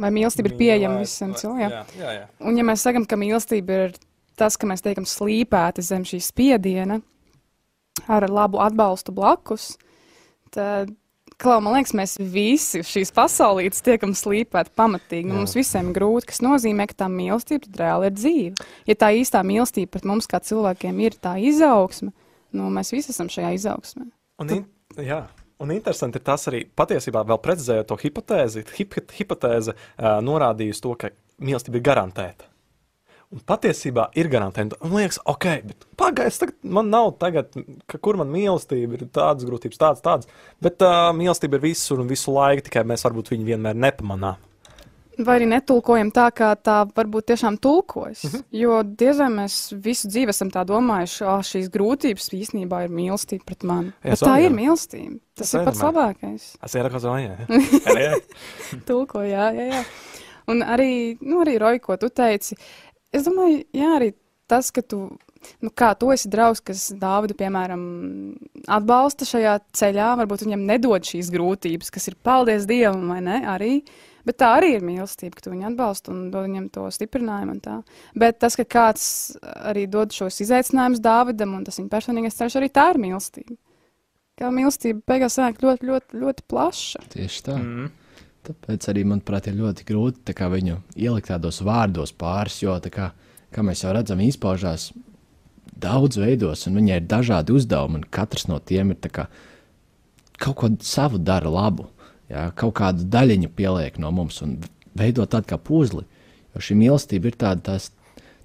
vai 0.00 0.12
mīlestība 0.14 0.50
ir 0.50 0.56
pieejama 0.60 1.02
visiem 1.02 1.34
cilvēkiem. 1.36 1.74
Jā, 1.76 1.84
jā, 2.00 2.14
jā. 2.20 2.30
Un 2.48 2.56
ja 2.56 2.64
mēs 2.66 2.84
sakam, 2.86 3.04
ka 3.08 3.18
mīlestība 3.20 3.84
ir 3.84 3.98
tas, 4.40 4.56
ka 4.56 4.68
mēs 4.68 4.84
tiekam 4.84 5.06
slīpēti 5.08 5.84
zem 5.84 6.06
šī 6.08 6.22
spiediena 6.24 7.00
ar 8.08 8.24
labu 8.30 8.60
atbalstu 8.64 9.12
blakus, 9.12 9.74
tad, 10.54 10.94
klau, 11.40 11.58
man 11.64 11.76
liekas, 11.78 11.94
mēs 11.96 12.16
visi 12.20 12.82
šīs 12.86 13.12
pasaulītes 13.16 13.84
tiekam 13.86 14.12
slīpēti 14.16 14.74
pamatīgi. 14.78 15.28
Nu, 15.28 15.34
Jā. 15.34 15.42
mums 15.42 15.56
visiem 15.56 15.90
grūti, 15.96 16.30
kas 16.30 16.42
nozīmē, 16.44 16.86
ka 16.90 17.02
tā 17.04 17.10
mīlestība 17.12 17.70
reāli 17.80 18.10
ir 18.10 18.16
dzīva. 18.16 18.68
Ja 18.90 18.96
tā 19.00 19.12
īstā 19.16 19.42
mīlestība 19.46 19.96
pret 19.96 20.08
mums 20.08 20.28
kā 20.30 20.42
cilvēkiem 20.44 21.00
ir 21.06 21.16
tā 21.22 21.36
izaugsme, 21.42 22.12
nu, 22.56 22.70
mēs 22.74 22.92
visi 22.94 23.14
esam 23.14 23.30
šajā 23.32 23.54
izaugsmē. 23.58 24.08
Un, 24.42 24.54
in, 24.56 24.66
jā. 25.06 25.24
Un 25.60 25.74
interesanti 25.74 26.16
ir 26.16 26.24
tas 26.24 26.46
arī 26.48 26.62
patiesībā 26.64 27.20
vēl 27.28 27.40
precizējot 27.44 27.90
to 27.90 27.98
hipotēzi. 28.00 28.64
Hip, 28.78 28.96
hipotēze 29.18 29.74
uh, 29.76 30.14
norādījusi 30.24 30.84
to, 30.86 30.94
ka 31.02 31.12
mīlestība 31.44 31.80
ir 31.80 31.84
garantēta. 31.90 32.49
Un 33.30 33.42
patiesībā 33.46 34.08
ir 34.18 34.26
garantēta. 34.26 34.74
Man 34.82 35.04
liekas, 35.04 35.20
ok, 35.30 35.44
bet 35.62 35.84
pagaidi, 36.00 36.48
man 36.66 36.88
nav 36.90 37.12
tagad, 37.20 37.54
ka, 37.86 38.00
kur 38.02 38.18
man 38.18 38.26
mīlestība 38.32 38.98
ir 38.98 39.04
tādas 39.06 39.46
grūtības, 39.46 39.78
tādas, 39.78 40.02
tādas. 40.02 40.46
Bet 40.58 40.82
uh, 40.82 41.12
mīlestība 41.14 41.60
ir 41.60 41.68
visur 41.68 42.02
un 42.02 42.10
visu 42.10 42.34
laiku, 42.34 42.66
tikai 42.66 42.82
mēs 42.90 43.06
varbūt 43.06 43.30
viņu 43.30 43.46
vienmēr 43.52 43.78
nepamanām. 43.86 44.48
Vai 45.20 45.36
arī 45.36 45.46
netulkojam 45.50 46.10
tā, 46.16 46.26
kā 46.34 46.48
tā 46.58 46.80
varbūt 46.96 47.28
tiešām 47.30 47.60
tulkojas. 47.62 48.24
Mhm. 48.26 48.44
Jo 48.56 48.82
diez 48.82 49.22
vai 49.22 49.30
mēs 49.36 49.60
visu 49.78 50.10
dzīvi 50.10 50.34
esam 50.34 50.50
tā 50.50 50.64
domājuši, 50.66 51.22
ka 51.22 51.38
šīs 51.46 51.70
grūtības 51.70 52.30
īstenībā 52.40 52.84
ir 52.86 52.94
mīlestība 52.98 53.46
pret 53.46 53.66
mani. 53.68 53.94
Jā, 54.02 54.18
tā 54.24 54.38
jā. 54.40 54.48
ir 54.48 54.56
mīlestība. 54.56 55.20
Tas 55.38 55.52
Tas 55.52 55.54
ir 55.54 55.68
pats 55.68 55.84
labākais. 55.86 56.50
Así 56.60 56.82
era 56.82 56.90
cosa 56.90 57.14
mía. 57.14 57.36
¿eh? 57.46 58.18
Tulko, 58.88 59.22
jā, 59.22 59.52
jā, 59.54 59.70
jā. 59.70 59.84
Un 60.50 60.64
arī, 60.66 61.18
nu, 61.22 61.42
arī 61.44 61.58
Roja, 61.62 61.78
ko 61.84 61.94
tu 62.00 62.08
teici, 62.10 62.56
es 63.14 63.26
domāju, 63.26 63.64
jā, 63.76 63.90
arī 63.96 64.12
tas, 64.50 64.70
ka 64.74 64.82
tu, 64.82 65.04
nu, 65.62 65.70
kā 65.70 65.92
tu 65.98 66.10
esi 66.14 66.30
draugs, 66.30 66.62
kas 66.64 66.88
Dāvidu, 66.98 67.36
piemēram, 67.38 67.82
atbalsta 68.70 69.28
šajā 69.28 69.56
ceļā, 69.76 70.12
varbūt 70.20 70.46
viņam 70.46 70.66
nedod 70.68 71.06
šīs 71.06 71.30
grūtības, 71.34 71.92
kas 71.94 72.10
ir 72.10 72.18
paldies 72.26 72.66
Dievam, 72.70 73.06
vai 73.12 73.20
ne, 73.24 73.38
arī, 73.52 73.72
bet 74.26 74.40
tā 74.42 74.52
arī 74.58 74.74
ir 74.76 74.86
mīlestība, 74.86 75.36
ka 75.36 75.46
tu 75.46 75.54
viņu 75.54 75.70
atbalsti 75.70 76.12
un 76.12 76.26
dod 76.34 76.48
viņam 76.48 76.68
to 76.74 76.88
stiprinājumu 76.94 77.56
un 77.56 77.64
tā. 77.64 77.78
Bet 78.18 78.40
tas, 78.42 78.58
ka 78.58 78.66
kāds 78.68 79.04
arī 79.70 79.86
dod 79.90 80.14
šos 80.16 80.42
izaicinājumus 80.46 81.02
Dāvidam 81.04 81.56
un 81.58 81.66
tas 81.68 81.80
viņa 81.80 81.92
personīgais 81.92 82.38
ceļš, 82.40 82.60
arī 82.60 82.72
tā 82.74 82.90
ir 82.94 83.02
mīlestība. 83.06 83.58
Kā 84.40 84.48
mīlestība 84.54 85.02
beigās 85.04 85.34
sanāk 85.36 85.58
ļoti, 85.60 85.84
ļoti, 85.88 86.20
ļoti 86.22 86.44
plaša. 86.48 87.02
Tieši 87.12 87.42
tā. 87.44 87.58
Mm. 87.60 87.90
Tāpēc 88.46 88.88
arī, 88.88 89.04
manuprāt, 89.04 89.50
ir 89.50 89.58
ļoti 89.58 89.84
grūti 89.88 90.34
viņu 90.34 90.78
ielikt 90.96 91.28
tādos 91.28 91.60
vārdos 91.66 92.12
pāris, 92.16 92.62
jo, 92.62 92.76
kā, 92.92 93.10
kā 93.52 93.64
mēs 93.66 93.84
jau 93.84 93.92
redzam, 93.92 94.22
izpaužās 94.24 94.90
daudz 95.80 96.16
veidos, 96.20 96.66
un 96.68 96.78
viņai 96.80 97.00
ir 97.00 97.08
dažādi 97.08 97.54
uzdevumi, 97.56 98.00
un 98.00 98.08
katrs 98.10 98.48
no 98.48 98.58
tiem 98.58 98.94
ir 98.94 99.10
kā, 99.12 99.26
kaut 100.40 100.56
ko 100.56 100.70
savu 100.84 101.20
dara 101.20 101.52
labu. 101.52 101.88
Jā, 102.30 102.46
kaut 102.54 102.76
kādu 102.78 103.08
daļiņu 103.10 103.50
pieliek 103.58 103.96
no 103.98 104.12
mums 104.14 104.38
un 104.44 104.60
veido 104.94 105.24
tādu 105.26 105.50
kā 105.50 105.58
puzli. 105.58 106.04
Jo 106.54 106.62
šī 106.62 106.76
mīlestība 106.78 107.30
ir 107.30 107.38
tāda, 107.38 107.72
tās, 107.72 107.88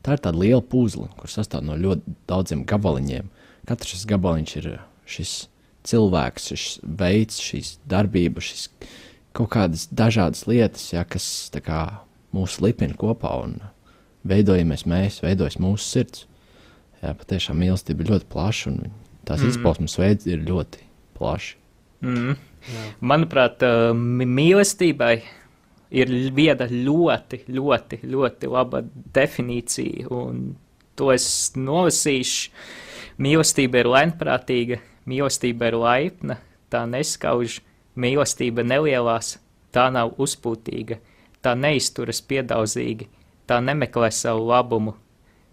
tā 0.06 0.18
ir 0.18 0.24
tāda 0.26 0.42
liela 0.42 0.64
puzle, 0.66 1.06
kur 1.20 1.30
sastāv 1.30 1.62
no 1.68 1.78
ļoti 1.78 2.16
daudziem 2.30 2.64
gabaliņiem. 2.68 3.30
Katrs 3.70 3.94
šis 3.94 4.08
gabaliņš 4.10 4.56
ir 4.62 4.70
šis 5.10 5.36
cilvēks, 5.86 6.50
šis 6.50 6.80
veids, 6.82 7.38
šīs 7.46 7.76
darbības, 7.90 8.50
šis 8.50 8.66
kaut 9.36 9.52
kādas 9.56 9.88
dažādas 9.92 10.46
lietas, 10.50 10.88
ja, 10.94 11.04
kas 11.08 11.26
kā, 11.66 11.82
mūs 12.36 12.60
lipina 12.64 12.96
kopā 13.00 13.34
un 13.44 13.60
veidojamies 14.28 14.86
mēs, 14.90 15.22
veidojas 15.24 15.60
mūsu 15.62 15.86
sirds. 15.86 16.26
Jā, 17.04 17.14
patiešām 17.18 17.60
mīlestība 17.60 18.04
ir 18.04 18.16
ļoti 18.16 18.30
plaša 18.32 18.72
un 18.72 18.80
tās 19.28 19.44
mm. 19.44 19.52
izpausmes 19.52 19.98
veids 20.00 20.28
ir 20.30 20.44
ļoti 20.48 20.86
plaši. 21.18 21.58
Mm. 22.06 22.38
Manuprāt, 23.06 23.62
ā, 23.66 23.92
mi- 23.94 24.28
mīlestībai 24.30 25.14
ir 25.96 26.12
viena 26.36 26.68
ļoti, 26.72 27.44
ļoti, 27.52 28.02
ļoti 28.10 28.50
laba 28.52 28.82
definīcija, 29.16 30.08
un 30.14 30.56
to 30.98 31.12
es 31.14 31.28
nolasīšu. 31.58 32.52
Mīlestība 33.22 33.80
ir 33.80 33.92
lēnprātīga, 33.94 34.82
mīlestība 35.08 35.70
ir 35.70 35.78
laipna, 35.80 36.40
tā 36.74 36.84
neskauž, 36.90 37.62
mīlestība 37.96 38.66
nelielās, 38.66 39.38
tā 39.72 39.90
nav 39.94 40.16
uzpūtīga, 40.22 41.00
tā 41.42 41.56
neizturas 41.56 42.22
piedaudzīgi, 42.22 43.08
tā 43.48 43.60
nemeklē 43.62 44.12
savu 44.12 44.48
labumu, 44.50 44.96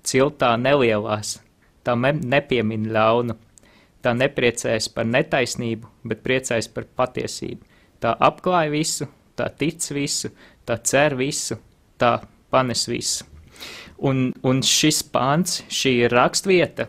ciltā 0.02 0.54
nelielās, 0.58 1.40
tā 1.84 1.96
nepiemin 1.96 2.90
ļaunu. 2.92 3.38
Tā 4.02 4.16
nepriecājas 4.18 4.88
par 4.90 5.06
netaisnību, 5.06 5.86
bet 6.10 6.24
priecājas 6.24 6.66
par 6.74 6.88
patiesību. 6.98 7.62
Tā 8.02 8.16
apklāj 8.18 8.72
visu, 8.72 9.06
tā 9.38 9.46
tic 9.54 9.78
visu, 9.94 10.32
tā 10.66 10.74
cer 10.82 11.14
visu, 11.14 11.60
tā 12.02 12.16
panes 12.50 12.88
visu. 12.90 13.28
Un, 14.02 14.32
un 14.42 14.62
šis 14.66 15.04
pāns, 15.06 15.60
šī 15.70 15.92
ir 16.08 16.16
rakstvieta, 16.18 16.88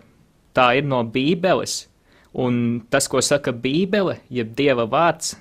tā 0.58 0.72
ir 0.80 0.89
no 0.89 1.04
Bībeles. 1.06 1.84
Un 2.34 2.82
tas, 2.89 3.06
ko 3.06 3.22
saka 3.22 3.54
Bībele, 3.54 4.18
jeb 4.34 4.56
Dieva 4.58 4.88
vārds, 4.89 5.36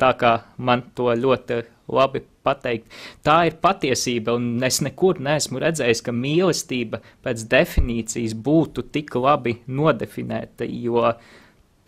tā 0.00 0.12
kā 0.20 0.32
man 0.58 0.84
to 0.96 1.12
ļoti 1.16 1.62
labi 1.92 2.22
pateikt, 2.46 2.90
tā 3.26 3.38
ir 3.48 3.58
patiesība. 3.62 4.36
Un 4.38 4.62
es 4.66 4.80
nekur 4.84 5.20
neesmu 5.22 5.62
redzējis, 5.62 6.04
ka 6.06 6.14
mīlestība 6.14 7.02
pēc 7.24 7.46
definīcijas 7.52 8.36
būtu 8.46 8.86
tik 8.94 9.16
labi 9.18 9.58
nodefinēta. 9.66 10.68
Jo, 10.68 11.10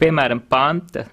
piemēram, 0.01 0.45
panta. 0.51 1.09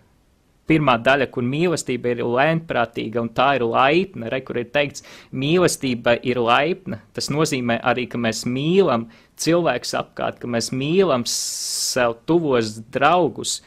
Pirmā 0.65 0.95
daļa, 0.97 1.27
kur 1.29 1.43
mīlestība 1.45 2.09
ir 2.09 2.23
lēnprātīga 2.25 3.21
un 3.21 3.27
tā 3.37 3.51
ir 3.59 3.67
laipna, 3.69 4.31
re, 4.33 4.39
kur 4.41 4.57
ir 4.57 4.71
teikts, 4.73 5.03
mīlestība 5.29 6.15
ir 6.25 6.39
laipna. 6.41 7.03
Tas 7.13 7.29
nozīmē 7.29 7.75
arī, 7.85 8.07
ka 8.09 8.17
mēs 8.17 8.47
mīlam 8.49 9.05
cilvēkus 9.37 9.93
apkārt, 9.99 10.39
ka 10.41 10.49
mēs 10.49 10.71
mīlam 10.73 11.27
sev 11.29 12.15
tuvos 12.25 12.79
draugus, 12.95 13.59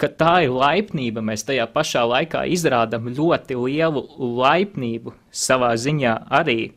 ka 0.00 0.10
tā 0.12 0.34
ir 0.46 0.54
laipnība. 0.54 1.24
Mēs 1.24 1.46
tajā 1.48 1.66
pašā 1.72 2.04
laikā 2.08 2.44
izrādām 2.52 3.10
ļoti 3.16 3.58
lielu 3.58 4.02
laipnību 4.40 5.14
savā 5.32 5.72
ziņā 5.80 6.16
arī. 6.40 6.74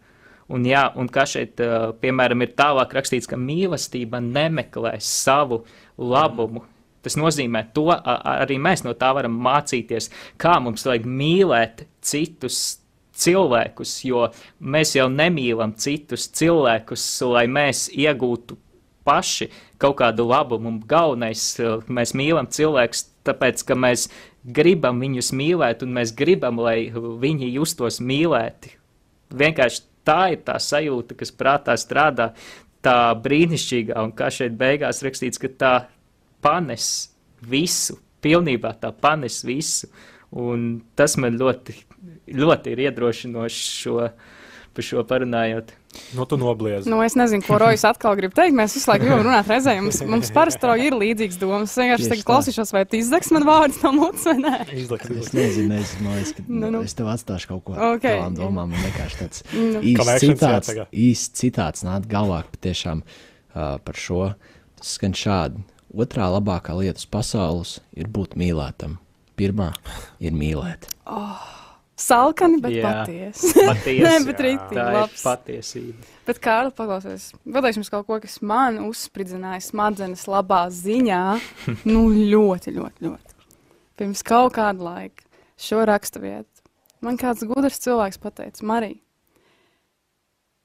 Un, 0.49 0.65
jā, 0.65 0.87
un 0.97 1.09
kā 1.13 1.27
šeit, 1.29 1.61
piemēram, 2.01 2.41
ir 2.41 2.55
tālāk 2.57 2.95
rakstīts, 2.97 3.29
ka 3.29 3.37
mīlestība 3.37 4.21
nemeklē 4.23 4.95
savu 5.03 5.61
labumu. 5.97 6.63
Tas 7.05 7.15
nozīmē, 7.15 7.67
to 7.75 7.85
arī 7.93 8.57
mēs 8.59 8.83
no 8.83 8.95
tā 8.97 9.11
varam 9.15 9.37
mācīties, 9.45 10.09
kā 10.41 10.57
mums 10.63 10.83
vajag 10.87 11.05
mīlēt 11.07 11.85
citus 12.03 12.79
cilvēkus, 13.19 13.93
jo 14.07 14.25
mēs 14.59 14.95
jau 14.97 15.05
nemīlam 15.11 15.75
citus 15.79 16.27
cilvēkus, 16.39 17.05
lai 17.29 17.45
mēs 17.51 17.87
iegūtu 17.93 18.57
paši 19.09 19.49
kaut 19.81 19.97
kādu 20.03 20.27
labumu. 20.29 20.77
Galvenais, 20.87 21.43
eh, 21.59 21.81
mēs 21.89 22.13
mīlam 22.13 22.49
cilvēkus, 22.53 23.07
tāpēc, 23.25 23.65
ka 23.65 23.75
mēs 23.75 24.07
gribam 24.45 25.01
viņus 25.01 25.33
mīlēt, 25.33 25.83
un 25.83 25.93
mēs 25.97 26.13
gribam, 26.15 26.61
lai 26.61 26.89
viņi 26.93 27.53
justos 27.53 27.99
mīlēti. 27.99 28.75
Vienkārši 29.29 29.81
tā 30.05 30.31
ir 30.33 30.43
tā 30.45 30.57
sajūta, 30.61 31.17
kas 31.17 31.31
prātā 31.35 31.75
strādā, 31.77 32.31
tā 32.85 33.13
brīnišķīgā, 33.23 33.97
un 34.03 34.13
kā 34.15 34.29
šeit 34.33 34.55
beigās 34.57 35.03
rakstīts, 35.03 35.41
ka 35.41 35.49
tā 35.49 35.73
panes 36.41 37.09
visu, 37.41 37.99
pilnībā 38.23 38.73
tā 38.79 38.93
panes 38.95 39.43
visu. 39.47 39.89
Un 40.29 40.81
tas 40.95 41.15
man 41.17 41.39
ļoti, 41.39 41.73
ļoti 42.37 42.73
ir 42.73 42.83
iedrošinoši 42.85 43.63
šo, 43.81 44.09
par 44.73 44.85
šo 44.85 45.03
parunājot. 45.09 45.73
Nu, 46.13 46.25
tu 46.29 46.37
nobliezi. 46.37 46.89
Nu, 46.89 46.99
es 47.03 47.15
nezinu, 47.17 47.41
ko 47.45 47.57
Rojas 47.61 47.83
atkal 47.87 48.13
grib 48.17 48.33
teikt. 48.37 48.53
Mēs 48.57 48.75
visu 48.77 48.89
laiku 48.91 49.07
gribam 49.07 49.23
runāt 49.25 49.49
reizē. 49.49 49.73
Mums, 49.81 49.99
mums 50.13 50.29
parasti 50.33 50.69
ir 50.85 50.95
līdzīgas 50.97 51.39
domas. 51.41 51.73
Es 51.73 51.81
vienkārši 51.81 52.09
tagad 52.13 52.27
klausīšos, 52.27 52.73
vai 52.75 52.83
tu 52.89 52.99
izdegs 52.99 53.31
man 53.33 53.45
vārdus 53.47 53.81
no 53.85 53.91
mutes 53.97 54.27
vai 54.29 54.35
nē. 54.37 54.53
Izliks, 54.77 55.09
Es 55.09 55.31
nezinu, 55.33 55.79
es, 55.81 55.95
man 56.03 56.19
liekas, 56.19 56.35
ka 56.37 56.45
Nu, 56.47 56.69
nu, 56.73 56.83
es 56.85 56.93
tev 56.97 57.09
atstāšu 57.09 57.49
kaut 57.53 57.63
ko 57.65 57.73
Ok. 57.73 57.97
okay. 57.97 58.19
tādām 58.21 58.37
domām. 58.37 58.73
Man 58.75 58.85
vienkārši 58.85 59.19
tāds 59.23 59.43
Nu. 59.53 59.81
īsts 59.81 60.23
citāts, 60.25 60.73
īsts 60.93 61.41
citāts 61.41 61.85
nāk 61.87 62.05
galvā 62.11 62.43
patiešām 62.53 63.01
uh, 63.03 63.77
par 63.81 63.97
šo. 63.97 64.33
Tas 64.79 64.95
skan 64.99 65.17
šādi. 65.17 65.65
Otrā 65.89 66.29
labākā 66.29 66.77
lieta 66.77 67.01
uz 67.01 67.07
pasaules 67.09 67.77
ir 67.97 68.07
būt 68.13 68.37
mīlētam. 68.37 68.99
Pirmā 69.39 69.71
ir 70.21 70.35
mīlēt. 70.37 70.91
Salkani, 71.99 72.61
bet 72.63 72.75
Jā. 72.77 72.89
patiesi. 72.89 73.51
Patiesi, 73.69 74.03
Nē, 74.05 74.13
bet 74.29 74.39
rītīgi 74.45 74.77
tā 74.77 74.85
ir 74.85 74.97
labs. 75.01 75.23
patiesība. 75.25 76.05
Bet, 76.29 76.39
Kārli, 76.43 76.71
paklausies, 76.77 77.25
vadīšu 77.43 77.81
jums 77.81 77.91
kaut 77.91 78.05
ko, 78.07 78.19
kas 78.23 78.37
man 78.45 78.77
uzspridzināja 78.85 79.59
smadzenes 79.65 80.23
labā 80.31 80.61
ziņā. 80.71 81.23
Nu, 81.89 82.05
ļoti, 82.13 82.73
ļoti, 82.77 83.05
ļoti. 83.09 83.35
Pirms 83.99 84.23
kaut 84.23 84.55
kāda 84.55 84.85
laika 84.85 85.27
šo 85.59 85.83
rakstu 85.89 86.21
vietu. 86.23 86.63
Man 87.03 87.19
kāds 87.19 87.43
gudrs 87.47 87.79
cilvēks 87.83 88.19
pateica, 88.19 88.63
Marija, 88.67 88.99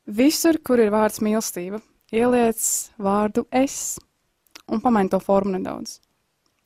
visur, 0.07 0.59
kur 0.66 0.80
ir 0.82 0.91
vārds 0.95 1.20
mīlestība, 1.22 1.78
ieliec 2.14 2.62
vārdu 3.03 3.47
es 3.55 3.97
un 4.70 4.82
pamaini 4.82 5.11
to 5.12 5.20
formu 5.22 5.55
nedaudz. 5.59 5.99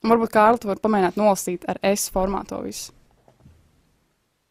Un 0.05 0.13
varbūt 0.13 0.33
Kārli, 0.33 0.61
tu 0.63 0.71
vari 0.71 0.83
pamēģināt 0.85 1.17
nolasīt 1.19 1.65
ar 1.69 1.81
es 1.85 2.07
formā 2.15 2.45
to 2.49 2.61
visu. 2.65 2.93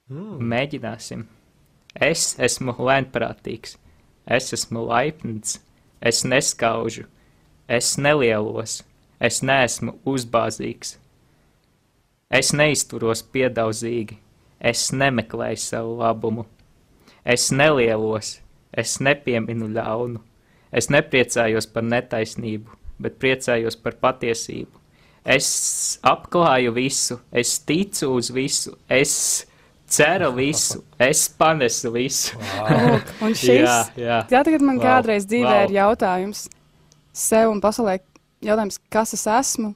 Mm. 0.07 0.37
Mēģināsim. 0.39 1.25
Es 1.99 2.35
esmu 2.39 2.75
lēnprātīgs, 2.77 3.75
es 4.23 4.53
esmu 4.55 4.85
laipns, 4.87 5.57
es 5.99 6.21
neskaužu, 6.23 7.07
es 7.67 7.95
nelielos, 7.97 8.83
es 9.19 9.41
neesmu 9.43 9.97
uzbāzīgs. 10.07 10.95
Es 12.29 12.53
neizturos 12.53 13.23
piedaudzīgi, 13.33 14.17
es 14.59 14.91
nemeklēju 14.91 15.59
savu 15.63 15.97
labumu. 15.99 16.45
Es 17.27 17.49
nelielos, 17.51 18.37
es 18.71 18.97
nepieminu 19.03 19.67
ļaunu, 19.75 20.23
es 20.71 20.87
nepriecājos 20.93 21.67
par 21.71 21.83
netaisnību, 21.83 22.79
bet 22.99 23.19
priecājos 23.19 23.75
par 23.79 23.99
patiesību. 23.99 24.71
Es 25.27 25.99
apklāju 26.07 26.71
visu, 26.75 27.19
es 27.31 27.57
ticu 27.59 28.13
uz 28.15 28.31
visu, 28.31 28.77
es 28.87 29.46
cera 29.87 30.29
visu, 30.35 30.81
es 30.99 31.25
panesu 31.39 31.91
visu. 31.95 32.37
Lūk, 32.37 33.11
un 33.23 33.33
šis, 33.39 33.63
jā, 33.63 33.75
jā. 33.95 34.19
jā, 34.31 34.43
tagad 34.43 34.61
man 34.67 34.77
Wow, 34.79 34.85
kādreiz 34.89 35.25
dzīvē 35.29 35.53
wow. 35.55 35.65
ir 35.69 35.75
jautājums 35.79 36.45
sev 37.17 37.49
un 37.51 37.61
pasaulē, 37.63 37.97
jautājums, 38.45 38.79
kas 38.93 39.13
es 39.17 39.25
esmu. 39.27 39.73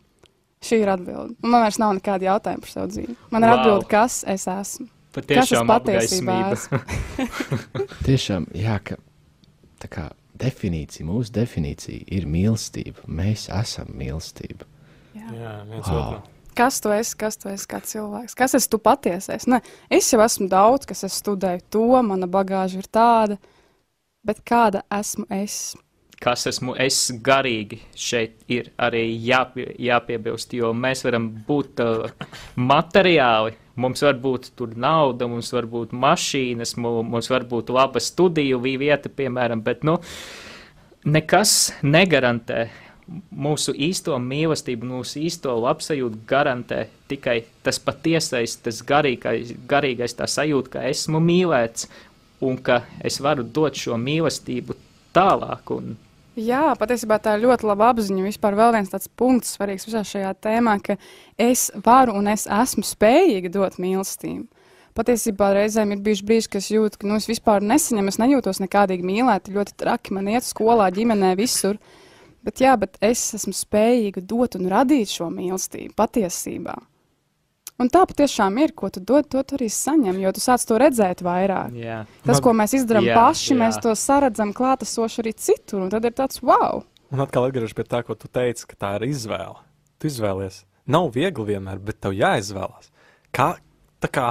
Šī 0.62 0.78
ir 0.84 0.92
atbilde. 0.94 1.34
Un 1.42 1.50
Man 1.50 1.64
vairs 1.64 1.80
nav 1.82 1.96
nekāda 1.98 2.28
jautājuma 2.28 2.62
par 2.62 2.70
savu 2.70 2.92
dzīvi. 2.94 3.16
Man 3.34 3.42
ir 3.42 3.50
Wow. 3.50 3.60
atbilde, 3.64 3.88
kas 3.90 4.20
es 4.30 4.44
esmu. 4.52 4.88
Patiešām 5.16 5.68
patiesībā 5.68 6.36
apgaismība. 6.46 7.88
Tiešām, 8.06 8.46
jā, 8.56 8.76
ka 8.86 8.96
tā 9.82 9.90
kā 9.92 10.04
definīcija, 10.42 11.06
mūsu 11.10 11.34
definīcija 11.36 12.06
ir 12.14 12.28
mīlestība. 12.30 13.02
Mēs 13.10 13.48
esam 13.58 13.90
mīlestība. 13.98 14.68
Jā, 15.18 15.56
viens 15.68 15.90
Wow. 15.90 15.98
otru. 16.22 16.22
Kas 16.56 16.82
tu 16.84 16.90
esi, 16.92 17.16
kas 17.18 17.38
tu 17.40 17.48
esi 17.50 17.68
kā 17.72 17.80
cilvēks? 17.80 18.36
Kas 18.36 18.54
esi 18.58 18.68
tu 18.70 18.78
patiesais? 18.84 19.46
Ne, 19.48 19.62
es 19.90 20.10
jau 20.12 20.20
esmu 20.26 20.50
daudz, 20.52 20.86
kas 20.90 21.06
es 21.08 21.16
studēju 21.22 21.64
to, 21.72 21.86
mana 22.04 22.28
bagāža 22.28 22.82
ir 22.84 22.90
tāda, 22.92 23.38
bet 24.28 24.44
kāda 24.48 24.84
esmu 24.92 25.26
es? 25.32 25.76
kas 26.22 26.44
esmu 26.46 26.76
es 26.78 26.98
garīgi, 27.26 27.80
šeit 27.98 28.44
ir 28.54 28.68
arī 28.78 29.08
jāpie, 29.26 29.64
jāpiebilst, 29.82 30.52
jo 30.54 30.70
mēs 30.78 31.02
varam 31.02 31.32
būt 31.48 31.82
uh, 31.82 32.12
materiāli. 32.62 33.56
Mums 33.82 34.04
var 34.06 34.20
būt 34.22 34.52
tur 34.60 34.76
nauda, 34.78 35.26
mums 35.32 35.50
var 35.56 35.66
būt 35.72 35.96
mašīnas, 35.98 36.76
mu- 36.78 37.02
mums 37.08 37.32
var 37.32 37.48
būt 37.50 37.72
laba 37.74 37.98
studiju 38.04 38.60
vi- 38.62 38.76
vieta, 38.78 39.10
piemēram, 39.10 39.64
bet 39.66 39.82
nu, 39.88 39.96
nekas 41.10 41.72
negarantē 41.82 42.68
mūsu 43.32 43.74
īsto 43.76 44.18
mīlestību, 44.22 44.88
mūsu 44.88 45.24
īsto 45.26 45.56
labsajūtu 45.60 46.22
garantē 46.30 46.86
tikai 47.12 47.42
tas 47.66 47.80
patiesais, 47.84 48.58
tas 48.64 48.84
garīgais, 48.88 49.56
garīgais 49.68 50.16
tā 50.18 50.30
sajūta, 50.30 50.78
ka 50.78 50.86
esmu 50.92 51.20
mīlēts 51.24 51.90
un 52.42 52.58
ka 52.58 52.84
es 53.04 53.20
varu 53.22 53.44
dot 53.44 53.78
šo 53.78 54.00
mīlestību 54.02 54.78
tālāk. 55.16 55.76
Un, 55.76 55.98
Jā, 56.40 56.70
patiesībā 56.80 57.18
tā 57.20 57.36
ir 57.36 57.44
ļoti 57.44 57.68
laba 57.68 57.90
apziņa. 57.92 58.24
Vispār 58.24 58.56
vēl 58.56 58.72
viens 58.78 58.92
tāds 58.94 59.10
punkts 59.20 59.58
svarīgs 59.58 59.84
visā 59.84 60.00
šajā 60.08 60.32
tēmā, 60.40 60.78
ka 60.80 60.96
es 61.36 61.68
varu 61.84 62.16
un 62.16 62.32
es 62.32 62.46
esmu 62.48 62.86
spējīga 62.88 63.52
dot 63.52 63.76
mīlestību. 63.84 64.48
Patiesībā 64.96 65.50
reizēm 65.56 65.92
ir 65.92 66.00
bijuši 66.04 66.26
brīži, 66.28 66.48
kad 66.52 66.64
es 66.64 66.70
jūtu, 66.72 67.00
ka 67.00 67.08
nu, 67.08 67.18
es 67.20 67.28
vispār 67.28 67.64
nesaņemu, 67.64 68.12
es 68.12 68.20
nejūtos 68.20 68.60
nekādīgi 68.64 69.08
mīlēta, 69.08 69.52
ļoti 69.56 69.76
traki 69.80 70.16
man 70.16 70.28
iet 70.32 70.48
skolā, 70.48 70.90
ģimenē, 70.96 71.34
visur. 71.40 71.80
Bet 72.46 72.62
jā, 72.64 72.74
bet 72.82 72.98
es 73.06 73.22
esmu 73.38 73.54
spējīga 73.54 74.24
dot 74.26 74.56
un 74.58 74.70
radīt 74.72 75.12
šo 75.14 75.28
mīlestību 75.34 75.94
patiesībā. 75.98 76.74
Un 77.82 77.90
tā 77.90 78.04
patiešām 78.06 78.58
ir, 78.62 78.74
ko 78.78 78.92
tu 78.94 79.02
dod, 79.02 79.26
to 79.30 79.42
tu 79.42 79.56
arī 79.58 79.68
saņem, 79.74 80.20
jo 80.22 80.32
tu 80.38 80.42
sāc 80.44 80.62
to 80.70 80.78
redzēt 80.78 81.24
vairāk. 81.26 81.74
jā. 81.78 82.04
Tas, 82.26 82.42
ko 82.44 82.54
mēs 82.54 82.76
izdarām 82.78 83.08
Jā, 83.08 83.16
paši, 83.18 83.54
jā. 83.56 83.58
mēs 83.64 83.80
to 83.82 83.94
saredzam 83.98 84.52
klātesoši 84.54 85.22
arī 85.24 85.34
citur, 85.34 85.82
un 85.82 85.90
tad 85.90 86.06
ir 86.06 86.14
tāds 86.14 86.42
wow! 86.46 86.84
Un 87.12 87.24
atkal 87.26 87.48
atgriežamies 87.48 87.74
pie 87.80 87.88
tā, 87.90 88.04
ko 88.06 88.14
tu 88.16 88.30
teici, 88.30 88.68
ka 88.70 88.78
tā 88.78 88.92
ir 89.00 89.08
izvēle. 89.10 89.58
Tu 90.00 90.12
izvēlies. 90.12 90.62
Nav 90.94 91.10
viegli 91.16 91.48
vienmēr, 91.56 91.82
bet 91.82 91.98
tev 92.06 92.14
jāizvēlās. 92.18 92.92
Kā, 93.34 93.56
tā 94.02 94.10
kā 94.14 94.28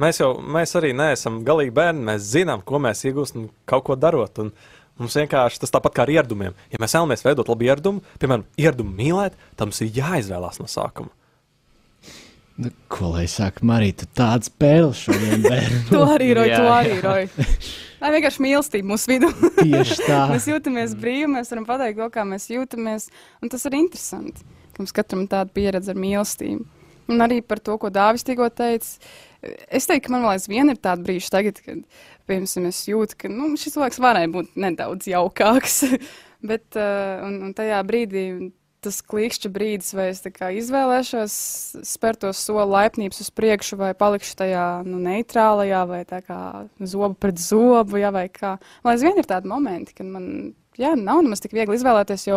mēs 0.00 0.20
jau 0.22 0.32
mēs 0.40 0.72
arī 0.80 0.94
neesam 0.96 1.42
galīgi 1.44 1.74
bērni, 1.76 2.04
mēs 2.08 2.32
zinām, 2.32 2.64
ko 2.64 2.80
mēs 2.80 3.04
iegūstam 3.08 3.50
kaut 3.68 3.84
ko 3.90 3.96
darot. 3.96 4.40
Un 4.40 4.52
mums 4.98 5.16
vienkārši 5.18 5.62
tas 5.62 5.72
tāpat 5.74 5.94
kā 5.96 6.04
ar 6.04 6.12
ieradumiem. 6.12 6.56
Ja 6.72 6.80
mēs 6.82 6.96
vēlamies 6.96 7.24
veidot 7.26 7.50
labu 7.50 7.68
ieradumu, 7.68 8.04
piemēram, 8.20 8.44
ieradumu 8.60 8.94
mīlēt, 8.98 9.38
tad 9.56 9.70
mums 9.70 9.82
ir 9.84 9.94
jāizvēlās 9.98 10.60
no 10.62 10.68
sākuma. 10.70 11.14
Nu, 12.58 12.72
ko 12.90 13.12
lai 13.12 13.28
saka, 13.30 13.62
Marija, 13.66 13.94
tu 14.00 14.08
tāds 14.18 14.50
spēles 14.50 15.04
šodien 15.06 15.44
bērnu? 15.44 15.84
To 15.92 16.02
arī 16.10 16.32
roju, 16.34 16.56
to 16.56 16.72
arī 16.74 16.96
roju. 17.04 17.46
Tā 17.98 18.10
ir 18.10 18.14
vienkārši 18.14 18.42
mīlestība 18.42 18.86
mūsu 18.92 19.10
vidū. 19.10 19.28
Tieši 19.58 20.00
tā. 20.04 20.24
mēs 20.32 20.46
jūtamies 20.46 20.94
brīvi, 20.98 21.30
mēs 21.32 21.50
varam 21.50 21.66
pateikt, 21.66 21.98
to, 21.98 22.06
kā 22.14 22.22
mēs 22.26 22.46
jūtamies. 22.50 23.08
Un 23.42 23.50
tas 23.50 23.66
ir 23.66 23.74
interesanti, 23.78 24.44
ka 24.74 24.82
mums 24.82 24.94
katram 24.94 25.24
ir 25.24 25.32
tāda 25.32 25.54
pieredze 25.54 25.90
ar 25.94 25.98
mīlestību. 25.98 26.66
Un 27.08 27.24
arī 27.24 27.40
par 27.42 27.62
to, 27.64 27.74
ko 27.80 27.90
Dāvis 27.90 28.26
tikko 28.26 28.46
teica. 28.54 29.10
Es 29.66 29.86
teiktu, 29.88 30.06
ka 30.06 30.14
man 30.14 30.26
vēl 30.26 30.36
aizvien 30.36 30.70
ir 30.70 30.78
tāda 30.82 31.02
brīža, 31.06 31.30
tagad, 31.38 31.58
kad 31.64 31.82
piemēram, 32.28 32.68
es 32.70 32.84
jūtu, 32.90 33.18
ka 33.24 33.32
nu, 33.32 33.50
šis 33.58 33.74
cilvēks 33.76 34.00
varēja 34.04 34.32
būt 34.36 34.54
nedaudz 34.60 35.10
jaukāks. 35.10 35.82
Bet 36.48 36.78
uh, 36.78 37.24
un, 37.26 37.40
un 37.48 37.54
tajā 37.56 37.80
brīdī 37.86 38.28
tas 38.84 39.00
klikšķa 39.02 39.50
brīdis, 39.52 39.90
vai 39.96 40.08
es 40.12 40.22
izvēlēšos 40.22 41.34
spērt 41.86 42.22
to 42.22 42.30
soli 42.36 42.66
laipnības 42.70 43.24
uz 43.24 43.30
priekšu, 43.34 43.78
vai 43.80 43.90
palikšu 43.98 44.36
tajā 44.38 44.66
nu, 44.86 45.00
neitrālajā, 45.02 45.82
vai 45.90 46.04
tā 46.08 46.20
kā 46.24 46.38
zobu 46.78 47.18
pret 47.18 47.40
zobu, 47.42 47.98
ja, 48.00 48.12
vai 48.14 48.28
kā. 48.32 48.56
Man 48.84 48.94
aizvien 48.94 49.18
ir 49.18 49.28
tādi 49.28 49.50
momenti, 49.50 49.96
kad 49.98 50.08
man. 50.08 50.30
Jā, 50.78 50.92
nav 50.94 51.24
nemaz 51.26 51.40
tik 51.42 51.56
viegli 51.56 51.74
izvēlēties, 51.74 52.28
jo, 52.28 52.36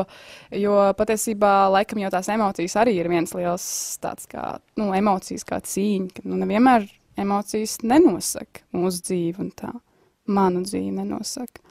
jo 0.58 0.78
patiesībā 0.98 1.70
laikam 1.76 2.00
jau 2.02 2.10
tās 2.10 2.26
emocijas 2.34 2.74
arī 2.82 2.96
ir 2.98 3.06
viens 3.12 3.36
liels 3.38 3.66
tāds 4.02 4.26
kā, 4.32 4.56
nu, 4.82 4.88
emocijas 4.98 5.46
kā 5.46 5.60
cīņa, 5.62 6.08
ka 6.16 6.26
nu, 6.26 6.39
nevienmēr 6.42 6.88
emocijas 7.20 7.80
nenosaka 7.84 8.64
mūsu 8.76 9.03
dzīvi 9.09 9.43
un 9.43 9.51
tā. 9.57 9.74
Manu 10.32 10.62
dzīvi 10.64 10.93
nenosaka. 10.95 11.64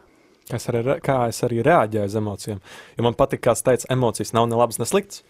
Es 0.50 0.66
arī, 0.68 0.82
kā 1.04 1.16
es 1.30 1.38
arī 1.46 1.62
reaģēju 1.62 2.10
uz 2.10 2.16
emocijām. 2.18 2.62
Jo 2.98 3.06
man 3.06 3.14
patīk, 3.16 3.44
kā 3.44 3.54
teica, 3.54 3.86
emocijas 3.94 4.34
nav 4.34 4.48
ne 4.50 4.58
labas, 4.58 4.80
ne 4.82 4.88
sliktas. 4.88 5.22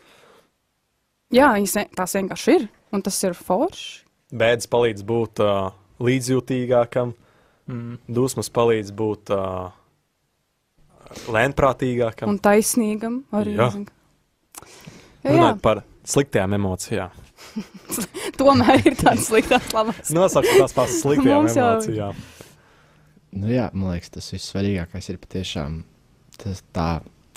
Jā, 1.31 1.53
tās 1.95 2.17
vienkārši 2.17 2.55
ir, 2.57 2.69
un 2.91 3.05
tas 3.07 3.19
ir 3.23 3.37
forši. 3.39 4.07
Bēdas 4.35 4.67
palīdz 4.71 5.05
būt 5.07 5.43
uh, 5.45 5.75
līdzjūtīgākam, 6.03 7.15
Mm. 7.71 8.01
dusmas 8.11 8.49
palīdz 8.51 8.91
būt 8.97 9.31
uh, 9.31 9.71
lēnprātīgākam. 11.31 12.33
Un 12.33 12.41
taisnīgam 12.43 13.21
arī. 13.37 13.55
Jā. 13.59 13.69
Jā, 13.71 15.31
jā, 15.31 15.35
Runājot 15.37 15.61
par 15.63 15.83
sliktajām 16.09 16.57
emocijām. 16.59 17.20
tomēr 18.41 18.81
ir 18.87 18.97
tāds 19.01 19.27
slikts, 19.31 19.73
labs. 19.75 20.11
Nosaukt 20.15 20.51
tās 20.59 20.75
pašas 20.77 21.01
sliktajām 21.05 21.49
jau- 21.49 21.57
emocijām. 21.67 22.21
Nu, 23.33 23.47
jā, 23.53 23.69
man 23.73 23.93
liekas, 23.95 24.11
tas 24.17 24.33
viss 24.35 24.49
svarīgākais 24.51 25.07
ir 25.13 25.19
patiešām 25.23 25.83
tas, 26.41 26.63
tā, 26.75 26.89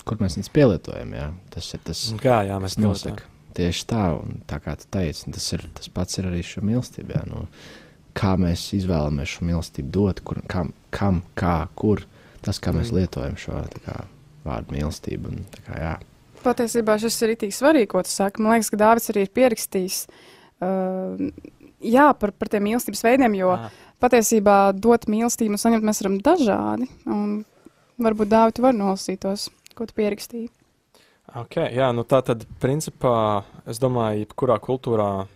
kur 0.04 0.18
mēs 0.18 0.34
viņus 0.38 0.50
pielietojam. 0.54 1.12
Jā. 1.14 1.28
Tas 1.54 1.68
ir 1.76 1.82
tas, 1.86 2.00
Un 2.14 2.18
Kā 2.22 2.40
jā, 2.48 2.56
mēs 2.62 2.78
nosaka. 2.82 3.22
Tieši 3.54 3.84
tā, 3.86 4.00
un 4.18 4.40
tā 4.50 4.58
kā 4.64 4.74
tu 4.80 4.88
teici, 4.90 5.30
tas, 5.30 5.44
ir, 5.54 5.62
tas 5.78 5.86
pats 5.94 6.18
ir 6.18 6.26
arī 6.26 6.40
šo 6.42 6.64
mīlestību. 6.66 7.14
Jā, 7.14 7.22
nu, 7.30 7.44
kā 8.18 8.32
mēs 8.40 8.64
izvēlamies 8.74 9.36
šo 9.36 9.46
mīlestību 9.46 9.92
dot, 9.94 10.24
kur, 10.26 10.40
kam, 10.50 10.72
kam, 10.90 11.22
kā, 11.38 11.68
kur. 11.78 12.02
Tas, 12.42 12.58
kā 12.58 12.74
mēs 12.74 12.90
Mm. 12.90 12.98
lietojam 12.98 13.36
šo 13.38 13.62
tā 13.70 13.84
kā, 13.86 13.94
vārdu 14.44 14.74
mīlestību. 14.74 15.30
Un, 15.30 15.46
tā 15.54 15.62
kā, 15.68 15.78
jā. 15.78 15.94
Patiesībā 16.44 16.98
šis 17.00 17.16
ir 17.24 17.34
itī 17.34 17.48
svarīgi, 17.54 17.90
ko 17.94 18.02
tu 18.04 18.12
saki. 18.12 18.42
Man 18.44 18.56
liekas, 18.56 18.70
ka 18.72 18.80
Dārvids 18.80 19.10
arī 19.12 19.24
ir 19.24 19.32
pierakstījis. 19.34 20.00
Uh, 20.62 21.30
jā, 21.84 22.10
par, 22.20 22.34
par 22.36 22.50
tiem 22.52 22.66
mīlestības 22.68 23.04
veidiem, 23.06 23.38
jo 23.38 23.54
Ah. 23.56 23.70
patiesībā 24.04 24.58
dot 24.76 25.06
mīlestību 25.08 25.56
un 25.56 25.62
saņemt 25.62 25.86
mēs 25.88 26.02
varam 26.02 26.18
dažādi. 26.20 26.90
Un 27.06 27.44
varbūt 27.98 28.32
Dārvids 28.32 28.62
var 28.64 28.76
nolasīt 28.76 29.22
tos, 29.24 29.48
ko 29.74 29.86
tu 29.86 29.96
pierakstīji. 29.96 30.50
Okay, 31.34 31.72
jā, 31.74 31.88
nu 31.96 32.04
tā 32.04 32.20
tad, 32.22 32.44
principā, 32.60 33.44
es 33.66 33.80
domāju, 33.80 34.26
jebkurā 34.26 34.58
kultūrā 34.60 35.26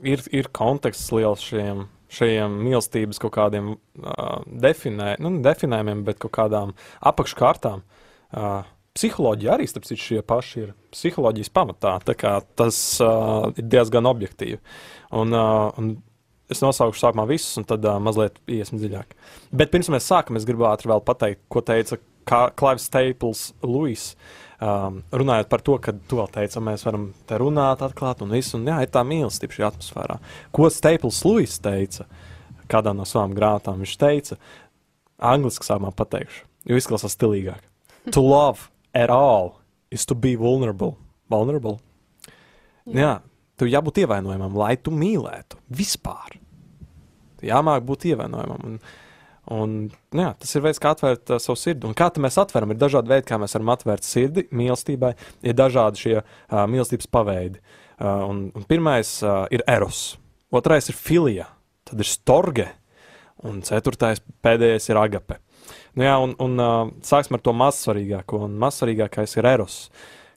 ir, 0.00 0.22
ir 0.32 0.48
konteksts 0.54 1.10
liels 1.12 1.42
šiem, 1.42 1.88
šiem 2.08 2.54
mīlestības 2.62 3.18
kaut 3.20 3.34
kādiem 3.34 3.74
uh, 3.74 4.38
definē, 4.46 5.16
nu, 5.20 5.34
definējumiem, 5.42 6.04
bet 6.06 6.22
kaut 6.22 6.32
kādām 6.38 6.72
apakškārtām. 7.02 7.82
Uh, 8.30 8.62
psiholoģija 8.96 9.54
arī, 9.54 9.68
starp 9.68 9.86
citu, 9.88 10.02
šie 10.02 10.24
paši 10.26 10.62
ir 10.64 10.74
psiholoģijas 10.94 11.52
pamatā. 11.54 11.96
Tas 12.06 12.80
uh, 13.04 13.52
ir 13.54 13.70
diezgan 13.76 14.08
objektīvi. 14.08 14.58
Un, 15.16 15.36
uh, 15.36 15.70
un 15.78 15.94
es 16.52 16.62
nosaukšu 16.62 17.02
sākumā 17.02 17.26
visus, 17.28 17.56
un 17.60 17.66
tad 17.68 17.84
uh, 17.86 18.00
mazliet 18.02 18.38
iesim 18.50 18.80
dziļāk. 18.80 19.16
Bet 19.56 19.72
pirms 19.74 19.90
mēs 19.92 20.08
sākam, 20.08 20.38
es 20.38 20.46
gribu 20.48 20.68
ātri 20.70 20.90
vēl 20.92 21.04
pateikt, 21.06 21.44
ko 21.52 21.62
teica 21.66 22.00
Klaivs 22.26 22.88
Staples 22.88 23.48
Lewis. 23.62 24.10
Um, 24.56 25.02
runājot 25.12 25.50
par 25.52 25.60
to, 25.60 25.74
ka 25.84 25.92
tu 26.08 26.16
vēl 26.18 26.30
teici, 26.32 26.60
mēs 26.64 26.86
varam 26.86 27.10
te 27.28 27.36
runāt, 27.38 27.82
atklāt, 27.84 28.22
un 28.24 28.32
viss, 28.32 28.54
un 28.56 28.64
jā, 28.66 28.78
ir 28.82 28.90
tā 28.92 29.02
mīlestība 29.04 29.52
šajā 29.52 29.68
atmosfērā. 29.68 30.16
Ko 30.56 30.70
Staples 30.72 31.20
Lewis 31.28 31.58
teica 31.62 32.06
kādā 32.72 32.94
no 32.96 33.04
savām 33.06 33.36
grāmatām? 33.36 33.84
Viņš 33.84 33.96
teica, 34.00 34.38
angliski 35.20 35.68
sākumā 35.68 35.92
pateikšu, 35.96 36.46
jo 36.72 36.80
izklausās 36.80 37.14
stilīgāk. 37.18 37.68
To 38.16 38.24
love 38.24 38.70
at 38.96 39.12
all 39.12 39.58
is 39.92 40.06
to 40.08 40.16
be 40.16 40.34
vulnerable. 40.40 40.96
Vulnerable. 41.28 41.78
Jā, 42.88 42.96
jā 42.96 43.14
tev 43.56 43.70
jābūt 43.72 44.02
ievainojamam, 44.04 44.56
lai 44.58 44.74
tu 44.80 44.92
mīlētu 44.94 45.58
vispār. 45.76 46.36
Tev 47.40 47.50
jāmāk 47.50 47.84
būt 47.88 48.08
ievainojamam. 48.12 48.70
Un, 48.70 48.78
Un, 49.46 49.74
jā, 50.10 50.32
tas 50.42 50.56
ir 50.58 50.62
veids, 50.64 50.80
kā 50.82 50.90
atvērt 50.90 51.30
uh, 51.30 51.38
savu 51.38 51.54
sirdi. 51.54 51.86
Un 51.86 51.94
kā 51.94 52.08
mēs 52.18 52.34
atveram? 52.42 52.72
Ir 52.74 52.80
dažādi 52.80 53.12
veidi, 53.12 53.28
kā 53.28 53.36
mēs 53.38 53.52
varam 53.54 53.68
atvērt 53.76 54.02
sirdi 54.02 54.42
mīlestībai. 54.50 55.12
Ir 55.46 55.54
dažādi 55.54 56.02
šie 56.02 56.14
uh, 56.18 56.64
mīlestības 56.66 57.06
paveidi. 57.14 57.62
Uh, 57.94 58.24
un, 58.26 58.40
un 58.58 58.64
pirmais 58.66 59.12
uh, 59.22 59.44
ir 59.54 59.62
eros, 59.70 60.16
otrais 60.50 60.90
ir 60.90 60.98
filija, 60.98 61.46
tad 61.86 62.02
ir 62.02 62.10
storge, 62.10 62.66
un 63.46 63.62
ceturtais 63.62 64.18
pēdējais 64.42 64.90
ir 64.90 65.00
agape. 65.04 65.38
Nu, 65.96 66.04
jā, 66.04 66.16
un, 66.20 66.34
un 66.44 66.60
uh, 66.60 66.90
sāksim 67.06 67.38
ar 67.38 67.40
to 67.40 67.54
mazsvarīgāko, 67.56 68.42
un 68.44 68.58
mazsvarīgākais 68.60 69.38
ir 69.38 69.46
eros, 69.48 69.76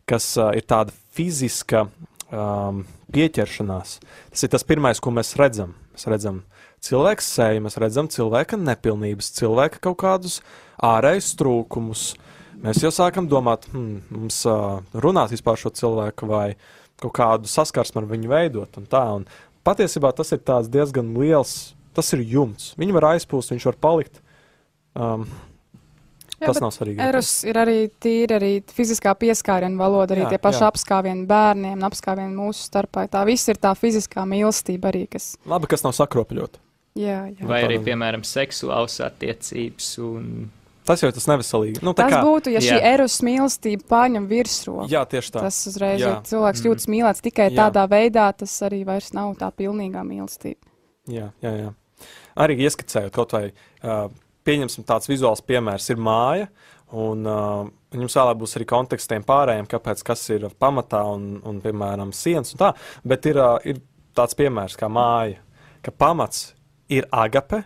kas 0.08 0.32
uh, 0.40 0.54
ir 0.56 0.64
tāda 0.64 0.94
fiziska 1.16 1.84
um, 2.32 2.86
pieķeršanās. 3.12 3.98
Tas 4.32 4.46
ir 4.46 4.54
tas 4.54 4.64
pirmais, 4.64 5.02
ko 5.04 5.12
mēs 5.12 5.34
redzam. 5.40 5.74
Mēs 5.92 6.08
redzam 6.08 6.38
cilvēku 6.86 7.26
seju, 7.26 7.64
mēs 7.66 7.76
redzam 7.84 8.08
cilvēka 8.12 8.60
nepilnības, 8.62 9.34
cilvēka 9.36 9.82
kaut 9.84 10.00
kādus 10.06 10.38
ārējus 10.80 11.34
trūkumus. 11.42 12.06
Mēs 12.64 12.80
jau 12.86 12.94
sākam 12.96 13.28
domāt, 13.32 13.68
hmm, 13.74 14.00
mums 14.16 14.40
uh, 14.48 14.80
runāt 14.96 15.36
vispār 15.36 15.60
šo 15.60 15.74
cilvēku 15.76 16.32
vai 16.32 16.54
kaut 17.04 17.18
kādu 17.20 17.52
saskarsmi 17.52 18.00
ar 18.00 18.08
viņu 18.08 18.32
veidot. 18.32 18.80
Un 18.80 18.88
tā, 18.88 19.04
un 19.20 19.28
patiesībā 19.68 20.16
tas 20.16 20.32
ir 20.36 20.40
diezgan 20.72 21.12
liels, 21.20 21.74
tas 21.96 22.16
ir 22.16 22.24
jumts. 22.24 22.72
Viņi 22.80 22.96
var 22.96 23.12
aizpūst, 23.12 23.52
viņš 23.52 23.70
var 23.74 23.80
palikt. 23.84 24.24
Um, 24.96 25.28
Jā, 26.40 26.48
tas 26.48 26.60
nav 26.64 26.72
svarīgi. 26.72 27.00
Eros 27.04 27.32
ir 27.44 27.58
arī 27.60 27.78
tīri 28.02 28.36
arī 28.38 28.52
fiziskā 28.76 29.14
pieskāriena 29.20 29.78
valoda, 29.78 30.16
arī 30.16 30.24
Jā, 30.26 30.30
tie 30.36 30.38
paši 30.40 30.64
jā. 30.64 30.70
apskāvieni 30.72 31.26
bērniem, 31.28 31.80
apskāvieni 31.84 32.32
mūsu 32.36 32.64
starpā. 32.70 33.08
Tā 33.12 33.26
viss 33.28 33.48
ir 33.52 33.56
tā 33.60 33.74
fiziskā 33.76 34.24
mīlestība 34.30 34.92
arī, 34.94 35.06
kas. 35.12 35.34
Labi, 35.46 35.68
kas 35.68 35.84
nav 35.84 35.92
sakropļot. 35.98 36.60
Jā, 37.00 37.20
jā. 37.36 37.46
Vai 37.48 37.64
arī, 37.68 37.78
piemēram, 37.86 38.24
seksuāls 38.28 39.00
attiecības 39.06 39.92
un 40.00 40.32
Tas 40.90 41.04
jau 41.04 41.10
ir 41.12 41.14
tas 41.14 41.28
neveselīgi. 41.30 41.84
Nu, 41.86 41.92
tā 41.94 42.08
Tas 42.08 42.14
kā, 42.16 42.20
būtu, 42.26 42.50
ja 42.50 42.60
šī 42.66 42.72
Jā. 42.74 42.94
eros 42.96 43.20
mīlestība 43.22 43.84
pārņem 43.92 44.24
virsroku. 44.26 44.88
jā, 44.90 45.04
tieši 45.06 45.32
tā. 45.36 45.44
Tas 45.46 45.60
uzreiz 45.70 46.02
Jā. 46.02 46.16
ir 46.16 46.24
cilvēks 46.26 46.64
Mhm. 46.64 46.66
jūtas 46.72 46.88
mīlēts 46.90 47.22
tikai 47.22 47.52
Jā. 47.52 47.58
tādā 47.70 47.84
veidā, 47.92 48.24
tas 48.36 48.50
arī 48.66 48.80
vairs 48.88 49.14
nav 49.14 49.36
tā 49.38 49.52
pilnīgā 49.54 50.02
mīlestība. 50.02 50.58
Jā, 51.06 51.28
jā, 51.44 51.52
jā. 51.62 51.74
Arī 52.38 52.58
ieskicējot 52.66 53.12
kaut 53.12 53.32
vai, 53.34 53.52
uh, 53.84 54.10
pieņemsim 54.50 54.88
tāds 54.90 55.10
vizuāls 55.10 55.44
piemērs, 55.46 55.90
ir 55.94 56.02
māja, 56.02 56.50
un 56.98 57.28
uh, 57.30 57.68
jums 57.94 58.18
vēlāk 58.18 58.40
būs 58.42 58.58
arī 58.58 58.68
kontekstiem 58.70 59.26
pārējiem, 59.28 59.70
kāpēc 59.70 60.02
kas 60.06 60.26
ir 60.34 60.48
pamatā 60.62 61.04
un, 61.14 61.36
un 61.46 61.62
piemēram, 61.64 62.14
sienas 62.16 62.56
un 62.56 62.64
tā, 62.64 62.72
bet 63.08 63.30
ir, 63.30 63.38
uh, 63.42 63.58
ir 63.64 63.82
tāds 64.18 64.38
piemērs 64.40 64.78
kā 64.80 64.90
māja, 64.92 65.40
ka 65.86 65.94
pamats 65.94 66.50
ir 66.92 67.08
agape, 67.14 67.64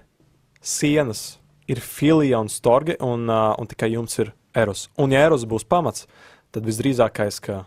sienas 0.63 1.39
ir 1.71 1.79
filija 1.79 2.41
un 2.43 2.51
storge, 2.51 2.97
un, 3.03 3.27
uh, 3.31 3.53
un 3.59 3.69
tikai 3.71 3.93
jums 3.95 4.19
ir 4.19 4.33
eros. 4.55 4.87
Un 4.99 5.15
ja 5.15 5.23
eros 5.25 5.47
būs 5.49 5.65
pamats, 5.67 6.07
tad 6.53 6.67
visdrīzākais, 6.67 7.39
ka 7.43 7.63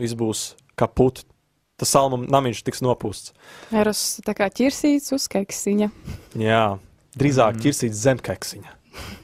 viss 0.00 0.16
būs 0.18 0.52
kaput, 0.78 1.24
tas 1.80 1.92
salmu 1.96 2.20
namiņš 2.28 2.62
tiks 2.66 2.84
nopūsts. 2.84 3.32
Eros 3.74 4.20
tā 4.26 4.36
kā 4.38 4.48
ķirsīts 4.52 5.14
uz 5.16 5.26
keksiņa. 5.32 5.88
Jā, 6.38 6.66
drīzāk 7.18 7.58
mm. 7.58 7.64
ķirsīts 7.66 8.04
zem 8.08 8.22
keksiņa. 8.22 8.78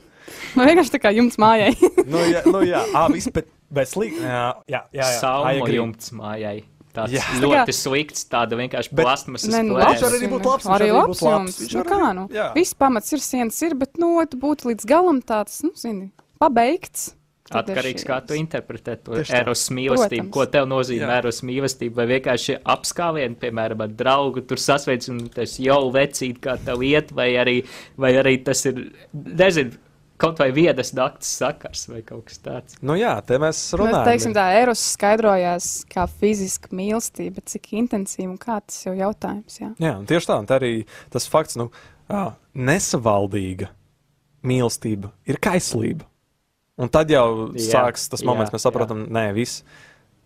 Nu, 0.57 0.65
vienkārši 0.65 0.91
tā 0.95 0.99
kā 0.99 1.11
jumts 1.13 1.37
mājai. 1.39 1.75
nu, 2.13 2.19
jā, 2.25 2.41
nu, 2.49 2.63
jā, 2.67 2.81
à, 2.97 3.05
viss, 3.13 3.29
bet, 3.31 3.47
bet 3.71 3.91
slikti. 3.91 4.25
Jā, 4.25 4.47
jā, 4.67 4.81
jā, 4.97 5.05
jā. 5.05 5.09
Salmu 5.21 5.69
jumts 5.71 6.11
mājai. 6.17 6.63
Tāds 6.97 7.13
Jā. 7.15 7.21
jā. 7.21 7.35
Tā 7.37 7.43
ļoti 7.45 7.69
kā- 7.69 7.77
slikts, 7.77 8.25
tāda 8.33 8.59
vienkārši 8.59 8.95
plasmasas 8.97 9.53
nu, 9.53 9.77
Viņš 9.77 9.77
labs 9.77 10.03
var 10.03 10.11
plēve. 10.11 10.19
arī 10.19 10.31
būt 10.33 10.49
labs, 10.49 10.65
viņš 10.65 10.75
Arī 10.79 10.89
labs 10.95 11.59
viņš 11.61 11.75
Nu, 11.77 11.85
kā 11.85 12.09
nu? 12.17 12.25
jā. 12.33 12.47
Viss 12.57 12.75
pamats 12.75 13.13
ir 13.13 13.23
sienas, 13.23 13.61
ir, 13.63 13.77
bet, 13.79 14.01
nu, 14.01 14.17
tu 14.27 14.41
būtu 14.41 14.73
līdz 14.73 14.89
galam 14.89 15.21
tāds, 15.23 15.61
nu, 15.63 15.71
zini, 15.77 16.11
pabeigts. 16.41 17.13
Atkarīgs, 17.49 18.05
kā 18.05 18.19
tu 18.29 18.37
interpretē 18.37 18.99
to 19.01 19.19
eros 19.23 19.65
mīlestību. 19.73 20.29
Ko 20.35 20.45
tev 20.53 20.69
nozīmē 20.69 21.19
eros 21.23 21.41
mīlestība? 21.47 22.03
Vai 22.03 22.07
vienkārši 22.15 22.59
apskāvieni, 22.69 23.39
piemēram, 23.41 23.87
ar 23.87 23.95
draugu 23.97 24.45
tur 24.49 24.61
sasveic 24.61 25.09
un 25.13 25.25
tas 25.33 25.57
jau 25.63 25.81
vecīt, 25.95 26.43
kā 26.45 26.59
tev 26.65 26.85
iet, 26.85 27.13
vai 27.17 27.31
arī, 27.41 27.61
vai 27.97 28.13
arī 28.21 28.37
tas 28.45 28.65
ir, 28.69 28.83
nezinu, 29.15 29.79
kaut 30.19 30.41
vai 30.43 30.49
viedas 30.55 30.91
nakts 30.99 31.31
sakars 31.41 31.87
vai 31.89 32.03
kaut 32.07 32.27
kas 32.29 32.43
tāds. 32.45 32.79
Nu, 32.83 32.97
jā, 32.99 33.15
te 33.27 33.39
mēs 33.41 33.61
Bet, 33.71 33.81
runājam. 33.81 34.09
teiksim, 34.11 34.35
tā 34.37 34.47
eros 34.59 34.83
skaidrojās 34.97 35.71
kā 35.93 36.09
fiziska 36.11 36.75
mīlestība, 36.75 37.45
cik 37.47 37.71
intensīva 37.79 38.33
un 38.33 38.39
kā 38.43 38.59
tas 38.67 38.83
jau 38.85 38.97
jautājums. 38.99 39.61
Jā. 39.63 39.73
Jā, 39.79 39.95
un 40.01 40.09
tieši 40.11 40.33
tā, 40.33 40.41
un 40.43 40.51
tā 40.51 40.59
arī 40.59 40.73
tas 41.15 41.29
fakts, 41.31 41.59
nu, 41.61 41.71
nesavaldīga 42.59 43.71
mīlestība 44.49 45.13
ir 45.29 45.41
kaislība. 45.43 46.08
Un 46.79 46.91
tad 46.95 47.11
jau 47.11 47.51
Jā, 47.59 47.71
sāks 47.73 48.07
tas 48.13 48.23
jā, 48.23 48.29
moments, 48.29 48.53
mēs 48.55 48.65
saprotam, 48.67 49.07
nē, 49.11 49.31
viss. 49.37 49.65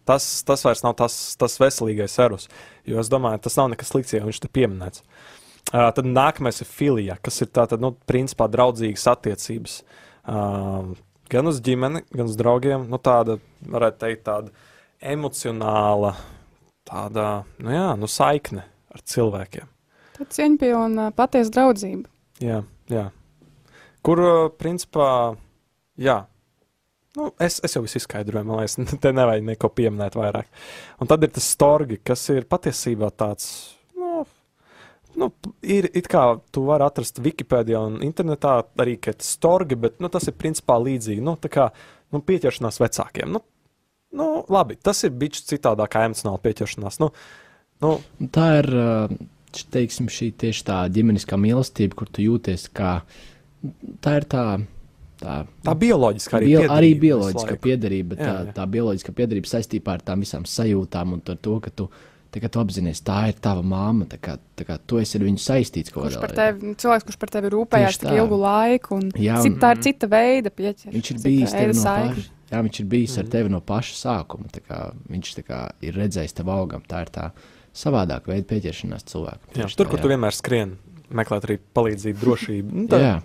Tas, 0.08 0.24
tas 0.44 0.64
vairs 0.66 0.82
nav 0.82 0.96
tas, 0.98 1.14
tas 1.38 1.54
veselīgais 1.62 2.18
erus. 2.24 2.48
Jo 2.88 2.98
es 3.00 3.08
domāju, 3.12 3.40
tas 3.44 3.56
nav 3.56 3.70
nekas 3.72 3.92
slikts, 3.92 4.12
ja 4.16 4.24
viņš 4.26 4.42
te 4.42 4.50
pieminēts. 4.52 5.04
Uh, 5.70 5.88
tad 5.94 6.08
nākamais 6.08 6.58
ir 6.60 6.68
filija, 6.68 7.16
kas 7.22 7.38
ir 7.44 7.48
tāda, 7.54 7.78
nu, 7.80 7.92
principā 8.10 8.48
draudzīgas 8.50 9.06
attiecības. 9.14 9.78
Uh, 10.26 10.90
gan 11.32 11.48
uz 11.48 11.62
ģimeni, 11.64 12.02
gan 12.12 12.28
uz 12.28 12.36
draugiem. 12.36 12.84
Nu, 12.90 12.98
tāda, 13.00 13.38
varētu 13.64 14.02
teikt, 14.02 14.24
tāda 14.26 14.52
emocionāla, 15.14 16.12
tāda, 16.88 17.28
nu 17.62 17.72
jā, 17.72 17.86
nu, 17.98 18.10
saikne 18.10 18.66
ar 18.92 19.06
cilvēkiem. 19.08 19.70
Tā 20.18 20.28
cieņpilna 20.36 21.08
patiesa 21.16 21.54
draudzība. 21.54 22.10
Jā, 22.42 22.60
jā. 22.92 23.06
Kur, 24.04 24.20
uh, 24.20 24.50
principā, 24.58 25.08
jā. 25.96 26.24
Nu, 27.16 27.28
es, 27.44 27.58
es 27.64 27.74
jau 27.76 27.82
visu 27.84 27.98
izskaidroju, 28.00 28.46
man 28.48 28.62
liekas, 28.62 28.78
te 29.04 29.12
nevajag 29.12 29.44
neko 29.50 29.68
pieminēt 29.76 30.16
vairāk. 30.16 30.48
Un 31.02 31.10
tad 31.10 31.24
ir 31.26 31.32
tas 31.34 31.50
storgi, 31.54 32.00
kas 32.00 32.24
ir 32.32 32.46
patiesībā 32.48 33.10
tāds, 33.20 33.50
nu, 34.00 34.22
nu 35.20 35.28
ir 35.60 35.90
it 35.92 36.08
kā 36.12 36.24
tu 36.54 36.64
vari 36.70 36.86
atrast 36.86 37.20
Wikipēdijā 37.24 37.82
un 37.90 38.00
internetā 38.06 38.58
arī, 38.80 38.96
storgi, 39.20 39.76
bet, 39.84 40.00
nu, 40.00 40.08
tas 40.12 40.30
ir 40.30 40.38
principā 40.40 40.78
līdzīgi, 40.80 41.24
nu, 41.24 41.36
tā 41.36 41.52
kā, 41.52 41.68
nu, 42.16 42.22
pieķeršanās 42.24 42.80
vecākiem. 42.80 43.36
Nu, 43.36 43.44
nu, 44.16 44.32
labi, 44.52 44.80
tas 44.80 45.04
ir 45.04 45.12
bijis 45.12 45.44
citādāk 45.52 45.92
kā 45.92 46.06
emocionāla 46.08 46.40
pieķeršanās. 46.48 47.00
Nu, 47.04 47.12
nu, 47.84 47.94
Tā 48.32 48.48
ir 48.62 48.72
š- 49.52 49.68
teiksim, 49.74 50.08
šī 50.08 50.32
tieši 50.40 50.64
tā 50.64 50.80
ģimeniskā 50.96 51.36
mīlestība, 51.36 52.00
kur 52.00 52.08
tu 52.08 52.24
jūties 52.24 52.70
kā. 52.72 53.02
Tā 54.00 54.16
ir 54.16 54.32
tā. 54.32 54.46
Tā, 55.22 55.34
tā 55.64 55.74
bioloģiskā 55.78 56.38
arī, 56.40 56.46
Bio, 56.52 56.60
piederība 56.60 56.78
arī 56.78 56.90
laiku. 57.22 57.60
piederība, 57.66 58.08
bet 58.14 58.18
Jā, 58.18 58.24
tā, 58.32 58.46
jā. 58.48 58.54
tā 58.58 58.64
bioloģiskā 58.76 59.12
piederība 59.14 59.46
saistībā 59.52 59.94
ar 59.96 60.00
tām 60.08 60.24
visām 60.24 60.42
sajūtām 60.48 61.12
un 61.14 61.22
ar 61.28 61.36
to, 61.36 61.60
ka 61.60 61.70
tu, 61.70 61.88
tā, 62.32 62.40
ka 62.42 62.48
tu 62.48 62.58
apzinājies, 62.64 63.02
tā 63.06 63.28
ir 63.28 63.34
tava 63.44 63.62
māma, 63.62 64.06
tā 64.08 64.18
kā, 64.18 64.38
tā 64.56 64.64
kā 64.66 64.78
tu 64.86 64.98
esi 64.98 65.18
ar 65.18 65.24
viņu 65.28 65.38
saistīts 65.44 65.92
kaut 65.92 66.04
Kurš 66.08 66.16
kādā 66.16 66.20
par 66.20 66.30
veidā. 66.34 66.58
tevi, 66.58 66.74
cilvēks, 66.82 67.04
kurš 67.10 67.18
par 67.22 67.28
tevi 67.36 67.50
rūpējās 67.54 67.98
tik 68.02 68.12
ilgu 68.18 68.38
laiku, 68.40 68.94
un 68.98 69.10
Jā, 69.16 69.40
cit, 69.42 69.58
tā 69.62 69.72
ir 69.76 69.82
cita 69.82 70.06
veida 70.08 70.50
pieķeršana. 70.50 70.92
Viņš 70.96 71.10
ir 71.10 71.16
cita 71.18 71.28
bijis 71.28 71.52
veida 71.52 71.72
no 71.78 71.82
paša. 71.84 72.28
Jā, 72.52 72.60
viņš 72.66 72.80
ir 72.80 72.86
bijis 72.86 73.16
Mhm. 73.16 73.20
ar 73.24 73.30
tevi 73.32 73.48
no 73.48 73.60
paša 73.60 73.94
sākuma. 74.04 74.46
tā 74.52 74.60
kā 74.68 74.92
Viņš 75.08 75.34
tā 75.38 75.42
kā, 75.44 75.70
ir 75.80 75.92
redzējis 75.94 76.34
tev 76.34 76.46
augam. 76.52 76.82
Tā 76.88 77.00
ir 77.06 77.08
tā 77.12 77.30
savādāka 77.72 78.26
veida 78.28 78.44
pieķeršanās 78.50 79.04
cilvēkam. 79.08 79.54
Jā, 79.56 79.68
tur, 79.76 79.86
kur 79.88 79.98
jā. 79.98 80.02
tu 80.02 80.08
vienmēr 80.12 80.34
skrien, 80.36 80.76
meklēt 81.12 81.46
arī 81.48 81.58
palīdzību, 81.74 82.18
drošību. 82.20 82.72
Nu, 82.72 82.86
tā- 82.88 83.00
Jā, 83.00 83.22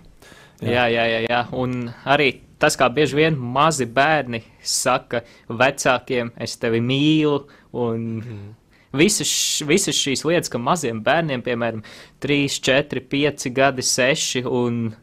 Jā, 0.60 0.86
jā, 0.90 1.04
jā, 1.06 1.20
jā. 1.28 1.40
Un 1.54 1.92
arī 2.04 2.40
tas, 2.58 2.74
kā 2.76 2.88
bieži 2.90 3.14
vien 3.14 3.36
mazi 3.38 3.86
bērni 3.86 4.42
saka 4.62 5.20
vecākiem, 5.48 6.32
es 6.36 6.56
tevi 6.56 6.80
mīlu. 6.80 7.44
Un 7.72 8.06
Mhm. 8.20 8.54
visas, 8.92 9.62
visas 9.66 9.94
šīs 9.94 10.24
lietas, 10.24 10.48
ka 10.50 10.58
maziem 10.58 11.02
bērniem, 11.04 11.42
piemēram, 11.42 11.82
3, 12.20 12.58
4, 12.60 13.00
5 13.00 13.50
gadi, 13.54 13.82
6, 13.82 14.42
un 14.46 14.96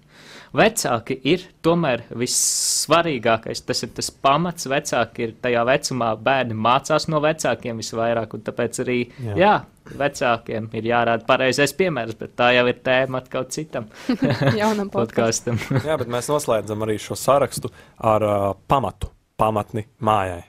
vecāki 0.53 1.19
ir 1.23 1.39
tomēr 1.63 2.03
vissvarīgākais. 2.11 3.63
Tas 3.65 3.83
ir 3.83 3.89
tas 3.95 4.09
pamats. 4.09 4.67
Vecāki 4.71 5.19
ir 5.19 5.33
tajā 5.41 5.63
vecumā, 5.67 6.15
bērni 6.21 6.53
mācās 6.55 7.07
no 7.11 7.19
vecākiem 7.23 7.77
visvairāk, 7.81 8.33
un 8.33 8.41
tāpēc 8.41 8.79
arī, 8.85 8.99
Jā. 9.19 9.35
jā, 9.35 9.37
jā 9.37 9.55
vecākiem 9.93 10.69
ir 10.75 10.87
jārāda 10.89 11.25
pareizais 11.27 11.73
piemērs, 11.77 12.15
bet 12.19 12.33
tā 12.39 12.51
jau 12.55 12.65
ir 12.71 12.79
tēma 12.85 13.21
atkal 13.21 13.45
citam 13.53 13.87
Jaunam 14.59 14.89
podkāstam. 14.95 15.59
podkāstam. 15.59 15.85
Jā, 15.89 15.97
bet 16.01 16.11
mēs 16.11 16.29
noslēdzam 16.31 16.85
arī 16.85 16.97
šo 17.01 17.17
sarakstu 17.19 17.71
ar 17.97 18.25
uh, 18.25 18.47
pamatu, 18.67 19.11
pamatni 19.37 19.85
mājai. 20.01 20.43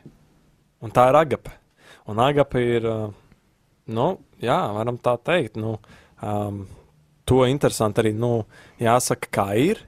Un 0.84 0.92
tā 0.94 1.08
ir 1.10 1.18
agape. 1.20 1.52
Un 2.10 2.20
agape 2.22 2.62
ir, 2.62 2.86
uh, 2.86 3.10
nu, 3.90 4.08
jā, 4.42 4.58
varam 4.76 4.98
tā 5.02 5.16
teikt, 5.26 5.58
nu, 5.60 5.76
um, 6.22 6.64
to 7.26 7.42
interesanti 7.48 8.04
arī, 8.04 8.14
nu, 8.14 8.46
jāsaka, 8.82 9.32
kā 9.34 9.50
ir. 9.58 9.82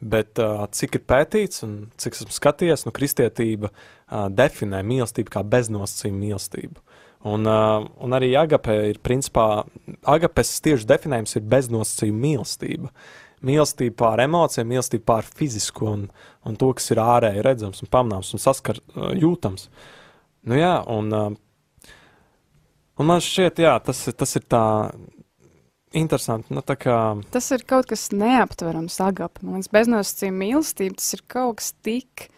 Bet 0.00 0.40
uh, 0.40 0.64
cik 0.72 0.96
ir 0.96 1.02
pētīts 1.04 1.60
un 1.66 1.74
cik 2.00 2.14
esmu 2.16 2.32
skatījies, 2.32 2.86
nu, 2.86 2.92
kristietība 2.96 3.68
uh, 3.68 4.30
definē 4.32 4.80
mīlestību 4.88 5.34
kā 5.34 5.42
beznosacījumu 5.44 6.22
mīlestību. 6.24 6.80
Un, 7.28 7.44
uh, 7.44 7.84
un 8.00 8.16
arī 8.16 8.30
agape 8.40 8.74
ir 8.88 9.00
principā, 9.04 9.66
agapes 10.08 10.54
tieši 10.64 10.88
definējums 10.88 11.36
ir 11.36 11.48
beznosacījuma 11.52 12.22
mīlestība. 12.22 12.92
Mīlestība 13.44 13.96
pār 14.00 14.22
emocijām, 14.24 14.70
mīlestība 14.70 15.04
pār 15.12 15.28
fizisko 15.28 15.90
un, 15.92 16.06
un 16.48 16.56
to, 16.60 16.70
kas 16.76 16.88
ir 16.94 17.02
ārēji 17.04 17.44
redzams 17.44 17.84
un 17.84 17.92
pamanāms 17.92 18.32
un 18.36 18.40
saskar, 18.40 18.80
uh, 18.96 19.10
jūtams. 19.12 19.68
Nu, 20.48 20.56
jā, 20.56 20.78
un, 20.88 21.12
uh, 21.12 21.92
un 22.96 23.10
man 23.12 23.20
šķiet, 23.24 23.60
jā, 23.66 23.76
tas, 23.84 24.06
tas 24.16 24.36
ir 24.40 24.48
tā 24.48 24.64
interesanti. 25.92 26.54
Nu, 26.56 26.64
kā 26.64 26.98
Tas 27.36 27.50
ir 27.52 27.68
kaut 27.68 27.90
kas 27.90 28.08
neaptverams, 28.16 28.96
agapi. 29.04 29.44
Man 29.44 29.60
liekas, 29.60 29.72
beznosacījuma 29.76 30.44
mīlestība, 30.46 30.96
tas 31.02 31.16
ir 31.18 31.24
kaut 31.28 31.60
kas 31.60 31.74
tik, 31.84 32.30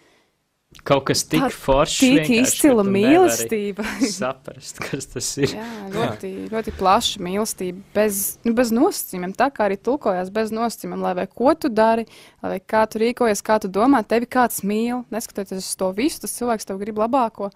Kaut 0.82 1.04
kas 1.06 1.20
tik 1.30 1.44
Tā- 1.44 1.50
foršs. 1.54 1.98
tik 2.02 2.30
izcila 2.40 2.82
mīlestība. 2.82 3.84
Saprast, 4.10 4.80
kas 4.82 5.06
tas 5.12 5.28
ir. 5.38 5.52
Jā, 5.54 5.66
ļoti, 5.94 6.30
ļoti 6.50 6.74
plaša 6.74 7.22
mīlestība, 7.22 7.84
bez, 7.94 8.22
nu, 8.42 8.54
bez 8.58 8.72
nosacījumiem. 8.74 9.34
Tā 9.38 9.46
kā 9.54 9.68
arī 9.68 9.76
tulkojās 9.78 10.32
bez 10.34 10.50
nosacījumiem, 10.50 11.04
lai 11.06 11.12
vai 11.20 11.26
ko 11.30 11.54
tu 11.54 11.70
dari, 11.70 12.08
lai 12.42 12.58
kā 12.58 12.82
tu 12.90 12.98
rīkojies, 12.98 13.44
kā 13.46 13.60
tu 13.62 13.70
domā, 13.70 14.02
tevi 14.02 14.26
kāds 14.26 14.64
mīl, 14.66 15.04
neskatoties 15.14 15.62
uz 15.62 15.76
to 15.78 15.92
visu, 15.94 16.24
tas 16.24 16.34
cilvēks 16.40 16.66
tev 16.66 16.82
grib 16.82 16.98
labāko 16.98 17.52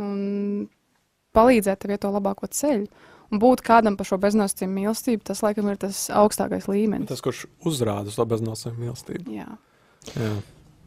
un 0.00 0.68
palīdzēt 1.36 1.82
tev 1.84 1.92
iet 1.92 2.00
to 2.06 2.12
labāko 2.14 2.48
ceļu. 2.48 2.88
Un 3.32 3.40
būt 3.40 3.62
kādam 3.64 3.94
par 3.96 4.04
šo 4.08 4.18
beznosacījumu 4.20 4.74
mīlestību, 4.80 5.22
tas 5.24 5.40
laikam 5.44 5.68
ir 5.72 5.78
tas 5.80 6.06
augstākais 6.12 6.66
līmenis. 6.68 7.08
tas, 7.08 7.20
kurš 7.24 7.46
uzrāda 7.64 8.12
uz 8.12 8.16
to 8.16 8.26
beznosacījumu 8.28 8.84
mīlestību. 8.86 9.36
Jā. 9.38 9.46
Jā. 10.16 10.32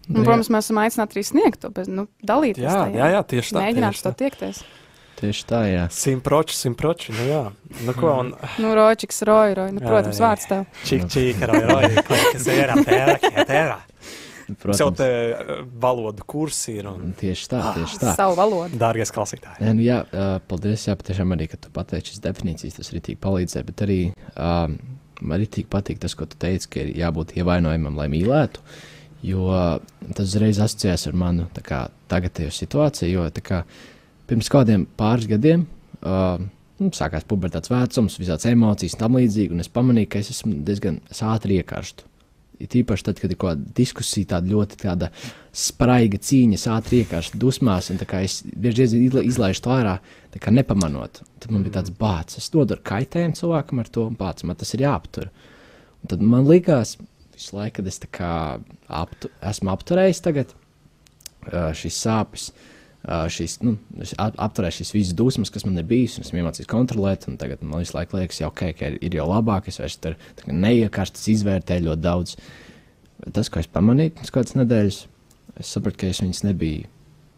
Un, 0.10 0.22
protams, 0.24 0.50
mēs 0.54 0.68
esam 0.70 0.78
aicināti 0.84 1.18
arī 1.18 1.24
sniegt 1.26 1.62
to, 1.64 1.70
bez, 1.74 1.88
nu, 1.90 2.08
dalīties 2.22 2.66
Jā, 2.66 2.74
tajā. 2.84 2.98
jā, 3.00 3.08
jā, 3.16 3.22
tieši 3.32 3.56
tā. 3.56 3.62
Mēģināt 3.66 3.96
tieši 3.96 4.04
to 4.06 4.12
tā. 4.12 4.18
tiekties. 4.24 4.60
Tieši 5.16 5.46
tā, 5.48 5.62
jā. 5.72 5.84
Simtproči, 5.96 6.56
simtproči. 6.60 7.14
Nu, 7.16 7.24
jā, 7.30 7.44
nu, 7.88 7.94
ko, 7.96 8.10
un 8.20 8.34
Nu, 8.60 8.74
ročiks, 8.76 9.22
roja, 9.26 9.54
roja. 9.56 9.72
Nu, 9.72 9.80
Jā, 9.80 9.88
protams, 9.88 10.20
jā, 10.20 10.22
jā. 10.22 10.28
vārds 10.28 10.48
tev. 10.50 10.66
čik, 10.86 11.06
čik, 11.14 11.44
roj, 11.48 11.64
roj, 11.72 11.86
kas 12.36 12.48
ir 12.52 12.74
apēra. 12.76 13.78
Sev 14.46 14.58
Protams, 14.62 14.98
te 15.00 15.06
eh, 15.08 15.62
valodu 15.82 16.22
kursi 16.30 16.76
ir 16.78 16.86
un 16.92 17.16
tieši 17.18 17.48
tā, 17.50 17.62
tieši 17.80 17.98
tā. 18.04 18.12
Savu 18.20 18.36
valodu. 18.38 18.78
dārgies 18.78 19.10
klausītāji. 19.16 19.58
Nē, 19.64 19.72
nu, 19.74 19.82
jā, 19.88 20.02
paldies. 20.52 20.84
Jā, 20.86 20.94
patiešām 21.00 21.34
arī, 21.34 21.48
ka 21.50 21.58
tu 21.64 21.72
pateici 21.74 22.12
šīs 22.14 22.22
definīcijas, 22.28 22.76
tas 22.78 22.92
arī 22.94 23.02
tik 23.08 23.18
palīdzēja. 23.24 23.66
Bet 23.72 23.82
arī 23.88 23.98
um, 24.36 24.76
man 25.22 25.38
arī 25.40 25.48
tik 25.50 25.72
patīk 25.74 25.98
tas, 26.04 26.14
ko 26.14 26.28
tu 26.30 26.38
teici, 26.38 26.70
ka 26.70 26.84
ir 26.84 26.92
jābūt 27.00 27.34
ievainojumam, 27.40 27.98
lai 27.98 28.06
mīlētu. 28.14 28.62
Jo 29.26 29.50
tas 30.14 30.28
uzreiz 30.28 30.60
asociējas 30.62 31.08
ar 31.10 31.16
manu 31.18 31.48
tā 31.56 31.64
kā, 31.66 31.86
tagadējo 32.12 32.52
situāciju. 32.54 33.10
Jo 33.10 33.30
tā 33.34 33.42
kā, 33.46 33.62
pirms 34.30 34.52
kādiem 34.54 34.86
pāris 35.00 35.30
gadiem 35.32 35.66
uh, 36.02 36.38
nu, 36.82 36.92
sākās 36.96 37.26
pubertāts 37.28 37.72
vecums, 37.72 38.20
visādas 38.22 38.48
emocijas 38.52 38.98
un 38.98 39.06
tam 39.06 39.18
līdzīgi. 39.20 39.56
Un 39.56 39.64
es 39.64 39.72
pamanīju, 39.72 40.12
ka 40.12 40.22
es 40.22 40.34
esmu 40.36 40.60
diezgan 40.68 41.00
ātri 41.34 41.62
iekārstu. 41.62 42.08
Ir 42.56 42.70
tīpaši 42.72 43.04
tad, 43.04 43.18
kad 43.20 43.32
ir 43.34 43.40
kaut 43.40 43.50
kāda 43.50 43.74
diskusija, 43.76 44.30
tāda 44.36 44.48
ļoti 44.54 44.78
tāda 44.80 45.10
spraiga 45.56 46.20
cīņa, 46.24 46.60
ātri 46.72 47.02
iekārstu 47.04 47.40
dusmās, 47.42 47.90
un 47.92 48.00
tā 48.00 48.08
es 48.22 48.38
bieži 48.48 48.86
vien 48.86 49.10
izla- 49.10 49.26
izlaižu 49.28 49.66
to 49.66 49.74
ārā, 49.76 49.98
tā 50.32 50.54
nepamanot. 50.56 51.20
Tad 51.44 51.52
man 51.52 51.66
bija 51.66 51.82
tāds 51.82 51.92
bācis, 51.92 52.46
es 52.46 52.54
nodaru 52.54 52.84
kaitējumu 52.88 53.36
cilvēkam 53.42 53.84
ar 53.84 53.92
to, 53.92 54.06
un 54.08 54.16
bācis 54.16 54.48
man 54.48 54.56
tas 54.56 54.72
ir 54.74 54.86
jāaptur. 54.86 55.28
Un 56.02 56.14
tad 56.14 56.24
man 56.24 56.48
likās, 56.48 56.96
visu 57.38 57.58
laiku, 57.58 57.82
kad 57.82 57.90
es 57.92 58.00
aptu, 59.02 59.32
esmu 59.52 59.74
apturējis 59.74 60.24
tagad 60.26 60.54
šīs 61.46 61.98
sāpes, 62.02 62.50
ā, 63.06 63.26
šīs, 63.32 63.60
nu, 63.66 63.76
es 64.02 64.16
ap- 64.22 64.38
apturēju 64.48 64.80
šīs 64.80 64.94
visas 64.96 65.18
dusmas, 65.18 65.52
kas 65.54 65.66
man 65.68 65.78
ir 65.78 65.88
bijis, 65.90 66.18
un 66.18 66.26
esmu 66.26 66.42
iemācījies 66.42 66.70
kontrolēt, 66.72 67.28
tagad 67.42 67.62
man 67.64 67.84
visu 67.84 67.98
laiku 67.98 68.18
liekas, 68.18 68.42
jau, 68.42 68.50
okay, 68.54 68.74
ka 68.78 68.90
ir, 68.90 68.98
ir 69.06 69.20
jau 69.20 69.28
labāk, 69.30 69.70
es 69.70 69.80
vairs 69.82 70.00
tur 70.02 70.18
neiekārstas 70.50 71.28
izvērtēju 71.36 71.90
ļoti 71.90 72.06
daudz. 72.06 72.36
Tas, 73.36 73.50
ko 73.50 73.62
es 73.62 73.70
pamanīju 73.72 74.18
pēc 74.18 74.34
kādas 74.34 74.58
nedēļas, 74.58 75.00
es 75.62 75.72
sapratu, 75.72 76.02
ka 76.02 76.12
es 76.12 76.22
viņas 76.24 76.44
nebiju 76.50 76.90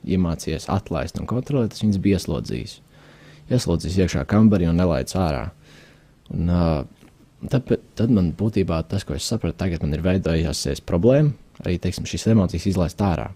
iemācījies 0.08 0.70
atlaist 0.72 1.20
un 1.20 1.28
kontrolēt, 1.30 1.76
es 1.76 1.84
viņas 1.84 2.02
biju 2.04 2.18
ieslodzījis. 2.18 2.78
Ieslodzījis 3.52 4.00
iekšā 4.04 4.24
kambarī 4.28 4.68
un 4.72 4.80
nelaidis 4.80 5.16
ārā. 5.20 5.50
Un, 6.34 6.50
uh, 6.52 6.82
tad, 7.52 7.74
tad 7.98 8.14
man 8.14 8.32
būtībā 8.38 8.82
tas, 8.90 9.06
ko 9.08 9.18
es 9.18 9.28
sapratu, 9.28 9.58
tagad 9.62 9.84
man 9.86 9.94
ir 9.96 10.06
veidojusies 10.06 10.82
problēma, 10.88 11.34
arī 11.64 11.78
teiksim, 11.82 12.08
šīs 12.10 12.30
emocijas 12.34 12.68
izlaist 12.72 13.02
ārā. 13.04 13.30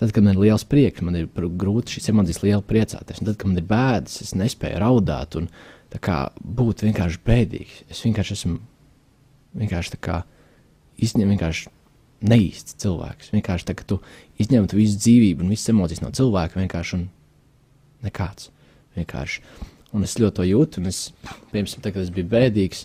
Tad, 0.00 0.14
kad 0.16 0.24
man 0.24 0.32
ir 0.32 0.46
liels 0.46 0.64
prieks, 0.64 1.02
man 1.04 1.18
ir 1.18 1.28
grūti 1.34 1.98
šīs 1.98 2.08
emocijas 2.12 2.40
liela 2.44 2.64
priecāties. 2.64 3.20
Un 3.20 3.28
tad, 3.28 3.36
kad 3.40 3.50
man 3.50 3.60
ir 3.60 3.66
bēdas, 3.68 4.22
es 4.24 4.32
nespēju 4.38 4.80
raudāt 4.80 5.36
un 5.36 5.50
kā, 6.00 6.20
būt 6.40 6.86
vienkārši 6.86 7.20
bēdīgs. 7.26 7.82
Es 7.92 8.00
vienkārši 8.06 8.38
esmu 8.38 8.60
vienkārši 9.60 9.98
kā 10.00 10.22
izņem 11.00 11.34
vienkārši 11.34 11.70
neīsts 12.30 12.76
cilvēks. 12.82 13.32
Vienkārši 13.34 13.68
tā, 13.68 13.76
ka 13.76 13.86
tu 13.88 14.00
izņemtu 14.40 14.78
visu 14.78 14.98
dzīvību 15.00 15.44
un 15.44 15.52
visas 15.52 15.72
emocijas 15.72 16.02
no 16.04 16.12
cilvēka 16.16 16.60
vienkārši 16.60 16.96
un 16.98 17.06
nekāds. 18.06 18.50
Vienkārši. 18.96 19.44
Un 19.96 20.06
es 20.06 20.16
ļoti 20.20 20.36
to 20.38 20.46
jūtu, 20.46 20.80
un 20.80 20.90
es, 20.90 21.00
piemēram, 21.50 21.80
tad, 21.82 21.92
kad 21.94 22.02
es 22.04 22.12
biju 22.14 22.28
bēdīgs, 22.30 22.84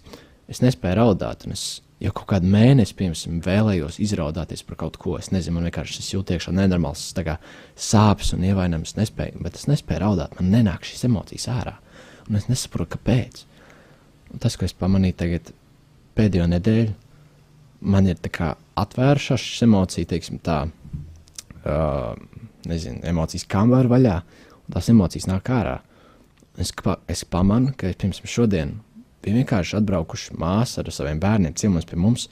es 0.52 0.62
nespēju 0.64 1.00
raudāt, 1.00 1.46
es 1.52 1.66
jau 2.04 2.12
kaut 2.16 2.28
kādu 2.34 2.50
mēnesi, 2.52 2.96
piemēram, 2.98 3.40
vēlējos 3.46 4.00
izraudāties 4.04 4.64
par 4.68 4.80
kaut 4.84 5.00
ko. 5.02 5.16
Es 5.20 5.32
nezinu, 5.34 5.58
man 5.58 5.70
vienkārši 5.70 6.00
tas 6.00 6.12
jūt 6.12 6.34
iekšā 6.36 6.54
nenormāls 6.56 7.08
sāpes 7.76 8.34
un 8.36 8.46
ievainojums, 8.46 8.96
nespēju, 9.00 9.42
bet 9.46 9.60
es 9.60 9.68
nespēju 9.72 10.04
raudāt, 10.04 10.36
man 10.40 10.52
nenāk 10.54 10.88
šīs 10.88 11.08
emocijas 11.10 11.48
ārā, 11.54 11.78
un 12.28 12.40
es 12.40 12.50
nesaprotu, 12.52 12.98
kāpēc. 12.98 13.46
Un 14.34 14.44
tas, 14.44 14.58
ko 14.60 14.68
es 14.68 14.76
pamanīju 14.76 15.20
tagad 15.22 15.52
pēdējo 16.18 16.48
nedēļu, 16.52 16.94
man 17.86 18.10
ir 18.10 18.20
atvērušās 18.20 19.42
šīs 19.42 19.66
emocijas, 19.68 20.10
teiksim, 20.12 20.42
tā, 20.44 20.66
uh, 21.64 22.16
nezinu, 22.68 23.04
emocijas 23.08 23.48
kambarā 23.52 23.92
vaļā, 23.92 24.18
un 24.66 24.76
tās 24.76 24.90
emocijas 24.92 25.30
nāk 25.32 25.52
ārā. 25.54 25.80
Es, 26.60 26.72
es 27.12 27.24
pamanu, 27.28 27.74
ka 27.78 27.90
es 27.92 27.98
pirms 28.00 28.22
šodien 28.32 28.78
biju 29.26 29.42
vienkārši 29.42 29.80
atbraukuši 29.80 30.38
māsa 30.38 30.84
ar 30.84 30.92
saviem 30.94 31.20
bērniem 31.22 31.56
ciemos 31.58 31.88
pie 31.90 31.98
mums, 31.98 32.28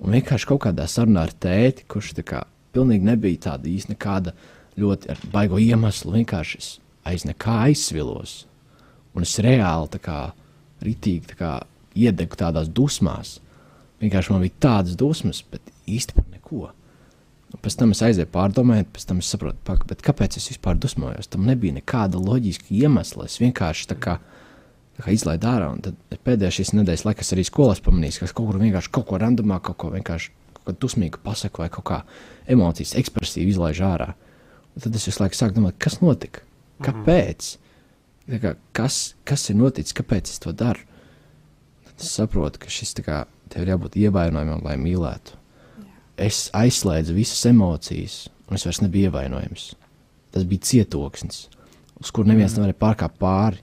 un 0.00 0.16
vienkārši 0.16 0.48
kaut 0.48 0.64
kādā 0.64 0.88
sarunā 0.88 1.26
ar 1.28 1.34
tēti, 1.36 1.84
kurš 1.90 2.14
tā 2.16 2.24
kā 2.26 2.42
pilnīgi 2.72 3.04
nebija 3.04 3.50
tāda 3.50 3.68
īsta 3.68 3.92
nekāda 3.92 4.32
ļoti 4.80 5.18
baigo 5.32 5.60
iemeslu, 5.60 6.16
vienkārši 6.16 6.60
es 6.62 6.70
aiz 7.04 7.26
nekā 7.28 7.58
aizsvilos. 7.68 8.46
Un 9.12 9.26
es 9.26 9.36
reāli 9.44 9.90
tā 9.92 10.00
kā 10.00 10.18
ritīgi 10.82 11.34
tā 11.34 11.36
kā 11.36 11.50
iedegu 11.92 12.38
tādās 12.40 12.70
dusmās. 12.72 13.36
Vienkārši 14.00 14.32
man 14.32 14.46
bija 14.46 14.62
tādas 14.64 14.96
dusmas, 14.98 15.42
bet 15.52 15.60
par 16.16 16.24
neko. 16.32 16.70
Un 17.52 17.60
pēc 17.60 17.76
tam 17.76 17.92
es 17.92 18.00
aizēju 18.00 18.30
pārdomāt, 18.32 18.88
pēc 18.94 19.04
tam 19.10 19.20
es 19.20 19.28
saprotu, 19.28 19.58
pak, 19.68 19.84
kāpēc 20.00 20.38
es 20.40 20.48
vispār 20.48 20.78
dusmojos. 20.80 21.28
Tam 21.28 21.44
nebija 21.44 21.76
nekāda 21.76 22.16
loģiska 22.16 22.72
iemesla. 22.72 23.28
Es 23.28 23.36
vienkārši 23.42 23.90
tā 23.92 23.98
kā, 24.00 24.16
tā 24.16 24.31
kā 25.00 25.14
izlaidu 25.14 25.48
ārā. 25.48 25.70
Un 25.72 25.80
tad 25.84 25.96
pēdējā 26.26 26.58
šīs 26.58 26.74
nedēļas 26.76 27.06
laikā 27.08 27.24
es 27.24 27.32
arī 27.34 27.46
skolās 27.48 27.82
pamanīju, 27.84 28.20
ka 28.20 28.32
kaut 28.36 28.50
kur 28.50 28.60
vienkārši 28.60 28.92
kaut 28.92 29.08
ko 29.08 29.20
randomā, 29.22 29.58
kaut 29.64 29.78
ko 29.80 29.92
vienkārši 29.94 30.32
kaut 30.52 30.64
ko 30.68 30.76
dusmīgu 30.84 31.22
pasaku 31.24 31.64
vai 31.64 31.70
kaut 31.72 31.86
kā 31.88 32.00
emocijas 32.50 32.94
ekspresīvi 33.00 33.54
izlaižu 33.54 33.86
ārā. 33.88 34.12
Un 34.72 34.84
tad 34.84 34.96
es 34.96 35.08
visu 35.08 35.22
laiku 35.22 35.38
sāku 35.38 35.58
domāt, 35.58 35.78
kas 35.82 36.00
notika? 36.04 36.44
Kāpēc? 36.82 37.56
Tā 38.28 38.38
Kā, 38.42 38.54
kas, 38.76 39.14
kas 39.26 39.48
ir 39.50 39.58
noticis, 39.58 39.94
kāpēc 39.98 40.30
es 40.30 40.40
to 40.42 40.52
daru? 40.56 40.84
Tad 41.88 42.04
es 42.04 42.12
saprotu, 42.14 42.60
ka 42.62 42.70
šis 42.70 42.94
kā 43.02 43.24
tev 43.52 43.64
ir 43.64 43.72
jābūt 43.74 43.98
ievainojumam, 44.00 44.62
lai 44.64 44.78
mīlētu. 44.80 45.36
Es 46.22 46.46
aizslēdzu 46.56 47.16
visas 47.16 47.42
emocijas, 47.50 48.28
un 48.46 48.56
es 48.56 48.64
vairs 48.68 48.80
nebiju 48.84 49.10
ievainojams. 49.10 49.72
Tas 50.32 50.46
bija 50.48 50.64
cietoksnis, 50.68 51.46
uz 52.00 52.12
kur 52.14 52.28
neviens 52.28 52.54
nevarēja 52.56 52.78
pārkāpt 52.80 53.18
pāri. 53.20 53.60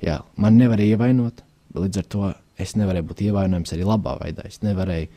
Jā, 0.00 0.20
man 0.40 0.56
nevarēja 0.56 0.96
ievainot, 0.96 1.42
līdz 1.76 2.00
ar 2.00 2.06
to 2.12 2.28
es 2.60 2.76
nevarēju 2.76 3.08
būt 3.10 3.24
ievainojams 3.26 3.74
arī 3.76 3.86
labā 3.88 4.16
veidā. 4.20 4.46
Es 4.48 4.62
nevarēju 4.64 5.08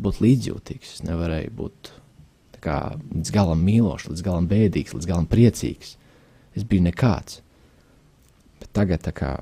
būt 0.00 0.20
līdzjūtīgs, 0.24 0.94
es 0.96 1.04
nevarēju 1.06 1.54
būt 1.58 1.92
kā, 2.64 2.78
līdz 3.14 3.32
galam 3.34 3.62
mīlošs, 3.64 4.10
līdz 4.12 4.24
galam 4.26 4.48
bēdīgs, 4.50 4.94
līdz 4.96 5.08
galam 5.08 5.28
priecīgs. 5.30 5.96
Es 6.56 6.66
biju 6.66 6.86
nekāds. 6.88 7.40
Bet 8.60 8.72
tagad 8.76 9.06
kā, 9.16 9.34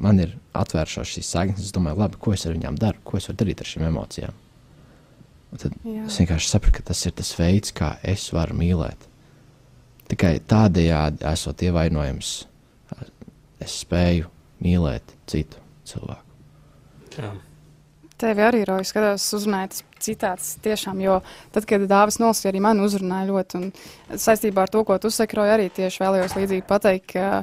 man 0.00 0.20
ir 0.22 0.36
atvēršās 0.56 1.14
šīs 1.16 1.30
saiknes, 1.32 1.68
es 1.68 1.74
domāju, 1.74 2.00
labi, 2.02 2.20
ko 2.20 2.34
es 2.36 2.46
ar 2.46 2.56
viņām 2.56 2.78
daru, 2.80 3.02
ko 3.04 3.18
es 3.18 3.28
varu 3.28 3.40
darīt 3.42 3.62
ar 3.62 3.70
šīm 3.70 3.86
emocijām. 3.90 4.42
Un 5.52 5.62
tad 5.62 5.76
Jā. 5.86 6.04
es 6.06 6.18
vienkārši 6.20 6.50
sapratu, 6.50 6.78
ka 6.78 6.88
tas 6.90 7.04
ir 7.06 7.14
tas 7.16 7.30
veids, 7.38 7.72
kā 7.76 7.94
es 8.06 8.26
varu 8.34 8.56
mīlēt. 8.58 9.06
Tikai 10.10 10.36
tādējādi, 10.46 11.24
esot 11.26 11.62
ievainojams, 11.66 12.34
es 13.62 13.80
spēju 13.82 14.30
mīlēt 14.64 15.14
citu 15.30 15.60
cilvēku. 15.88 16.24
Jā. 17.16 17.32
Tevi 18.16 18.44
arī 18.44 18.62
roja 18.64 18.84
skatos, 18.88 19.24
uzmanīgi 19.36 19.74
tas 19.74 19.82
citāts 20.00 20.50
tiešām, 20.64 21.00
jo 21.04 21.18
tad, 21.52 21.66
kad 21.68 21.84
Dāvis 21.88 22.16
nolasīja, 22.20 22.52
arī 22.52 22.62
man 22.64 22.80
uzrunāja 22.80 23.28
ļoti, 23.28 23.60
un 23.60 24.18
saistībā 24.20 24.64
ar 24.64 24.72
to, 24.72 24.82
ko 24.88 24.96
tu 25.00 25.10
saki, 25.12 25.36
roja 25.36 25.56
arī 25.58 25.68
tieši 25.76 26.00
vēlējos 26.00 26.36
līdzīgi 26.38 26.64
pateikt 26.68 27.12
ka 27.12 27.42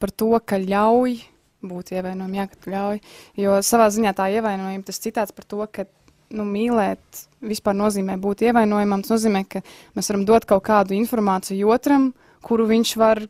par 0.00 0.10
to, 0.10 0.32
ka 0.42 0.58
ļauj 0.58 1.20
būt 1.68 1.92
ievainojumam, 1.94 2.34
jā, 2.38 2.46
ka 2.50 2.58
tu 2.62 2.72
ļauj, 2.74 3.00
jo 3.42 3.54
savā 3.66 3.88
ziņā 3.94 4.12
tā 4.18 4.28
ievainojuma, 4.36 4.86
tas 4.86 5.00
citāts 5.02 5.34
par 5.34 5.46
to, 5.48 5.62
ka 5.70 5.86
nu, 6.34 6.44
mīlēt 6.46 7.24
vispār 7.44 7.76
nozīmē 7.78 8.18
būt 8.20 8.44
ievainojamam, 8.48 9.02
tas 9.04 9.16
nozīmē, 9.16 9.44
ka 9.48 9.62
mēs 9.96 10.10
varam 10.12 10.26
dot 10.28 10.46
kaut 10.48 10.66
kādu 10.68 10.96
informāciju 10.98 11.72
otram, 11.74 12.12
kuru 12.44 12.68
viņš 12.70 12.94
var, 13.00 13.22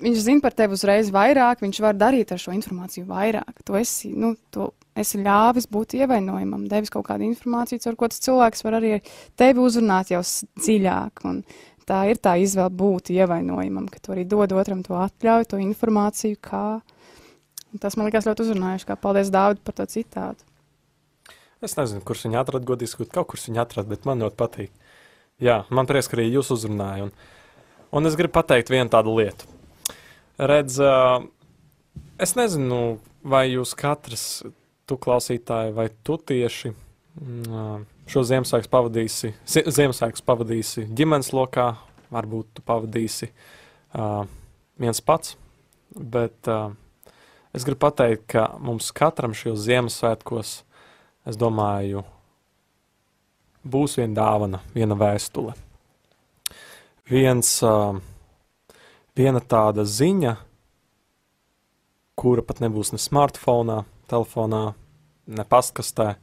viņš 0.00 0.20
zina 0.24 0.44
par 0.44 0.54
tevi 0.56 0.76
uzreiz 0.76 1.10
vairāk, 1.14 1.62
viņš 1.64 1.80
var 1.84 1.98
darīt 1.98 2.32
ar 2.32 2.40
šo 2.40 2.54
informāciju 2.56 3.06
vairāk. 3.08 3.62
Tu 3.66 3.76
esi, 3.80 4.12
nu, 4.16 4.34
tu 4.52 4.70
esi 4.98 5.20
ļāvis 5.22 5.68
būt 5.70 5.96
ievainojamam, 6.00 6.66
devis 6.70 6.92
kaut 6.92 7.06
kādu 7.08 7.26
informāciju, 7.28 7.82
ar 7.88 7.98
ko 7.98 8.08
tas 8.10 8.22
cilvēks 8.24 8.64
var 8.66 8.78
arī 8.80 8.98
tevi 9.40 9.62
uzrunāt 9.62 10.12
jau 10.12 10.22
dziļāk. 10.24 11.24
Un 11.30 11.42
tā 11.88 12.02
ir 12.10 12.20
tā 12.22 12.36
izvēle 12.40 12.72
būt 12.82 13.12
ievainojamam, 13.14 13.88
ka 13.92 14.02
tu 14.02 14.14
arī 14.14 14.26
dod 14.28 14.54
otram 14.56 14.84
to 14.86 14.96
atļauju, 14.98 15.50
to 15.52 15.60
informāciju, 15.62 16.40
kā. 16.44 16.64
Un 17.70 17.82
tas 17.82 17.96
man 17.96 18.08
liekas 18.08 18.26
ļoti 18.26 18.46
uzrunājuši, 18.46 18.88
kā 18.88 18.98
paldies 18.98 19.30
Dāvid 19.30 19.62
par 19.64 19.76
to 19.78 19.86
citātu. 19.90 20.46
Es 21.60 21.76
nezinu, 21.76 22.00
kurš 22.06 22.24
viņu 22.24 22.40
atrada, 22.40 22.64
godīgi 22.66 22.94
sakot, 22.94 23.10
kaut 23.12 23.28
kurš 23.30 23.50
viņu 23.50 23.60
atrada, 23.60 23.90
bet 23.92 24.06
man 24.08 24.24
ļoti 24.24 24.38
patīk. 24.40 24.72
Jā, 25.44 25.62
man 25.72 25.88
prieks, 25.88 26.08
ka 26.08 26.16
arī 26.16 26.30
jūs 26.32 26.50
uzrunājāt. 26.56 27.10
Un, 27.10 27.12
un 28.00 28.08
es 28.08 28.16
gribu 28.16 28.38
pateikt 28.38 28.72
vienu 28.72 28.88
tādu 28.92 29.12
lietu. 29.18 29.59
Redz, 30.40 30.78
es 32.16 32.32
nezinu, 32.38 32.98
vai 33.28 33.42
jūs 33.50 33.74
katrs, 33.76 34.22
tu 34.88 34.96
klausītāji, 34.96 35.74
vai 35.76 35.90
tu 36.06 36.16
tieši 36.16 36.70
mm, 36.72 37.82
šo 38.08 38.22
Ziemassvētku 38.24 38.70
pavadīsi, 38.72 39.34
Zi- 39.44 39.66
Ziemassvētkus 39.68 40.24
pavadīsi 40.24 40.86
ģimenes 40.96 41.28
lokā, 41.36 41.74
varbūt 42.10 42.54
tu 42.56 42.64
pavadīsi 42.66 43.28
viens 44.80 45.02
pats. 45.04 45.36
Bet 45.92 46.48
es 46.48 47.66
gribu 47.66 47.82
pateikt, 47.84 48.24
ka 48.32 48.46
mums 48.62 48.88
katram 48.96 49.36
šajos 49.36 49.60
Ziemassvētkos 49.66 50.54
es 51.28 51.36
domāju, 51.38 52.06
būs 53.60 53.98
viena 54.00 54.16
dāvana, 54.22 54.62
viena 54.72 54.96
vēstule. 54.96 55.52
Viens, 57.10 57.58
uh, 57.66 57.98
viena 59.20 59.40
tāda 59.44 59.84
ziņa, 59.84 60.34
kura 62.20 62.44
pat 62.44 62.60
nebūs 62.64 62.94
ne 62.94 63.00
smartphone, 63.00 63.82
telefonā, 64.10 64.74
ne 65.30 65.44
pastkastē, 65.48 66.14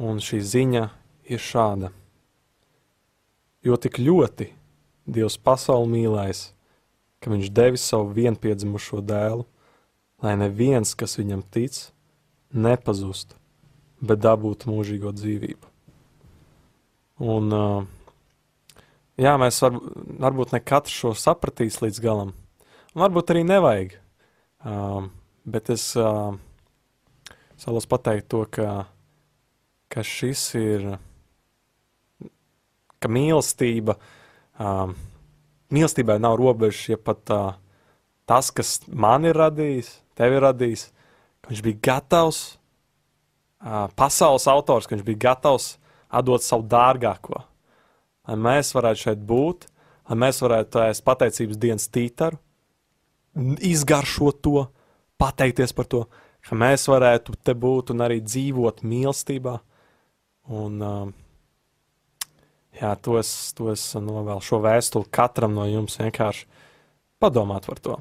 un 0.00 0.20
šī 0.24 0.40
ziņa 0.44 0.84
ir 1.32 1.42
šāda. 1.42 1.92
Jo 3.66 3.78
tik 3.80 4.00
ļoti 4.02 4.52
Dievs 5.06 5.36
pasauli 5.38 5.86
mīlēs, 5.92 6.40
ka 7.22 7.30
viņš 7.30 7.50
devis 7.54 7.84
savu 7.86 8.10
vienpiedzimušo 8.16 8.98
dēlu, 9.06 9.44
lai 10.22 10.32
neviens, 10.40 10.96
kas 10.98 11.14
viņam 11.20 11.44
tic, 11.54 11.78
nepazustu, 12.50 13.38
bet 14.02 14.18
dabūtu 14.24 14.72
mūžīgo 14.72 15.12
dzīvību. 15.14 15.70
Un, 17.22 17.54
uh, 17.54 17.86
jā, 19.20 19.36
mēs 19.40 19.60
var, 19.64 19.78
varbūt 20.26 20.54
ne 20.54 20.62
katrs 20.64 20.96
šo 20.96 21.12
sapratīs 21.18 21.80
līdz 21.82 22.02
galam, 22.04 22.34
un 22.94 23.04
varbūt 23.04 23.32
arī 23.34 23.44
nevajag. 23.46 23.96
Um, 24.66 25.10
bet 25.46 25.70
es 25.70 25.92
uh, 26.00 26.34
vēlos 27.62 27.86
pateikt 27.88 28.28
to, 28.32 28.42
ka, 28.50 28.86
ka 29.92 30.02
šis 30.02 30.42
ir, 30.58 30.88
ka 32.98 33.10
mīlestība, 33.12 33.96
um, 34.58 34.96
mīlestībai 35.74 36.18
nav 36.22 36.38
robežas, 36.40 36.82
ja 36.90 36.98
pat 36.98 37.34
uh, 37.34 37.54
tas, 38.26 38.50
kas 38.50 38.80
man 38.90 39.28
ir 39.28 39.38
radījis, 39.38 39.92
tev 40.18 40.36
ir 40.36 40.46
radījis, 40.48 40.88
ka 41.40 41.52
viņš 41.52 41.64
bija 41.68 41.82
gatavs, 41.90 42.40
uh, 43.62 43.86
pasaules 43.98 44.48
autors, 44.50 44.88
ka 44.88 44.96
viņš 44.96 45.06
bija 45.06 45.24
gatavs 45.30 45.76
atdot 46.10 46.42
savu 46.42 46.66
dārgāko, 46.70 47.44
lai 48.26 48.36
mēs 48.48 48.72
varētu 48.76 49.02
šeit 49.06 49.22
būt, 49.26 49.66
lai 50.10 50.18
mēs 50.22 50.42
varētu 50.44 50.82
ēst 50.86 51.04
pateicības 51.06 51.60
dienas 51.62 51.88
tītaru, 51.92 52.38
izgaršot 53.66 54.40
to, 54.44 54.66
pateikties 55.20 55.74
par 55.76 55.88
to, 55.90 56.06
ka 56.46 56.56
mēs 56.58 56.86
varētu 56.88 57.36
te 57.44 57.54
būt 57.58 57.92
un 57.94 58.04
arī 58.06 58.20
dzīvot 58.24 58.82
mīlestībā. 58.86 59.58
Un, 60.56 60.82
uh, 60.82 61.08
jā, 62.80 62.92
to 63.02 63.16
es, 63.20 63.32
to 63.56 63.72
es 63.72 63.88
novēlu 63.98 64.42
šo 64.44 64.60
vēstuli 64.64 65.10
katram 65.10 65.56
no 65.56 65.66
jums 65.68 65.98
vienkārši 66.00 66.46
padomāt 67.22 67.66
par 67.66 67.82
to. 67.82 67.96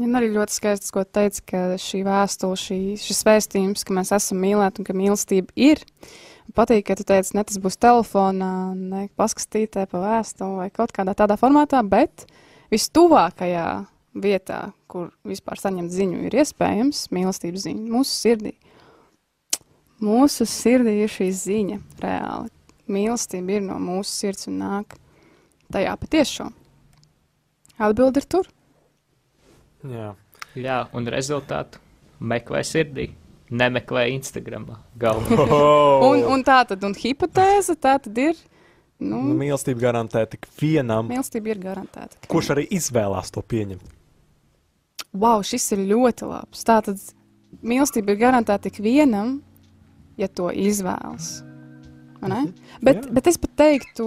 Un 0.00 0.16
arī 0.16 0.30
ļoti 0.32 0.54
skaisti, 0.56 0.92
ko 0.94 1.02
teica, 1.04 1.42
ka 1.50 1.58
šī 1.80 2.00
vēstule, 2.06 2.56
šī, 2.56 2.78
šis 3.00 3.18
vēstījums, 3.28 3.82
ka 3.84 3.96
mēs 3.98 4.12
esam 4.16 4.38
mīlēti 4.40 4.80
un 4.80 4.88
ka 4.88 4.96
mīlestība 4.96 5.52
ir. 5.52 5.82
Patīk, 6.56 6.84
ka 6.88 6.96
tu 6.98 7.06
teici, 7.08 7.36
ne 7.36 7.44
tas 7.48 7.58
būs 7.62 7.78
telefonā, 7.80 8.74
ne 8.76 9.06
paskastītē 9.18 9.86
pa 9.90 10.00
vēstuli 10.02 10.58
vai 10.60 10.68
kaut 10.74 10.92
kādā 10.94 11.14
tādā 11.16 11.38
formātā, 11.40 11.80
bet 11.86 12.26
vistuvākajā 12.72 13.66
vietā, 14.22 14.60
kur 14.90 15.12
vispār 15.24 15.60
saņemt 15.62 15.94
ziņu, 15.94 16.24
ir 16.28 16.36
iespējams 16.42 17.06
mīlestības 17.14 17.66
ziņa 17.68 17.94
mūsu 17.94 18.16
sirdī. 18.16 18.56
Mūsu 20.02 20.48
sirdī 20.50 20.98
ir 21.04 21.12
šī 21.12 21.30
ziņa 21.38 21.78
reāli. 22.02 22.50
Mīlestība 22.92 23.56
ir 23.56 23.62
no 23.64 23.78
mūsu 23.80 24.10
sirds 24.10 24.50
un 24.50 24.58
nāk 24.64 24.98
tajā 25.72 25.94
patiešām. 26.02 26.50
Atbildi 27.82 28.20
ir 28.20 28.26
tur. 28.28 28.50
Jā, 29.88 30.10
Jā, 30.52 30.82
un 30.92 31.06
rezultātu 31.08 31.80
meklē 32.20 32.60
sirdī, 32.60 33.06
nemeklē 33.52 34.06
Instagram. 34.16 34.66
Galvenais. 34.98 35.52
oh, 35.52 36.08
Un, 36.10 36.24
un 36.36 36.44
tā 36.46 36.62
tad, 36.68 36.82
un 36.88 36.94
hipotēze 36.98 37.76
tā 37.76 37.96
tad 38.02 38.18
ir, 38.18 38.38
nu, 39.02 39.20
nu, 39.28 39.36
mīlestība 39.38 39.84
garantē 39.88 40.24
tik 40.32 40.48
vienam, 40.60 41.08
mīlestība 41.12 41.52
ir 41.54 41.60
garantēta. 41.62 42.20
kurš 42.32 42.52
arī 42.56 42.66
izvēlās 42.78 43.30
to 43.34 43.42
pieņemt. 43.44 43.84
Wow, 45.12 45.42
šis 45.44 45.66
ir 45.76 45.82
ļoti 45.90 46.24
labs. 46.30 46.62
Tā 46.64 46.78
tad 46.86 47.00
mīlestība 47.60 48.14
ir 48.14 48.20
garantēta 48.22 48.70
tik 48.70 48.78
vienam, 48.84 49.40
ja 50.16 50.28
to 50.28 50.48
izvēlas. 50.48 51.42
Vai 52.22 52.30
ne? 52.30 52.40
Bet, 52.80 53.02
Jā. 53.02 53.12
bet 53.18 53.26
es 53.28 53.36
pat 53.42 53.52
teiktu, 53.58 54.06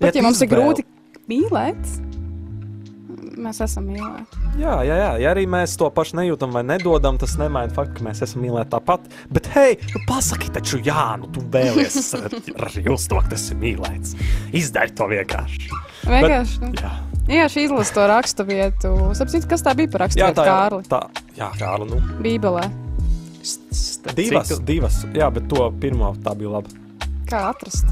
pat 0.00 0.10
ja 0.10 0.18
tu 0.18 0.24
mums 0.26 0.42
ir 0.42 0.48
izvēli- 0.50 0.58
grūti 0.60 0.84
mīlēt, 1.30 1.92
mēs 3.40 3.60
esam 3.64 3.86
mīlēti. 3.90 4.40
Jā, 4.60 4.76
jā, 4.86 4.96
jā, 5.00 5.10
ja 5.22 5.32
arī 5.34 5.44
mēs 5.50 5.74
to 5.80 5.88
pašu 5.94 6.18
nejūtam 6.20 6.54
vai 6.54 6.62
nedodam, 6.66 7.18
tas 7.20 7.36
nemaina 7.40 7.72
faktu, 7.74 7.98
ka 7.98 8.06
mēs 8.08 8.22
esam 8.26 8.44
mīlēti 8.44 8.72
tāpat. 8.72 9.08
Bet, 9.32 9.50
hei, 9.56 9.76
nu 9.94 10.02
pasaki 10.08 10.52
taču, 10.54 10.80
jā, 10.84 11.08
nu 11.20 11.28
tu 11.34 11.44
vēlies 11.52 11.98
ar, 12.18 12.78
jūs 12.86 13.08
to, 13.10 13.20
ka 13.20 13.34
tas 13.34 13.48
ir 13.52 13.60
mīlēts. 13.62 14.16
Izdari 14.56 14.94
to 14.96 15.10
vienkārši. 15.12 15.68
Vienkārši. 16.06 16.62
nu, 16.64 16.72
Jā, 16.80 16.94
Vienkārši 17.26 17.62
izlasu 17.66 17.94
to 17.96 18.02
rakstu 18.06 18.44
vietu. 18.46 18.90
Sapratu, 19.18 19.48
kas 19.50 19.64
tā 19.66 19.72
bija 19.78 19.90
par 19.90 20.04
rakstu 20.06 20.20
jā 20.22 20.28
vietu, 20.30 20.40
tā 20.40 20.44
ir. 20.46 20.50
Kārli? 20.52 20.90
Tā, 20.92 21.00
jā, 21.40 21.48
Kārli, 21.58 21.88
nu. 21.90 22.02
Bībelē. 22.22 22.66
Divas, 24.16 24.48
citu, 24.50 24.60
divas. 24.66 25.00
Jā, 25.14 25.26
bet 25.34 25.48
to 25.50 25.66
pirmo 25.82 26.12
tā 26.22 26.34
bija 26.38 26.56
laba. 26.56 26.70
Kā 27.26 27.48
atrast? 27.50 27.90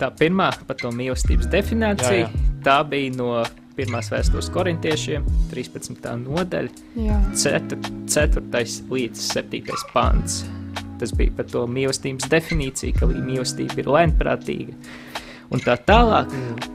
Tā 0.00 0.08
pirmā 0.18 0.48
par 0.66 0.78
to 0.80 0.90
mīlestības 0.96 1.46
definīciju, 1.52 2.24
Jā, 2.24 2.30
jā. 2.32 2.56
tā 2.66 2.78
bija 2.88 3.12
no 3.14 3.28
pirmās 3.76 4.10
vēstures 4.12 4.50
korintiešiem, 4.54 5.24
13. 5.52 6.10
nodaļa, 6.24 6.84
Jā. 6.98 7.18
4. 7.44 8.64
līdz 8.90 9.24
7. 9.32 9.80
pants. 9.92 10.44
Tas 11.00 11.10
bija 11.16 11.34
par 11.36 11.48
to 11.50 11.64
mīlestības 11.66 12.28
definīciju, 12.30 12.94
ka 13.00 13.08
mīlestība 13.10 13.82
ir 13.82 13.90
lēnprātīga. 13.96 14.76
Un 15.54 15.60
tā 15.62 15.76
tālāk, 15.86 16.32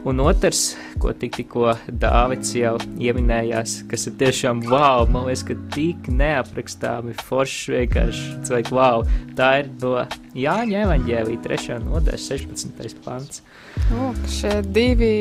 un 0.07 0.21
otrs, 0.23 0.77
ko 1.03 1.11
tik, 1.11 1.33
tikko 1.41 1.73
Dārvids 1.99 2.53
jau 2.55 2.77
ieminējās, 2.95 3.73
kas 3.91 4.07
ir 4.07 4.13
tiešām 4.21 4.61
wow, 4.69 5.03
man 5.11 5.25
liekas, 5.27 5.43
ka 5.49 5.57
tik 5.73 6.07
neaprakstāmi 6.07 7.15
forši 7.27 7.73
vienkārši 7.75 8.37
cilvēki, 8.47 8.75
wow, 8.77 9.03
tā 9.35 9.49
ir 9.59 9.71
no 9.81 10.05
Jāņa 10.39 10.85
evaņģēlī 10.85 11.35
3. 11.43 11.75
nodaļa 11.89 12.21
16. 12.23 13.01
pants. 13.03 13.41
Lūk, 13.89 14.21
šie 14.31 14.53
divi 14.71 15.11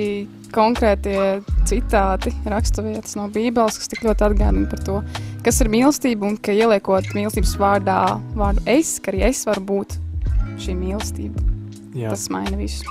konkrētie 0.54 1.18
citāti, 1.66 2.30
raksturvietas 2.46 3.18
no 3.18 3.26
Bībeles, 3.32 3.80
kas 3.80 3.90
tik 3.90 4.06
ļoti 4.06 4.28
atgādina 4.28 4.70
par 4.70 4.86
to, 4.86 5.00
kas 5.42 5.58
ir 5.64 5.72
mīlestība 5.74 6.30
un 6.30 6.38
ka 6.38 6.54
ieliekot 6.54 7.10
mīlestības 7.18 7.58
vārdā 7.58 7.98
vārdu 8.38 8.62
es, 8.70 9.00
ka 9.02 9.10
arī 9.10 9.26
es 9.32 9.42
varu 9.50 9.66
būt 9.74 9.98
šī 10.62 10.78
mīlestība. 10.78 11.42
Jā, 11.98 12.14
Tas 12.14 12.30
maina 12.30 12.54
visu. 12.60 12.86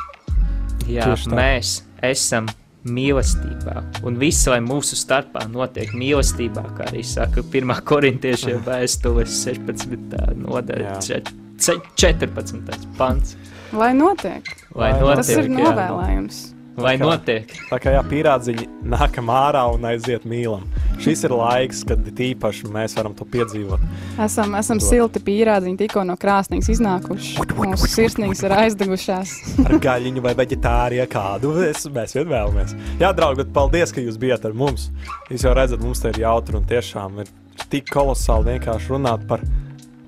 Jā, 0.88 1.08
mēs 1.36 1.82
esam 2.04 2.48
mīlestībā, 2.88 3.82
un 4.08 4.16
viss, 4.22 4.46
lai 4.48 4.60
mūsu 4.64 4.96
starpā 4.96 5.44
notiek 5.52 5.92
mīlestībā, 5.98 6.64
kā 6.78 6.86
arī 6.92 7.04
saka, 7.04 7.44
1. 7.44 7.74
korintiešiem 7.92 8.62
vēstules 8.70 9.34
16. 9.44 10.16
nodaļa, 10.44 10.94
Jā. 10.94 11.00
čet- 11.04 11.34
ce- 11.60 11.82
14. 12.00 12.88
pants. 12.98 13.36
Lai 13.76 13.92
notiek. 13.98 14.48
Lai 14.76 14.94
notiek, 15.02 15.16
Tas 15.26 15.30
ir 15.36 15.50
jā. 15.50 15.58
novēlējums. 15.60 16.38
Lai 16.78 16.94
Tā 16.98 17.02
kā- 17.02 17.08
notiek. 17.10 17.48
tā 17.72 17.78
kā 17.82 17.92
jā, 17.96 18.02
pierādziņi 18.06 18.66
nākam 18.86 19.32
ārā 19.34 19.64
un 19.74 19.82
aiziet 19.90 20.24
mīlam. 20.30 20.62
Šis 21.02 21.24
ir 21.26 21.32
laiks, 21.34 21.80
kad 21.88 21.98
tīpaši 22.06 22.70
mēs 22.70 22.94
varam 22.98 23.16
to 23.18 23.26
piedzīvot. 23.26 23.82
Esam, 24.22 24.54
esam 24.60 24.80
silti 24.80 25.20
pīrādziņi 25.20 25.78
tikko 25.78 26.04
no 26.06 26.16
krāsnīs 26.16 26.70
iznākuši. 26.70 27.38
Mūsu 27.58 27.90
sirsnīgas 27.90 28.44
ir 28.46 28.52
aizdegušās. 28.60 29.34
ar 29.66 29.74
gaļiņu 29.80 30.22
vai 30.22 30.34
vegetāriju 30.38 31.08
kādu. 31.10 31.56
Es, 31.68 31.86
mēs 31.88 32.14
vien 32.14 32.28
vēlamies. 32.30 32.76
Jā, 33.02 33.12
draugi, 33.14 33.38
bet 33.44 33.54
paldies, 33.54 33.92
ka 33.92 34.02
jūs 34.02 34.18
bijat 34.22 34.46
ar 34.46 34.54
mums. 34.54 34.92
Jūs 35.32 35.44
jau 35.50 35.54
redzat, 35.58 35.82
mums 35.82 36.00
te 36.00 36.10
ir 36.14 36.22
jautri 36.28 36.56
un 36.62 36.66
tiešām 36.66 37.20
ir 37.26 37.28
tik 37.70 37.90
kolosāli 37.90 38.54
vienkārši 38.60 38.94
runāt 38.94 39.26
par 39.28 39.42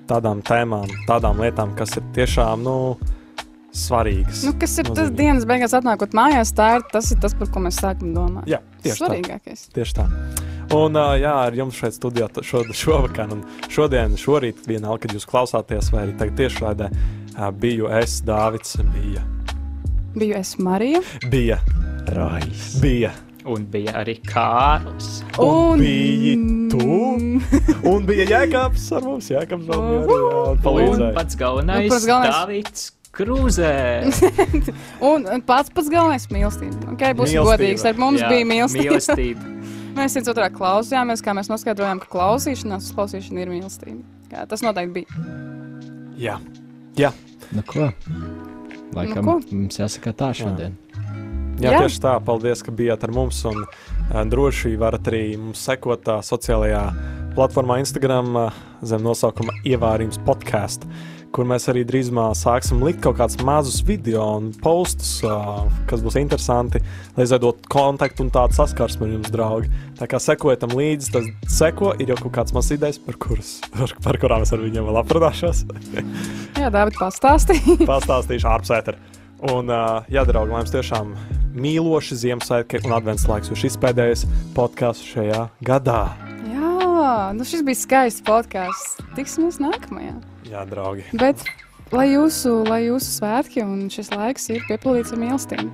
tādām 0.06 0.40
tēmām, 0.42 0.86
tādām 1.06 1.38
lietām, 1.42 1.74
kas 1.76 1.96
ir 1.98 2.02
tiešām, 2.14 2.62
nu, 2.62 2.96
svarīgas. 3.76 4.42
Nu, 4.46 4.52
kas 4.58 4.76
ir 4.78 4.88
tas 4.88 4.96
nozīmīgas. 4.96 5.16
dienas 5.18 5.46
beigās, 5.48 5.74
atnākot 5.78 6.14
mājās, 6.16 6.52
tā 6.56 6.68
ir 6.78 6.86
tas, 6.92 7.10
ir 7.14 7.20
tas 7.22 7.34
par 7.38 7.50
ko 7.54 7.62
mēs 7.66 7.78
sākam 7.82 8.12
domāt. 8.16 8.48
Jā, 8.50 8.58
tieši 8.82 8.96
tā. 8.96 9.06
Svarīgākais. 9.06 9.66
Tieši 9.76 9.94
tā. 10.00 10.06
Un, 10.70 10.94
uh, 10.94 11.16
jā, 11.18 11.32
ar 11.48 11.54
jums 11.58 11.74
šeit 11.74 11.96
studijā 11.96 12.28
šo, 12.46 12.62
šovakar, 12.74 13.32
un 13.34 13.40
šodien, 13.68 14.12
šorīt, 14.20 14.62
vienalga, 14.70 15.02
kad 15.06 15.16
jūs 15.16 15.26
klausāties, 15.26 15.88
vai 15.94 16.04
arī 16.06 16.14
tagad 16.20 16.36
tiešraidē, 16.38 16.90
uh, 17.38 17.48
biju 17.50 17.88
es, 18.00 18.20
Dāvids, 18.26 18.76
bija. 18.94 19.24
Biju 20.14 20.36
es 20.38 20.56
Marija. 20.58 21.00
Bija, 21.30 21.58
Rais. 22.14 22.76
bija. 22.82 23.10
Un 23.50 23.62
bija 23.72 23.94
arī 24.02 24.18
Kārlis. 24.28 25.22
Un 25.40 25.78
biji 25.80 26.34
tu? 26.70 26.98
Un 27.88 28.04
bija 28.06 28.26
Jēkabs 28.28 28.90
ar 28.98 29.06
mums, 29.06 29.30
Jēkabs 29.32 29.64
vēl 29.70 29.80
bija 29.86 30.00
arī 30.04 30.18
jā, 30.20 30.42
Un 30.50 30.58
palīdzēja. 30.66 31.12
pats 31.16 31.38
galvenais, 31.40 31.86
Nu, 31.86 31.94
pats 31.94 32.06
galvenais. 32.10 32.36
Dāvids 32.36 32.82
Krūzē. 33.16 33.70
Un 35.10 35.24
un 35.26 35.42
pats 35.42 35.72
pats 35.74 35.88
galvenais- 35.90 36.28
mīlestība. 36.34 36.92
Okay, 36.94 37.14
būsim 37.18 37.42
godīgi. 37.46 37.82
Ar 37.90 37.98
mums 37.98 38.20
Jā, 38.22 38.28
bija 38.30 38.46
mīlestība. 38.46 38.94
mīlestība. 38.94 39.54
mēs 39.98 40.14
viens 40.14 40.30
otrā 40.30 40.46
klausījāmies, 40.54 41.24
kā 41.26 41.34
mēs 41.34 41.50
noskaidrojām, 41.50 41.98
ka 42.04 42.10
klausīšanās 42.12 42.86
uzklausīšana 42.90 43.42
ir 43.42 43.50
mīlestība. 43.56 44.04
Jā, 44.30 44.46
tas 44.46 44.62
noteikti 44.62 45.00
bija. 45.00 45.24
Jā, 46.20 46.36
jā. 47.00 47.10
Nu, 47.50 47.64
ko? 47.66 47.88
Laikam 48.94 49.24
Nu, 49.24 49.26
ko? 49.26 49.34
mums 49.50 49.78
jāsaka 49.80 50.12
tā 50.14 50.30
šodien. 50.36 50.76
Jā, 51.60 51.74
Jā. 51.74 51.80
tieši 51.82 51.98
tā. 52.00 52.12
Paldies, 52.24 52.62
ka 52.64 52.72
bijāt 52.72 53.02
ar 53.04 53.10
mums. 53.12 53.42
Un 53.44 53.64
uh, 53.66 54.22
droši 54.24 54.76
varat 54.80 55.10
arī 55.10 55.34
mums 55.36 55.60
sekot 55.66 56.06
uh, 56.08 56.22
sociālajā 56.24 56.84
platformā 57.34 57.80
Instagram 57.82 58.30
uh, 58.38 58.60
zem 58.86 59.02
nosaukuma 59.04 59.52
Ievārījums 59.68 60.20
podkāstu, 60.24 60.88
kur 61.34 61.46
mēs 61.46 61.68
arī 61.70 61.84
drīzumā 61.86 62.26
sāksim 62.38 62.82
likt 62.82 63.02
kaut 63.04 63.18
kādus 63.20 63.38
mazus 63.46 63.80
video 63.86 64.24
un 64.38 64.50
postus, 64.62 65.20
kas 65.90 66.02
būs 66.02 66.18
interesanti, 66.20 66.82
lai 67.16 67.26
izveidotu 67.26 67.70
kontaktu 67.70 68.26
un 68.26 68.32
tādu 68.34 68.56
saskarsmi 68.58 69.06
ar 69.06 69.12
jums, 69.14 69.30
draugi. 69.34 69.70
Tā 70.00 70.08
kā 70.10 70.20
sekojiet 70.22 70.62
tam 70.64 70.74
līdzi, 70.78 71.12
tas 71.14 71.28
seko, 71.60 71.94
ir 72.02 72.12
jau 72.12 72.18
kaut 72.24 72.34
kāds 72.40 72.54
mazs 72.56 72.74
idejas, 72.74 72.98
par, 73.02 73.18
kuras, 73.22 73.58
par, 74.02 74.18
kurām 74.22 74.46
es 74.46 74.54
ar 74.54 74.62
viņiem 74.64 74.88
vēl 74.90 75.00
aprunāšos. 75.04 75.64
Jā, 76.60 76.70
Dārvid, 76.72 76.98
pastāstīja. 76.98 77.78
Pastāstīšu 77.92 78.50
ārpus 78.50 78.74
ētera. 78.80 79.00
Un, 79.50 79.70
jā, 80.12 80.20
draugi, 80.28 80.52
lai 80.52 80.58
jums 80.60 80.72
tiešām 80.74 81.14
mīloši 81.56 82.18
Ziemassvētki 82.26 82.82
un 82.84 82.92
advents 82.92 83.24
laiks, 83.30 83.48
jo 83.48 83.56
šis 83.56 83.78
pēdējais 83.80 84.26
podkāsts 84.56 85.14
šajā 85.14 85.46
gadā. 85.64 86.02
Jā, 86.50 87.30
nu 87.32 87.46
šis 87.48 87.64
bija 87.64 87.80
skaists 87.80 88.26
podkāsts. 88.26 88.98
Tiksimies 89.16 89.56
nākamajā. 89.62 90.18
Jā, 90.50 90.64
draugi. 90.66 91.04
Bet 91.14 91.42
lai 91.94 92.08
jūsu, 92.12 92.56
lai 92.68 92.82
jūsu 92.88 93.12
svētki 93.20 93.62
un 93.64 93.86
šis 93.92 94.10
laiks 94.14 94.48
ir 94.54 94.64
piepildīts 94.68 95.14
ar 95.14 95.20
mīlestību. 95.22 95.70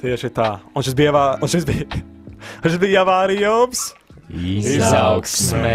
Tieši 0.00 0.30
tā. 0.36 0.50
Un 0.74 0.86
šis 0.86 0.94
bija, 0.96 1.24
un 1.42 1.50
šis 1.50 1.66
bija, 1.68 1.86
un 2.62 2.68
šis 2.70 2.78
bija 2.82 3.02
avārijums. 3.04 3.88
Izaugsmē. 4.30 5.74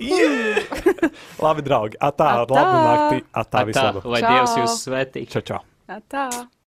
Yeah! 0.00 0.64
Labi, 1.44 1.64
draugi. 1.66 1.98
Atā, 2.00 2.30
Atā. 2.46 2.56
labu 2.56 2.78
nakti. 2.80 3.18
Atā, 3.28 3.58
Tā, 3.60 3.64
visu 3.68 3.82
labu. 3.84 4.02
lai. 4.08 4.22
Dievs 4.24 4.54
jūs 4.62 4.76
svētī. 4.86 5.26
Čau, 5.28 5.42
čau. 5.44 5.60
Tā. 6.08 6.24